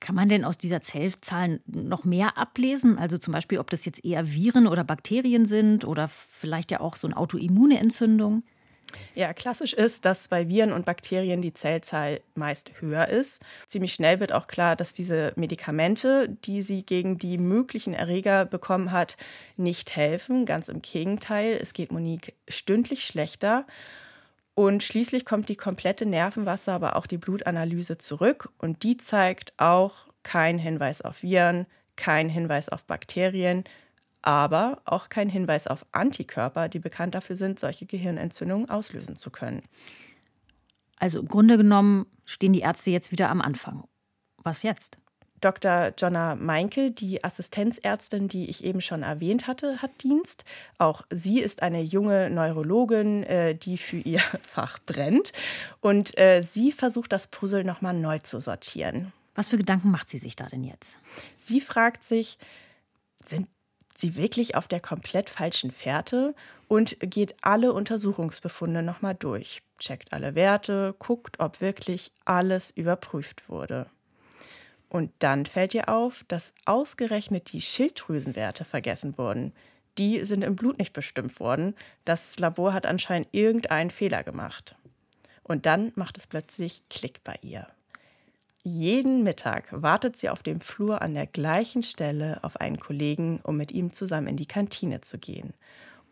Kann 0.00 0.14
man 0.14 0.28
denn 0.28 0.46
aus 0.46 0.56
dieser 0.56 0.80
Zellzahl 0.80 1.60
noch 1.66 2.04
mehr 2.04 2.38
ablesen? 2.38 2.96
Also 2.96 3.18
zum 3.18 3.34
Beispiel, 3.34 3.58
ob 3.58 3.68
das 3.68 3.84
jetzt 3.84 4.02
eher 4.06 4.32
Viren 4.32 4.66
oder 4.66 4.84
Bakterien 4.84 5.44
sind 5.44 5.84
oder 5.84 6.08
vielleicht 6.08 6.70
ja 6.70 6.80
auch 6.80 6.96
so 6.96 7.06
eine 7.06 7.18
autoimmune 7.18 7.78
Entzündung? 7.78 8.42
Ja, 9.14 9.32
klassisch 9.32 9.72
ist, 9.72 10.04
dass 10.04 10.28
bei 10.28 10.48
Viren 10.48 10.72
und 10.72 10.86
Bakterien 10.86 11.42
die 11.42 11.54
Zellzahl 11.54 12.20
meist 12.34 12.70
höher 12.80 13.08
ist. 13.08 13.42
Ziemlich 13.66 13.92
schnell 13.92 14.20
wird 14.20 14.32
auch 14.32 14.46
klar, 14.46 14.76
dass 14.76 14.92
diese 14.92 15.32
Medikamente, 15.36 16.28
die 16.44 16.62
sie 16.62 16.84
gegen 16.84 17.18
die 17.18 17.38
möglichen 17.38 17.94
Erreger 17.94 18.44
bekommen 18.44 18.92
hat, 18.92 19.16
nicht 19.56 19.96
helfen. 19.96 20.46
Ganz 20.46 20.68
im 20.68 20.82
Gegenteil, 20.82 21.58
es 21.60 21.72
geht 21.72 21.92
Monique 21.92 22.34
stündlich 22.48 23.04
schlechter. 23.04 23.66
Und 24.54 24.82
schließlich 24.82 25.24
kommt 25.24 25.48
die 25.48 25.56
komplette 25.56 26.06
Nervenwasser, 26.06 26.72
aber 26.72 26.96
auch 26.96 27.06
die 27.06 27.18
Blutanalyse 27.18 27.98
zurück. 27.98 28.50
Und 28.58 28.82
die 28.82 28.96
zeigt 28.96 29.52
auch 29.56 30.06
keinen 30.22 30.58
Hinweis 30.58 31.02
auf 31.02 31.22
Viren, 31.22 31.66
keinen 31.96 32.30
Hinweis 32.30 32.68
auf 32.68 32.84
Bakterien, 32.84 33.64
aber 34.22 34.82
auch 34.84 35.08
kein 35.08 35.28
Hinweis 35.28 35.66
auf 35.66 35.86
Antikörper, 35.92 36.68
die 36.68 36.78
bekannt 36.78 37.14
dafür 37.14 37.36
sind, 37.36 37.58
solche 37.58 37.86
Gehirnentzündungen 37.86 38.68
auslösen 38.68 39.16
zu 39.16 39.30
können. 39.30 39.62
Also 40.96 41.20
im 41.20 41.28
Grunde 41.28 41.56
genommen 41.56 42.06
stehen 42.24 42.52
die 42.52 42.60
Ärzte 42.60 42.90
jetzt 42.90 43.12
wieder 43.12 43.30
am 43.30 43.40
Anfang. 43.40 43.84
Was 44.42 44.62
jetzt? 44.62 44.98
Dr. 45.40 45.92
Jonna 45.96 46.34
Meinke, 46.34 46.90
die 46.90 47.24
Assistenzärztin, 47.24 48.28
die 48.28 48.50
ich 48.50 48.64
eben 48.64 48.80
schon 48.80 49.02
erwähnt 49.02 49.46
hatte, 49.46 49.80
hat 49.80 50.02
Dienst. 50.02 50.44
Auch 50.78 51.02
sie 51.10 51.40
ist 51.40 51.62
eine 51.62 51.80
junge 51.80 52.30
Neurologin, 52.30 53.22
äh, 53.24 53.54
die 53.54 53.78
für 53.78 53.96
ihr 53.96 54.20
Fach 54.42 54.78
brennt. 54.84 55.32
Und 55.80 56.18
äh, 56.18 56.42
sie 56.42 56.72
versucht, 56.72 57.12
das 57.12 57.26
Puzzle 57.26 57.64
nochmal 57.64 57.94
neu 57.94 58.18
zu 58.18 58.40
sortieren. 58.40 59.12
Was 59.34 59.48
für 59.48 59.56
Gedanken 59.56 59.90
macht 59.90 60.08
sie 60.08 60.18
sich 60.18 60.36
da 60.36 60.44
denn 60.44 60.64
jetzt? 60.64 60.98
Sie 61.38 61.60
fragt 61.60 62.04
sich, 62.04 62.36
sind 63.24 63.48
sie 64.00 64.16
wirklich 64.16 64.54
auf 64.54 64.68
der 64.68 64.80
komplett 64.80 65.30
falschen 65.30 65.70
Fährte 65.70 66.34
und 66.68 66.96
geht 67.00 67.36
alle 67.42 67.72
Untersuchungsbefunde 67.72 68.82
nochmal 68.82 69.14
durch, 69.14 69.62
checkt 69.78 70.12
alle 70.12 70.34
Werte, 70.34 70.94
guckt, 70.98 71.40
ob 71.40 71.60
wirklich 71.60 72.12
alles 72.24 72.70
überprüft 72.70 73.48
wurde. 73.48 73.86
Und 74.88 75.12
dann 75.20 75.46
fällt 75.46 75.72
ihr 75.74 75.88
auf, 75.88 76.24
dass 76.26 76.52
ausgerechnet 76.64 77.52
die 77.52 77.60
Schilddrüsenwerte 77.60 78.64
vergessen 78.64 79.16
wurden. 79.16 79.52
Die 79.98 80.24
sind 80.24 80.42
im 80.42 80.56
Blut 80.56 80.78
nicht 80.78 80.92
bestimmt 80.92 81.38
worden. 81.38 81.76
Das 82.04 82.38
Labor 82.40 82.72
hat 82.72 82.86
anscheinend 82.86 83.28
irgendeinen 83.30 83.90
Fehler 83.90 84.24
gemacht. 84.24 84.74
Und 85.44 85.66
dann 85.66 85.92
macht 85.94 86.18
es 86.18 86.26
plötzlich 86.26 86.82
Klick 86.88 87.22
bei 87.22 87.36
ihr. 87.42 87.68
Jeden 88.62 89.22
Mittag 89.22 89.68
wartet 89.70 90.18
sie 90.18 90.28
auf 90.28 90.42
dem 90.42 90.60
Flur 90.60 91.00
an 91.00 91.14
der 91.14 91.26
gleichen 91.26 91.82
Stelle 91.82 92.38
auf 92.42 92.60
einen 92.60 92.78
Kollegen, 92.78 93.40
um 93.42 93.56
mit 93.56 93.72
ihm 93.72 93.92
zusammen 93.92 94.26
in 94.26 94.36
die 94.36 94.46
Kantine 94.46 95.00
zu 95.00 95.18
gehen. 95.18 95.54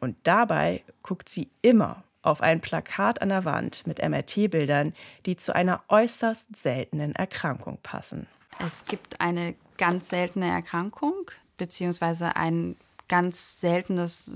Und 0.00 0.16
dabei 0.22 0.82
guckt 1.02 1.28
sie 1.28 1.48
immer 1.60 2.02
auf 2.22 2.40
ein 2.40 2.60
Plakat 2.60 3.22
an 3.22 3.28
der 3.28 3.44
Wand 3.44 3.86
mit 3.86 4.02
MRT-Bildern, 4.02 4.94
die 5.26 5.36
zu 5.36 5.54
einer 5.54 5.82
äußerst 5.88 6.56
seltenen 6.56 7.14
Erkrankung 7.14 7.78
passen. 7.82 8.26
Es 8.58 8.84
gibt 8.84 9.20
eine 9.20 9.54
ganz 9.76 10.08
seltene 10.08 10.48
Erkrankung, 10.48 11.30
beziehungsweise 11.56 12.36
ein 12.36 12.76
ganz 13.08 13.60
seltenes 13.60 14.32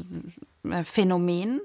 äh, 0.64 0.84
Phänomen, 0.84 1.60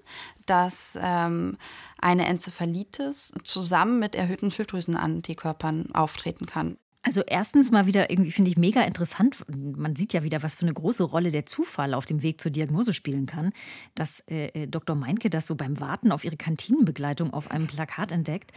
dass 0.49 0.97
ähm, 1.01 1.57
eine 1.99 2.25
Enzephalitis 2.25 3.33
zusammen 3.43 3.99
mit 3.99 4.15
erhöhten 4.15 4.51
Schilddrüsenantikörpern 4.51 5.93
auftreten 5.93 6.45
kann. 6.45 6.77
Also 7.03 7.21
erstens 7.25 7.71
mal 7.71 7.85
wieder 7.85 8.09
irgendwie 8.09 8.31
finde 8.31 8.51
ich 8.51 8.57
mega 8.57 8.81
interessant. 8.81 9.45
Man 9.47 9.95
sieht 9.95 10.11
ja 10.11 10.23
wieder, 10.23 10.43
was 10.43 10.55
für 10.55 10.63
eine 10.63 10.73
große 10.73 11.03
Rolle 11.03 11.31
der 11.31 11.45
Zufall 11.45 11.93
auf 11.93 12.05
dem 12.05 12.21
Weg 12.21 12.41
zur 12.41 12.51
Diagnose 12.51 12.91
spielen 12.91 13.25
kann, 13.25 13.53
dass 13.95 14.25
äh, 14.29 14.47
äh 14.47 14.67
Dr. 14.67 14.93
Meinke 14.93 15.29
das 15.29 15.47
so 15.47 15.55
beim 15.55 15.79
Warten 15.79 16.11
auf 16.11 16.25
ihre 16.25 16.35
Kantinenbegleitung 16.35 17.31
auf 17.31 17.49
einem 17.49 17.67
Plakat 17.67 18.11
entdeckt. 18.11 18.51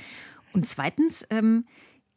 Und 0.52 0.66
zweitens, 0.66 1.24
ähm, 1.30 1.64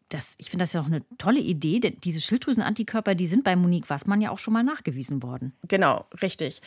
das, 0.09 0.35
ich 0.39 0.49
finde 0.49 0.63
das 0.63 0.73
ja 0.73 0.81
auch 0.81 0.87
eine 0.87 1.01
tolle 1.17 1.39
Idee. 1.39 1.79
Diese 1.79 2.21
Schilddrüsenantikörper, 2.21 3.15
die 3.15 3.27
sind 3.27 3.43
bei 3.43 3.55
Monique 3.55 3.89
Wassmann 3.89 4.21
ja 4.21 4.31
auch 4.31 4.39
schon 4.39 4.53
mal 4.53 4.63
nachgewiesen 4.63 5.21
worden. 5.23 5.53
Genau, 5.67 6.05
richtig. 6.21 6.61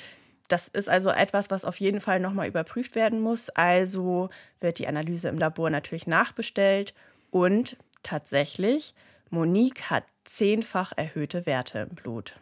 Das 0.48 0.68
ist 0.68 0.88
also 0.88 1.10
etwas, 1.10 1.50
was 1.50 1.64
auf 1.64 1.80
jeden 1.80 2.00
Fall 2.00 2.20
nochmal 2.20 2.48
überprüft 2.48 2.94
werden 2.94 3.20
muss. 3.20 3.50
Also 3.50 4.30
wird 4.60 4.78
die 4.78 4.88
Analyse 4.88 5.28
im 5.28 5.38
Labor 5.38 5.70
natürlich 5.70 6.06
nachbestellt 6.06 6.94
und 7.30 7.76
tatsächlich, 8.02 8.94
Monique 9.30 9.90
hat 9.90 10.04
zehnfach 10.24 10.92
erhöhte 10.96 11.46
Werte 11.46 11.88
im 11.90 11.94
Blut. 11.96 12.34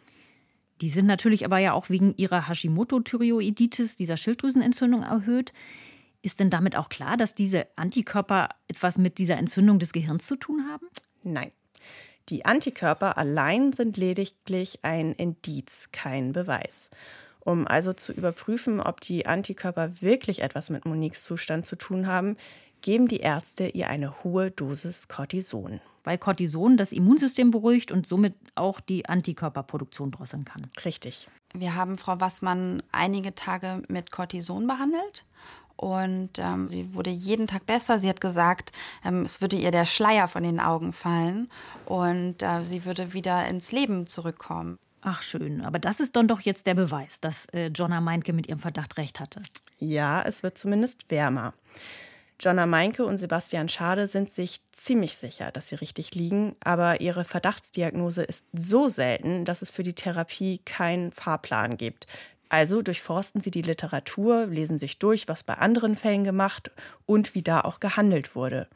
Die 0.81 0.89
sind 0.89 1.05
natürlich 1.05 1.45
aber 1.45 1.57
ja 1.57 1.73
auch 1.73 1.89
wegen 1.89 2.15
ihrer 2.17 2.47
Hashimoto-Thyreoiditis, 2.47 3.95
dieser 3.95 4.17
Schilddrüsenentzündung, 4.17 5.03
erhöht. 5.03 5.53
Ist 6.21 6.39
denn 6.39 6.49
damit 6.49 6.75
auch 6.75 6.89
klar, 6.89 7.17
dass 7.17 7.33
diese 7.33 7.67
Antikörper 7.75 8.49
etwas 8.67 8.97
mit 8.97 9.17
dieser 9.17 9.37
Entzündung 9.37 9.79
des 9.79 9.93
Gehirns 9.93 10.27
zu 10.27 10.35
tun 10.35 10.67
haben? 10.69 10.87
Nein. 11.23 11.51
Die 12.29 12.45
Antikörper 12.45 13.17
allein 13.17 13.71
sind 13.71 13.97
lediglich 13.97 14.79
ein 14.81 15.13
Indiz, 15.13 15.89
kein 15.91 16.33
Beweis. 16.33 16.89
Um 17.45 17.67
also 17.67 17.93
zu 17.93 18.11
überprüfen, 18.11 18.81
ob 18.81 18.99
die 18.99 19.27
Antikörper 19.27 20.01
wirklich 20.01 20.41
etwas 20.41 20.71
mit 20.71 20.85
Moniques 20.85 21.23
Zustand 21.23 21.65
zu 21.65 21.77
tun 21.77 22.07
haben, 22.07 22.37
geben 22.81 23.07
die 23.07 23.19
Ärzte 23.19 23.67
ihr 23.67 23.87
eine 23.87 24.23
hohe 24.23 24.49
Dosis 24.51 25.07
Cortison. 25.07 25.79
Weil 26.03 26.17
Cortison 26.17 26.75
das 26.75 26.91
Immunsystem 26.91 27.51
beruhigt 27.51 27.91
und 27.91 28.07
somit 28.07 28.33
auch 28.55 28.79
die 28.79 29.07
Antikörperproduktion 29.07 30.11
drosseln 30.11 30.43
kann. 30.43 30.63
Richtig. 30.83 31.27
Wir 31.53 31.75
haben 31.75 31.97
Frau 31.97 32.19
Wassmann 32.19 32.81
einige 32.91 33.35
Tage 33.35 33.83
mit 33.87 34.11
Cortison 34.11 34.67
behandelt 34.67 35.25
und 35.77 36.31
ähm, 36.37 36.67
sie 36.67 36.93
wurde 36.95 37.11
jeden 37.11 37.47
Tag 37.47 37.65
besser. 37.67 37.99
Sie 37.99 38.09
hat 38.09 38.21
gesagt, 38.21 38.71
ähm, 39.03 39.21
es 39.21 39.41
würde 39.41 39.55
ihr 39.55 39.71
der 39.71 39.85
Schleier 39.85 40.27
von 40.27 40.43
den 40.43 40.59
Augen 40.59 40.93
fallen 40.93 41.49
und 41.85 42.41
äh, 42.41 42.65
sie 42.65 42.85
würde 42.85 43.13
wieder 43.13 43.47
ins 43.47 43.71
Leben 43.71 44.07
zurückkommen. 44.07 44.79
Ach 45.07 45.21
schön, 45.21 45.61
aber 45.61 45.77
das 45.77 45.99
ist 45.99 46.15
dann 46.15 46.27
doch 46.27 46.41
jetzt 46.41 46.65
der 46.65 46.73
Beweis, 46.73 47.21
dass 47.21 47.45
äh, 47.53 47.67
Jonna 47.67 48.01
Meinke 48.01 48.33
mit 48.33 48.47
ihrem 48.47 48.57
Verdacht 48.57 48.97
recht 48.97 49.19
hatte. 49.19 49.39
Ja, 49.77 50.23
es 50.23 50.41
wird 50.41 50.57
zumindest 50.57 51.11
wärmer. 51.11 51.53
Jonna 52.39 52.65
Meinke 52.65 53.05
und 53.05 53.19
Sebastian 53.19 53.69
Schade 53.69 54.07
sind 54.07 54.31
sich 54.31 54.61
ziemlich 54.71 55.15
sicher, 55.15 55.51
dass 55.51 55.67
sie 55.67 55.75
richtig 55.75 56.15
liegen, 56.15 56.55
aber 56.59 57.01
ihre 57.01 57.23
Verdachtsdiagnose 57.23 58.23
ist 58.23 58.45
so 58.51 58.89
selten, 58.89 59.45
dass 59.45 59.61
es 59.61 59.69
für 59.69 59.83
die 59.83 59.93
Therapie 59.93 60.57
keinen 60.65 61.11
Fahrplan 61.11 61.77
gibt. 61.77 62.07
Also 62.49 62.81
durchforsten 62.81 63.41
sie 63.41 63.51
die 63.51 63.61
Literatur, 63.61 64.47
lesen 64.47 64.79
sich 64.79 64.97
durch, 64.97 65.27
was 65.27 65.43
bei 65.43 65.53
anderen 65.53 65.97
Fällen 65.97 66.23
gemacht 66.23 66.71
und 67.05 67.35
wie 67.35 67.43
da 67.43 67.61
auch 67.61 67.79
gehandelt 67.79 68.35
wurde. 68.35 68.67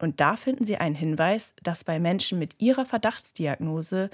Und 0.00 0.18
da 0.18 0.36
finden 0.36 0.64
sie 0.64 0.76
einen 0.76 0.96
Hinweis, 0.96 1.54
dass 1.62 1.84
bei 1.84 2.00
Menschen 2.00 2.40
mit 2.40 2.60
ihrer 2.60 2.84
Verdachtsdiagnose 2.84 4.10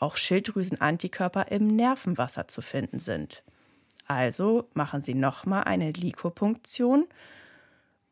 auch 0.00 0.16
Schilddrüsenantikörper 0.16 1.50
im 1.50 1.76
Nervenwasser 1.76 2.48
zu 2.48 2.62
finden 2.62 2.98
sind. 3.00 3.42
Also 4.06 4.68
machen 4.74 5.02
Sie 5.02 5.14
nochmal 5.14 5.64
eine 5.64 5.92
Likopunktion. 5.92 7.06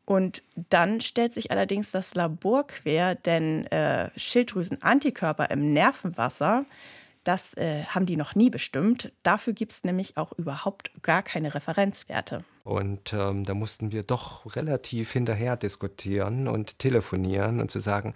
Und 0.05 0.41
dann 0.69 1.01
stellt 1.01 1.33
sich 1.33 1.51
allerdings 1.51 1.91
das 1.91 2.15
Labor 2.15 2.65
quer, 2.65 3.13
denn 3.13 3.67
äh, 3.67 4.09
Schilddrüsenantikörper 4.17 5.51
im 5.51 5.73
Nervenwasser, 5.73 6.65
das 7.23 7.53
äh, 7.57 7.83
haben 7.83 8.07
die 8.07 8.15
noch 8.15 8.33
nie 8.33 8.49
bestimmt. 8.49 9.11
Dafür 9.21 9.53
gibt 9.53 9.71
es 9.71 9.83
nämlich 9.83 10.17
auch 10.17 10.31
überhaupt 10.31 10.91
gar 11.03 11.21
keine 11.21 11.53
Referenzwerte. 11.53 12.43
Und 12.63 13.13
ähm, 13.13 13.45
da 13.45 13.53
mussten 13.53 13.91
wir 13.91 14.03
doch 14.03 14.55
relativ 14.55 15.11
hinterher 15.11 15.57
diskutieren 15.57 16.47
und 16.47 16.79
telefonieren 16.79 17.59
und 17.59 17.69
zu 17.69 17.79
sagen, 17.79 18.13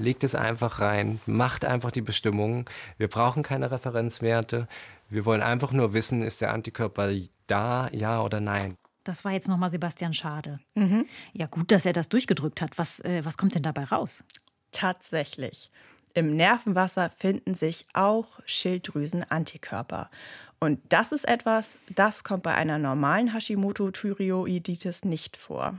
legt 0.00 0.24
es 0.24 0.34
einfach 0.34 0.80
rein, 0.80 1.20
macht 1.26 1.64
einfach 1.64 1.90
die 1.90 2.02
Bestimmungen. 2.02 2.64
Wir 2.98 3.08
brauchen 3.08 3.42
keine 3.42 3.70
Referenzwerte. 3.70 4.66
Wir 5.08 5.24
wollen 5.24 5.42
einfach 5.42 5.72
nur 5.72 5.92
wissen, 5.92 6.22
ist 6.22 6.40
der 6.40 6.52
Antikörper 6.52 7.10
da, 7.46 7.88
ja 7.92 8.22
oder 8.22 8.40
nein. 8.40 8.76
Das 9.04 9.24
war 9.24 9.32
jetzt 9.32 9.48
nochmal 9.48 9.70
Sebastian 9.70 10.12
Schade. 10.12 10.60
Mhm. 10.74 11.06
Ja, 11.32 11.46
gut, 11.46 11.70
dass 11.70 11.86
er 11.86 11.92
das 11.92 12.08
durchgedrückt 12.08 12.60
hat. 12.60 12.78
Was, 12.78 13.00
äh, 13.00 13.24
was 13.24 13.38
kommt 13.38 13.54
denn 13.54 13.62
dabei 13.62 13.84
raus? 13.84 14.24
Tatsächlich. 14.72 15.70
Im 16.12 16.36
Nervenwasser 16.36 17.10
finden 17.10 17.54
sich 17.54 17.84
auch 17.94 18.40
Schilddrüsenantikörper. 18.44 20.10
Und 20.58 20.80
das 20.90 21.12
ist 21.12 21.26
etwas, 21.26 21.78
das 21.88 22.24
kommt 22.24 22.42
bei 22.42 22.54
einer 22.54 22.78
normalen 22.78 23.32
Hashimoto-Thyreoiditis 23.32 25.04
nicht 25.04 25.36
vor. 25.36 25.78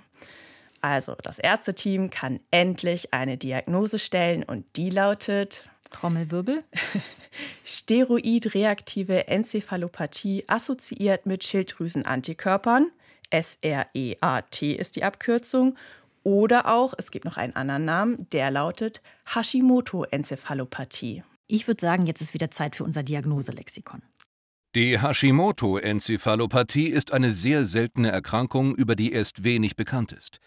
Also, 0.81 1.15
das 1.21 1.37
Ärzteteam 1.37 2.09
kann 2.09 2.39
endlich 2.49 3.13
eine 3.13 3.37
Diagnose 3.37 3.99
stellen 3.99 4.43
und 4.43 4.65
die 4.75 4.89
lautet 4.89 5.69
Trommelwirbel. 5.91 6.63
Steroidreaktive 7.63 9.27
Enzephalopathie 9.27 10.45
assoziiert 10.47 11.25
mit 11.25 11.43
Schilddrüsenantikörpern. 11.43 12.91
SREAT 13.31 14.61
ist 14.61 14.95
die 14.95 15.03
Abkürzung. 15.03 15.77
Oder 16.23 16.67
auch, 16.67 16.93
es 16.97 17.11
gibt 17.11 17.25
noch 17.25 17.37
einen 17.37 17.55
anderen 17.55 17.85
Namen, 17.85 18.29
der 18.31 18.51
lautet 18.51 19.01
Hashimoto-Enzephalopathie. 19.33 21.23
Ich 21.47 21.67
würde 21.67 21.81
sagen, 21.81 22.05
jetzt 22.05 22.21
ist 22.21 22.33
wieder 22.33 22.51
Zeit 22.51 22.75
für 22.75 22.83
unser 22.83 23.03
Diagnoselexikon. 23.03 24.01
Die 24.75 24.99
Hashimoto-Enzephalopathie 24.99 26.87
ist 26.87 27.11
eine 27.11 27.31
sehr 27.31 27.65
seltene 27.65 28.11
Erkrankung, 28.11 28.75
über 28.75 28.95
die 28.95 29.11
erst 29.11 29.43
wenig 29.43 29.75
bekannt 29.75 30.11
ist. 30.11 30.39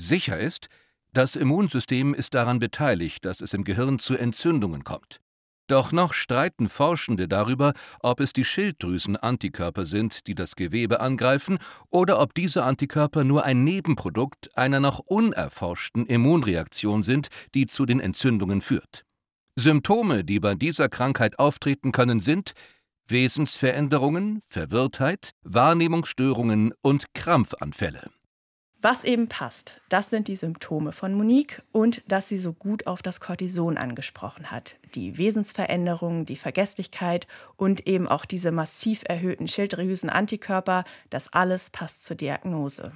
Sicher 0.00 0.38
ist, 0.38 0.68
das 1.12 1.36
Immunsystem 1.36 2.14
ist 2.14 2.34
daran 2.34 2.58
beteiligt, 2.58 3.24
dass 3.24 3.40
es 3.40 3.52
im 3.52 3.64
Gehirn 3.64 3.98
zu 3.98 4.16
Entzündungen 4.16 4.84
kommt. 4.84 5.20
Doch 5.66 5.92
noch 5.92 6.14
streiten 6.14 6.68
Forschende 6.68 7.28
darüber, 7.28 7.74
ob 8.00 8.18
es 8.18 8.32
die 8.32 8.44
Schilddrüsenantikörper 8.44 9.86
sind, 9.86 10.26
die 10.26 10.34
das 10.34 10.56
Gewebe 10.56 11.00
angreifen, 11.00 11.58
oder 11.90 12.20
ob 12.20 12.34
diese 12.34 12.64
Antikörper 12.64 13.22
nur 13.22 13.44
ein 13.44 13.62
Nebenprodukt 13.62 14.56
einer 14.56 14.80
noch 14.80 14.98
unerforschten 14.98 16.06
Immunreaktion 16.06 17.04
sind, 17.04 17.28
die 17.54 17.66
zu 17.66 17.86
den 17.86 18.00
Entzündungen 18.00 18.62
führt. 18.62 19.04
Symptome, 19.54 20.24
die 20.24 20.40
bei 20.40 20.54
dieser 20.54 20.88
Krankheit 20.88 21.38
auftreten 21.38 21.92
können, 21.92 22.18
sind 22.20 22.52
Wesensveränderungen, 23.06 24.40
Verwirrtheit, 24.46 25.32
Wahrnehmungsstörungen 25.42 26.72
und 26.82 27.14
Krampfanfälle. 27.14 28.10
Was 28.82 29.04
eben 29.04 29.28
passt, 29.28 29.78
das 29.90 30.08
sind 30.08 30.26
die 30.26 30.36
Symptome 30.36 30.92
von 30.92 31.12
Monique 31.12 31.62
und 31.70 32.00
dass 32.08 32.28
sie 32.28 32.38
so 32.38 32.54
gut 32.54 32.86
auf 32.86 33.02
das 33.02 33.20
Cortison 33.20 33.76
angesprochen 33.76 34.50
hat. 34.50 34.76
Die 34.94 35.18
Wesensveränderungen, 35.18 36.24
die 36.24 36.36
Vergesslichkeit 36.36 37.26
und 37.58 37.86
eben 37.86 38.08
auch 38.08 38.24
diese 38.24 38.52
massiv 38.52 39.02
erhöhten 39.04 39.48
Schilddrüsenantikörper, 39.48 40.84
das 41.10 41.30
alles 41.30 41.68
passt 41.68 42.04
zur 42.04 42.16
Diagnose. 42.16 42.92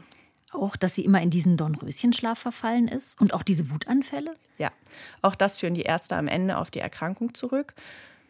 Auch, 0.53 0.77
dass 0.77 0.95
sie 0.95 1.05
immer 1.05 1.21
in 1.21 1.29
diesen 1.29 1.59
Dornröschenschlaf 1.59 2.39
verfallen 2.39 2.89
ist 2.89 3.21
und 3.21 3.35
auch 3.35 3.43
diese 3.43 3.69
Wutanfälle? 3.71 4.33
Ja, 4.57 4.73
auch 5.21 5.35
das 5.35 5.59
führen 5.59 5.75
die 5.75 5.83
Ärzte 5.83 6.17
am 6.17 6.29
Ende 6.29 6.57
auf 6.57 6.71
die 6.71 6.79
Erkrankung 6.79 7.35
zurück 7.35 7.75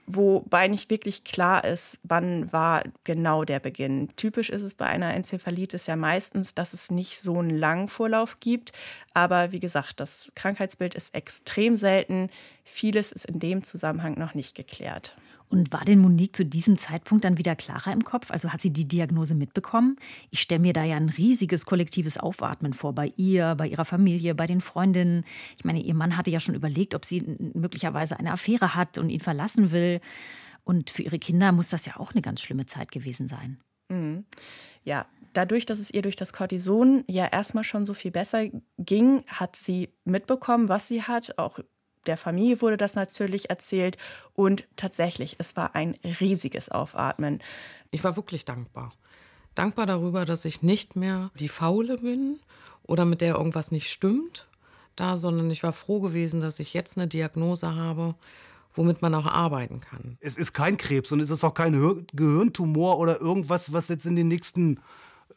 wobei 0.06 0.68
nicht 0.68 0.90
wirklich 0.90 1.24
klar 1.24 1.64
ist, 1.64 1.98
wann 2.02 2.52
war 2.52 2.82
genau 3.04 3.44
der 3.44 3.60
Beginn. 3.60 4.08
Typisch 4.16 4.50
ist 4.50 4.62
es 4.62 4.74
bei 4.74 4.86
einer 4.86 5.14
Enzephalitis 5.14 5.86
ja 5.86 5.96
meistens, 5.96 6.54
dass 6.54 6.72
es 6.72 6.90
nicht 6.90 7.20
so 7.20 7.38
einen 7.38 7.50
langen 7.50 7.88
Vorlauf 7.88 8.40
gibt. 8.40 8.72
Aber 9.14 9.52
wie 9.52 9.60
gesagt, 9.60 10.00
das 10.00 10.30
Krankheitsbild 10.34 10.94
ist 10.94 11.14
extrem 11.14 11.76
selten. 11.76 12.30
Vieles 12.64 13.12
ist 13.12 13.24
in 13.26 13.38
dem 13.38 13.62
Zusammenhang 13.62 14.18
noch 14.18 14.34
nicht 14.34 14.54
geklärt. 14.54 15.16
Und 15.48 15.72
war 15.72 15.84
denn 15.84 16.00
Monique 16.00 16.34
zu 16.34 16.44
diesem 16.44 16.78
Zeitpunkt 16.78 17.24
dann 17.24 17.38
wieder 17.38 17.54
klarer 17.54 17.92
im 17.92 18.02
Kopf? 18.02 18.30
Also 18.30 18.52
hat 18.52 18.60
sie 18.60 18.72
die 18.72 18.88
Diagnose 18.88 19.34
mitbekommen? 19.34 19.96
Ich 20.30 20.40
stelle 20.40 20.60
mir 20.60 20.72
da 20.72 20.84
ja 20.84 20.96
ein 20.96 21.10
riesiges 21.10 21.66
kollektives 21.66 22.18
Aufatmen 22.18 22.72
vor, 22.72 22.92
bei 22.94 23.12
ihr, 23.16 23.54
bei 23.54 23.68
ihrer 23.68 23.84
Familie, 23.84 24.34
bei 24.34 24.46
den 24.46 24.60
Freundinnen. 24.60 25.24
Ich 25.56 25.64
meine, 25.64 25.80
ihr 25.80 25.94
Mann 25.94 26.16
hatte 26.16 26.30
ja 26.30 26.40
schon 26.40 26.54
überlegt, 26.54 26.94
ob 26.94 27.04
sie 27.04 27.22
möglicherweise 27.54 28.18
eine 28.18 28.32
Affäre 28.32 28.74
hat 28.74 28.98
und 28.98 29.10
ihn 29.10 29.20
verlassen 29.20 29.70
will. 29.70 30.00
Und 30.64 30.90
für 30.90 31.02
ihre 31.02 31.18
Kinder 31.18 31.52
muss 31.52 31.68
das 31.68 31.86
ja 31.86 31.98
auch 31.98 32.12
eine 32.12 32.22
ganz 32.22 32.40
schlimme 32.40 32.66
Zeit 32.66 32.90
gewesen 32.90 33.28
sein. 33.28 33.60
Mhm. 33.90 34.24
Ja, 34.82 35.06
dadurch, 35.34 35.66
dass 35.66 35.78
es 35.78 35.90
ihr 35.90 36.02
durch 36.02 36.16
das 36.16 36.32
Cortison 36.32 37.04
ja 37.06 37.26
erstmal 37.26 37.64
schon 37.64 37.86
so 37.86 37.94
viel 37.94 38.10
besser 38.10 38.46
ging, 38.78 39.24
hat 39.26 39.56
sie 39.56 39.90
mitbekommen, 40.04 40.68
was 40.68 40.88
sie 40.88 41.02
hat, 41.02 41.38
auch 41.38 41.58
der 42.06 42.16
Familie 42.16 42.60
wurde 42.60 42.76
das 42.76 42.94
natürlich 42.94 43.50
erzählt 43.50 43.96
und 44.34 44.64
tatsächlich, 44.76 45.36
es 45.38 45.56
war 45.56 45.74
ein 45.74 45.96
riesiges 46.20 46.68
Aufatmen. 46.68 47.42
Ich 47.90 48.04
war 48.04 48.16
wirklich 48.16 48.44
dankbar. 48.44 48.92
Dankbar 49.54 49.86
darüber, 49.86 50.24
dass 50.24 50.44
ich 50.44 50.62
nicht 50.62 50.96
mehr 50.96 51.30
die 51.38 51.48
Faule 51.48 51.98
bin 51.98 52.40
oder 52.86 53.04
mit 53.04 53.20
der 53.20 53.36
irgendwas 53.36 53.70
nicht 53.70 53.90
stimmt, 53.90 54.48
da, 54.96 55.16
sondern 55.16 55.50
ich 55.50 55.62
war 55.62 55.72
froh 55.72 56.00
gewesen, 56.00 56.40
dass 56.40 56.58
ich 56.58 56.74
jetzt 56.74 56.96
eine 56.96 57.08
Diagnose 57.08 57.74
habe, 57.74 58.14
womit 58.74 59.02
man 59.02 59.14
auch 59.14 59.26
arbeiten 59.26 59.80
kann. 59.80 60.18
Es 60.20 60.36
ist 60.36 60.52
kein 60.52 60.76
Krebs 60.76 61.12
und 61.12 61.20
es 61.20 61.30
ist 61.30 61.44
auch 61.44 61.54
kein 61.54 62.06
Gehirntumor 62.12 62.98
oder 62.98 63.20
irgendwas, 63.20 63.72
was 63.72 63.88
jetzt 63.88 64.06
in 64.06 64.16
den 64.16 64.28
nächsten 64.28 64.80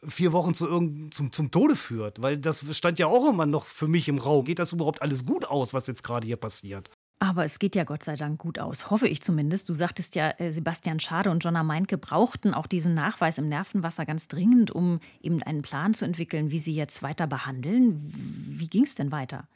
vier 0.06 0.32
Wochen 0.32 0.54
zu 0.54 0.66
zum, 1.10 1.32
zum 1.32 1.50
Tode 1.50 1.76
führt. 1.76 2.22
Weil 2.22 2.36
das 2.36 2.64
stand 2.76 2.98
ja 2.98 3.06
auch 3.06 3.28
immer 3.28 3.46
noch 3.46 3.66
für 3.66 3.88
mich 3.88 4.08
im 4.08 4.18
Raum. 4.18 4.44
Geht 4.44 4.58
das 4.58 4.72
überhaupt 4.72 5.02
alles 5.02 5.26
gut 5.26 5.46
aus, 5.46 5.74
was 5.74 5.86
jetzt 5.86 6.04
gerade 6.04 6.26
hier 6.26 6.36
passiert? 6.36 6.90
Aber 7.20 7.44
es 7.44 7.58
geht 7.58 7.74
ja 7.74 7.82
Gott 7.82 8.04
sei 8.04 8.14
Dank 8.14 8.38
gut 8.38 8.60
aus, 8.60 8.90
hoffe 8.90 9.08
ich 9.08 9.22
zumindest. 9.22 9.68
Du 9.68 9.74
sagtest 9.74 10.14
ja, 10.14 10.30
äh, 10.38 10.52
Sebastian 10.52 11.00
Schade 11.00 11.30
und 11.30 11.42
Jonna 11.42 11.64
Meinke 11.64 11.98
brauchten 11.98 12.54
auch 12.54 12.68
diesen 12.68 12.94
Nachweis 12.94 13.38
im 13.38 13.48
Nervenwasser 13.48 14.06
ganz 14.06 14.28
dringend, 14.28 14.70
um 14.70 15.00
eben 15.20 15.42
einen 15.42 15.62
Plan 15.62 15.94
zu 15.94 16.04
entwickeln, 16.04 16.52
wie 16.52 16.60
sie 16.60 16.74
jetzt 16.74 17.02
weiter 17.02 17.26
behandeln. 17.26 18.12
Wie 18.14 18.68
ging 18.68 18.84
es 18.84 18.94
denn 18.94 19.10
weiter? 19.10 19.48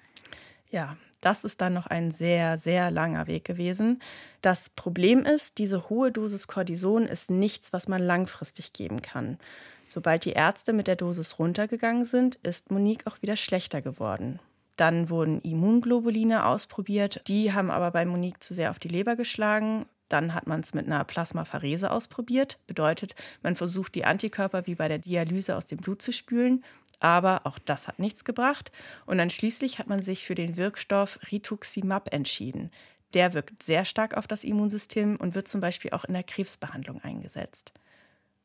Ja, 0.70 0.96
das 1.20 1.44
ist 1.44 1.60
dann 1.60 1.72
noch 1.72 1.86
ein 1.86 2.10
sehr, 2.10 2.58
sehr 2.58 2.90
langer 2.90 3.28
Weg 3.28 3.44
gewesen. 3.44 4.02
Das 4.40 4.68
Problem 4.68 5.24
ist, 5.24 5.58
diese 5.58 5.88
hohe 5.88 6.10
Dosis 6.10 6.48
Cortison 6.48 7.04
ist 7.04 7.30
nichts, 7.30 7.72
was 7.72 7.86
man 7.86 8.02
langfristig 8.02 8.72
geben 8.72 9.02
kann. 9.02 9.38
Sobald 9.86 10.24
die 10.24 10.32
Ärzte 10.32 10.72
mit 10.72 10.86
der 10.86 10.96
Dosis 10.96 11.38
runtergegangen 11.38 12.04
sind, 12.04 12.36
ist 12.36 12.70
Monique 12.70 13.06
auch 13.06 13.20
wieder 13.22 13.36
schlechter 13.36 13.82
geworden. 13.82 14.38
Dann 14.76 15.10
wurden 15.10 15.40
Immunglobuline 15.42 16.46
ausprobiert. 16.46 17.22
Die 17.26 17.52
haben 17.52 17.70
aber 17.70 17.90
bei 17.90 18.04
Monique 18.04 18.42
zu 18.42 18.54
sehr 18.54 18.70
auf 18.70 18.78
die 18.78 18.88
Leber 18.88 19.16
geschlagen. 19.16 19.86
Dann 20.08 20.34
hat 20.34 20.46
man 20.46 20.60
es 20.60 20.74
mit 20.74 20.86
einer 20.86 21.04
Plasmapherese 21.04 21.90
ausprobiert. 21.90 22.58
Bedeutet, 22.66 23.14
man 23.42 23.56
versucht 23.56 23.94
die 23.94 24.04
Antikörper 24.04 24.66
wie 24.66 24.74
bei 24.74 24.88
der 24.88 24.98
Dialyse 24.98 25.56
aus 25.56 25.66
dem 25.66 25.78
Blut 25.78 26.02
zu 26.02 26.12
spülen. 26.12 26.64
Aber 27.00 27.42
auch 27.44 27.58
das 27.58 27.88
hat 27.88 27.98
nichts 27.98 28.24
gebracht. 28.24 28.72
Und 29.06 29.18
dann 29.18 29.30
schließlich 29.30 29.78
hat 29.78 29.88
man 29.88 30.02
sich 30.02 30.24
für 30.24 30.34
den 30.34 30.56
Wirkstoff 30.56 31.18
Rituximab 31.30 32.12
entschieden. 32.12 32.70
Der 33.14 33.34
wirkt 33.34 33.62
sehr 33.62 33.84
stark 33.84 34.16
auf 34.16 34.26
das 34.26 34.44
Immunsystem 34.44 35.16
und 35.16 35.34
wird 35.34 35.48
zum 35.48 35.60
Beispiel 35.60 35.90
auch 35.90 36.04
in 36.04 36.14
der 36.14 36.22
Krebsbehandlung 36.22 37.02
eingesetzt. 37.02 37.72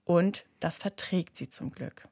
Und 0.08 0.46
das 0.62 0.80
verträgt 0.80 1.36
sie 1.36 1.50
zum 1.50 1.70
Glück. 1.72 2.04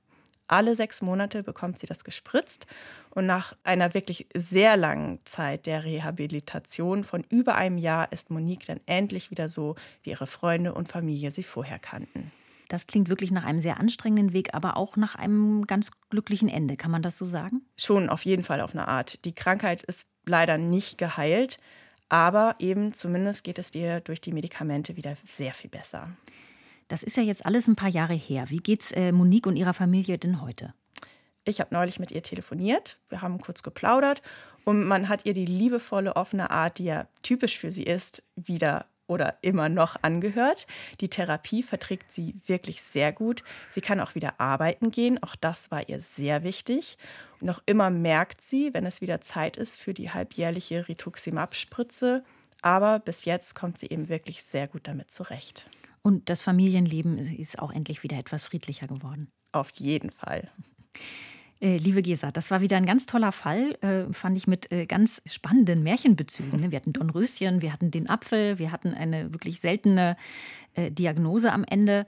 Alle 0.47 0.75
sechs 0.75 1.01
Monate 1.01 1.41
bekommt 1.41 1.79
sie 1.79 1.87
das 1.87 2.03
gespritzt 2.03 2.67
und 3.09 3.25
nach 3.25 3.55
einer 3.63 3.95
wirklich 3.95 4.27
sehr 4.35 4.77
langen 4.77 5.19
Zeit 5.25 5.65
der 5.65 5.83
Rehabilitation 5.85 7.03
von 7.03 7.23
über 7.29 7.55
einem 7.55 7.79
Jahr 7.79 8.11
ist 8.11 8.29
Monique 8.29 8.67
dann 8.67 8.81
endlich 8.85 9.31
wieder 9.31 9.49
so, 9.49 9.75
wie 10.03 10.11
ihre 10.11 10.27
Freunde 10.27 10.73
und 10.73 10.87
Familie 10.87 11.31
sie 11.31 11.41
vorher 11.41 11.79
kannten. 11.79 12.31
Das 12.67 12.85
klingt 12.85 13.09
wirklich 13.09 13.31
nach 13.31 13.45
einem 13.45 13.59
sehr 13.59 13.79
anstrengenden 13.79 14.33
Weg, 14.33 14.53
aber 14.53 14.77
auch 14.77 14.97
nach 14.97 15.15
einem 15.15 15.65
ganz 15.65 15.91
glücklichen 16.09 16.49
Ende. 16.49 16.75
Kann 16.75 16.91
man 16.91 17.01
das 17.01 17.17
so 17.17 17.25
sagen? 17.25 17.61
Schon 17.77 18.09
auf 18.09 18.25
jeden 18.25 18.43
Fall 18.43 18.61
auf 18.61 18.73
eine 18.73 18.87
Art. 18.87 19.23
Die 19.25 19.33
Krankheit 19.33 19.83
ist 19.83 20.07
leider 20.25 20.57
nicht 20.57 20.97
geheilt, 20.97 21.59
aber 22.09 22.55
eben 22.59 22.93
zumindest 22.93 23.43
geht 23.43 23.57
es 23.57 23.73
ihr 23.73 24.01
durch 24.01 24.21
die 24.21 24.31
Medikamente 24.31 24.95
wieder 24.95 25.15
sehr 25.23 25.53
viel 25.53 25.69
besser. 25.69 26.09
Das 26.87 27.03
ist 27.03 27.17
ja 27.17 27.23
jetzt 27.23 27.45
alles 27.45 27.67
ein 27.67 27.75
paar 27.75 27.89
Jahre 27.89 28.13
her. 28.13 28.49
Wie 28.49 28.57
geht's 28.57 28.91
äh, 28.91 29.11
Monique 29.11 29.47
und 29.47 29.55
ihrer 29.55 29.73
Familie 29.73 30.17
denn 30.17 30.41
heute? 30.41 30.73
Ich 31.43 31.59
habe 31.59 31.73
neulich 31.73 31.99
mit 31.99 32.11
ihr 32.11 32.23
telefoniert. 32.23 32.99
Wir 33.09 33.21
haben 33.21 33.39
kurz 33.39 33.63
geplaudert 33.63 34.21
und 34.65 34.85
man 34.85 35.09
hat 35.09 35.25
ihr 35.25 35.33
die 35.33 35.45
liebevolle, 35.45 36.15
offene 36.15 36.49
Art, 36.49 36.79
die 36.79 36.85
ja 36.85 37.07
typisch 37.21 37.57
für 37.57 37.71
sie 37.71 37.83
ist, 37.83 38.23
wieder 38.35 38.85
oder 39.07 39.37
immer 39.41 39.69
noch 39.69 39.97
angehört. 40.01 40.65
Die 40.99 41.09
Therapie 41.09 41.61
verträgt 41.61 42.11
sie 42.11 42.35
wirklich 42.47 42.81
sehr 42.81 43.11
gut. 43.11 43.43
Sie 43.69 43.81
kann 43.81 43.99
auch 43.99 44.15
wieder 44.15 44.39
arbeiten 44.39 44.89
gehen. 44.89 45.21
Auch 45.21 45.35
das 45.35 45.69
war 45.69 45.87
ihr 45.87 46.01
sehr 46.01 46.43
wichtig. 46.43 46.97
Noch 47.41 47.61
immer 47.67 47.91
merkt 47.91 48.41
sie, 48.41 48.73
wenn 48.73 48.85
es 48.85 49.01
wieder 49.01 49.21
Zeit 49.21 49.57
ist 49.57 49.79
für 49.79 49.93
die 49.93 50.09
halbjährliche 50.09 50.87
Rituximab-Spritze. 50.87 52.23
Aber 52.61 52.97
bis 52.97 53.25
jetzt 53.25 53.53
kommt 53.53 53.77
sie 53.77 53.87
eben 53.87 54.09
wirklich 54.09 54.41
sehr 54.41 54.67
gut 54.67 54.87
damit 54.87 55.11
zurecht. 55.11 55.65
Und 56.05 56.29
das 56.29 56.43
Familienleben 56.43 57.17
ist 57.17 57.57
auch 57.57 57.71
endlich 57.71 58.03
wieder 58.03 58.19
etwas 58.19 58.43
friedlicher 58.43 58.85
geworden. 58.85 59.31
Auf 59.51 59.71
jeden 59.71 60.11
Fall. 60.11 60.47
Äh, 61.59 61.77
liebe 61.77 62.03
Gesa, 62.03 62.29
das 62.29 62.51
war 62.51 62.61
wieder 62.61 62.77
ein 62.77 62.85
ganz 62.85 63.07
toller 63.07 63.31
Fall, 63.31 63.71
äh, 63.81 64.13
fand 64.13 64.37
ich 64.37 64.45
mit 64.45 64.71
äh, 64.71 64.85
ganz 64.85 65.23
spannenden 65.25 65.81
Märchenbezügen. 65.81 66.61
Ne? 66.61 66.69
Wir 66.69 66.77
hatten 66.77 66.93
Dornröschen, 66.93 67.63
wir 67.63 67.73
hatten 67.73 67.89
den 67.89 68.07
Apfel, 68.07 68.59
wir 68.59 68.71
hatten 68.71 68.93
eine 68.93 69.33
wirklich 69.33 69.59
seltene 69.59 70.15
Diagnose 70.77 71.53
am 71.53 71.63
Ende. 71.63 72.05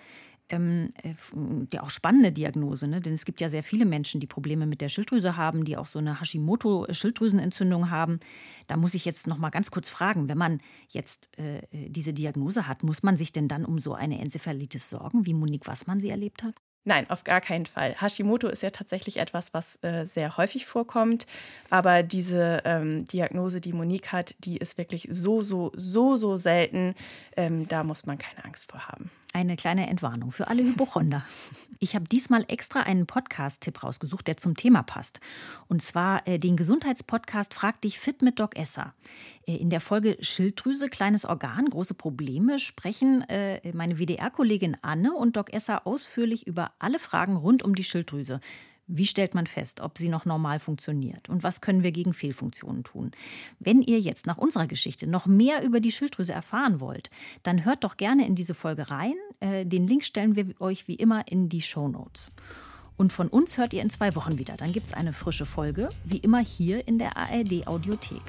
Ähm, 0.49 0.89
äh, 1.03 1.13
ja 1.73 1.83
auch 1.83 1.89
spannende 1.89 2.31
Diagnose, 2.31 2.87
ne? 2.87 3.01
denn 3.01 3.13
es 3.13 3.25
gibt 3.25 3.41
ja 3.41 3.49
sehr 3.49 3.63
viele 3.63 3.85
Menschen, 3.85 4.19
die 4.19 4.27
Probleme 4.27 4.65
mit 4.65 4.81
der 4.81 4.89
Schilddrüse 4.89 5.37
haben, 5.37 5.65
die 5.65 5.77
auch 5.77 5.85
so 5.85 5.99
eine 5.99 6.21
Hashimoto-Schilddrüsenentzündung 6.21 7.89
haben. 7.89 8.19
Da 8.67 8.77
muss 8.77 8.93
ich 8.93 9.05
jetzt 9.05 9.27
noch 9.27 9.37
mal 9.37 9.49
ganz 9.49 9.71
kurz 9.71 9.89
fragen, 9.89 10.29
wenn 10.29 10.37
man 10.37 10.61
jetzt 10.89 11.37
äh, 11.37 11.61
diese 11.71 12.13
Diagnose 12.13 12.67
hat, 12.67 12.83
muss 12.83 13.03
man 13.03 13.17
sich 13.17 13.31
denn 13.31 13.47
dann 13.47 13.65
um 13.65 13.79
so 13.79 13.93
eine 13.93 14.19
Enzephalitis 14.19 14.89
sorgen, 14.89 15.25
wie 15.25 15.33
Monique 15.33 15.67
Wassmann 15.67 15.99
sie 15.99 16.09
erlebt 16.09 16.43
hat? 16.43 16.55
Nein, 16.87 17.09
auf 17.09 17.25
gar 17.25 17.41
keinen 17.41 17.65
Fall. 17.65 17.99
Hashimoto 17.99 18.47
ist 18.47 18.63
ja 18.63 18.69
tatsächlich 18.69 19.17
etwas, 19.17 19.53
was 19.53 19.77
äh, 19.81 20.05
sehr 20.05 20.37
häufig 20.37 20.65
vorkommt. 20.65 21.25
Aber 21.69 22.01
diese 22.01 22.61
ähm, 22.63 23.03
Diagnose, 23.03 23.59
die 23.59 23.73
Monique 23.73 24.13
hat, 24.13 24.35
die 24.39 24.55
ist 24.55 24.77
wirklich 24.77 25.05
so, 25.11 25.41
so, 25.41 25.73
so, 25.75 26.15
so 26.15 26.37
selten. 26.37 26.95
Ähm, 27.35 27.67
da 27.67 27.83
muss 27.83 28.05
man 28.05 28.17
keine 28.17 28.45
Angst 28.45 28.71
vor 28.71 28.87
haben. 28.87 29.11
Eine 29.37 29.55
kleine 29.55 29.85
Entwarnung 29.85 30.31
für 30.31 30.47
alle 30.47 30.63
Hypochonder. 30.63 31.23
Ich 31.79 31.93
habe 31.93 32.07
diesmal 32.07 32.43
extra 32.47 32.81
einen 32.81 33.05
Podcast-Tipp 33.05 33.83
rausgesucht, 33.83 34.25
der 34.25 34.35
zum 34.35 34.55
Thema 34.55 34.81
passt. 34.81 35.19
Und 35.67 35.83
zwar 35.83 36.27
äh, 36.27 36.39
den 36.39 36.57
Gesundheitspodcast 36.57 37.53
Frag 37.53 37.79
dich 37.81 37.99
fit 37.99 38.23
mit 38.23 38.39
Doc 38.39 38.57
Esser. 38.57 38.95
Äh, 39.45 39.57
in 39.57 39.69
der 39.69 39.79
Folge 39.79 40.17
Schilddrüse, 40.19 40.89
kleines 40.89 41.23
Organ, 41.23 41.69
große 41.69 41.93
Probleme 41.93 42.57
sprechen 42.57 43.21
äh, 43.29 43.61
meine 43.73 43.99
WDR-Kollegin 43.99 44.77
Anne 44.81 45.13
und 45.13 45.37
Doc 45.37 45.53
Esser 45.53 45.85
ausführlich 45.85 46.47
über 46.47 46.71
alle 46.79 46.97
Fragen 46.97 47.35
rund 47.35 47.61
um 47.61 47.75
die 47.75 47.83
Schilddrüse. 47.83 48.41
Wie 48.87 49.05
stellt 49.05 49.35
man 49.35 49.47
fest, 49.47 49.81
ob 49.81 49.97
sie 49.97 50.07
noch 50.07 50.25
normal 50.25 50.59
funktioniert? 50.59 51.27
Und 51.27 51.43
was 51.43 51.59
können 51.59 51.83
wir 51.83 51.91
gegen 51.91 52.13
Fehlfunktionen 52.13 52.83
tun? 52.83 53.11
Wenn 53.59 53.81
ihr 53.81 53.99
jetzt 53.99 54.25
nach 54.25 54.37
unserer 54.37 54.65
Geschichte 54.65 55.07
noch 55.07 55.25
mehr 55.25 55.63
über 55.63 55.81
die 55.81 55.91
Schilddrüse 55.91 56.33
erfahren 56.33 56.79
wollt, 56.79 57.09
dann 57.43 57.65
hört 57.65 57.83
doch 57.83 57.97
gerne 57.97 58.25
in 58.25 58.35
diese 58.35 58.53
Folge 58.53 58.89
rein. 58.89 59.15
Äh, 59.41 59.65
den 59.65 59.87
Link 59.87 60.05
stellen 60.05 60.35
wir 60.37 60.59
euch 60.61 60.87
wie 60.87 60.95
immer 60.95 61.27
in 61.27 61.49
die 61.49 61.61
Show 61.61 61.89
Notes. 61.89 62.31
Und 62.97 63.13
von 63.13 63.27
uns 63.27 63.57
hört 63.57 63.73
ihr 63.73 63.83
in 63.83 63.91
zwei 63.91 64.15
Wochen 64.15 64.39
wieder. 64.39 64.55
Dann 64.57 64.71
gibt 64.71 64.87
es 64.87 64.93
eine 64.93 65.13
frische 65.13 65.45
Folge, 65.45 65.89
wie 66.03 66.17
immer 66.17 66.39
hier 66.39 66.87
in 66.87 66.97
der 66.97 67.15
ARD 67.15 67.67
Audiothek. 67.67 68.23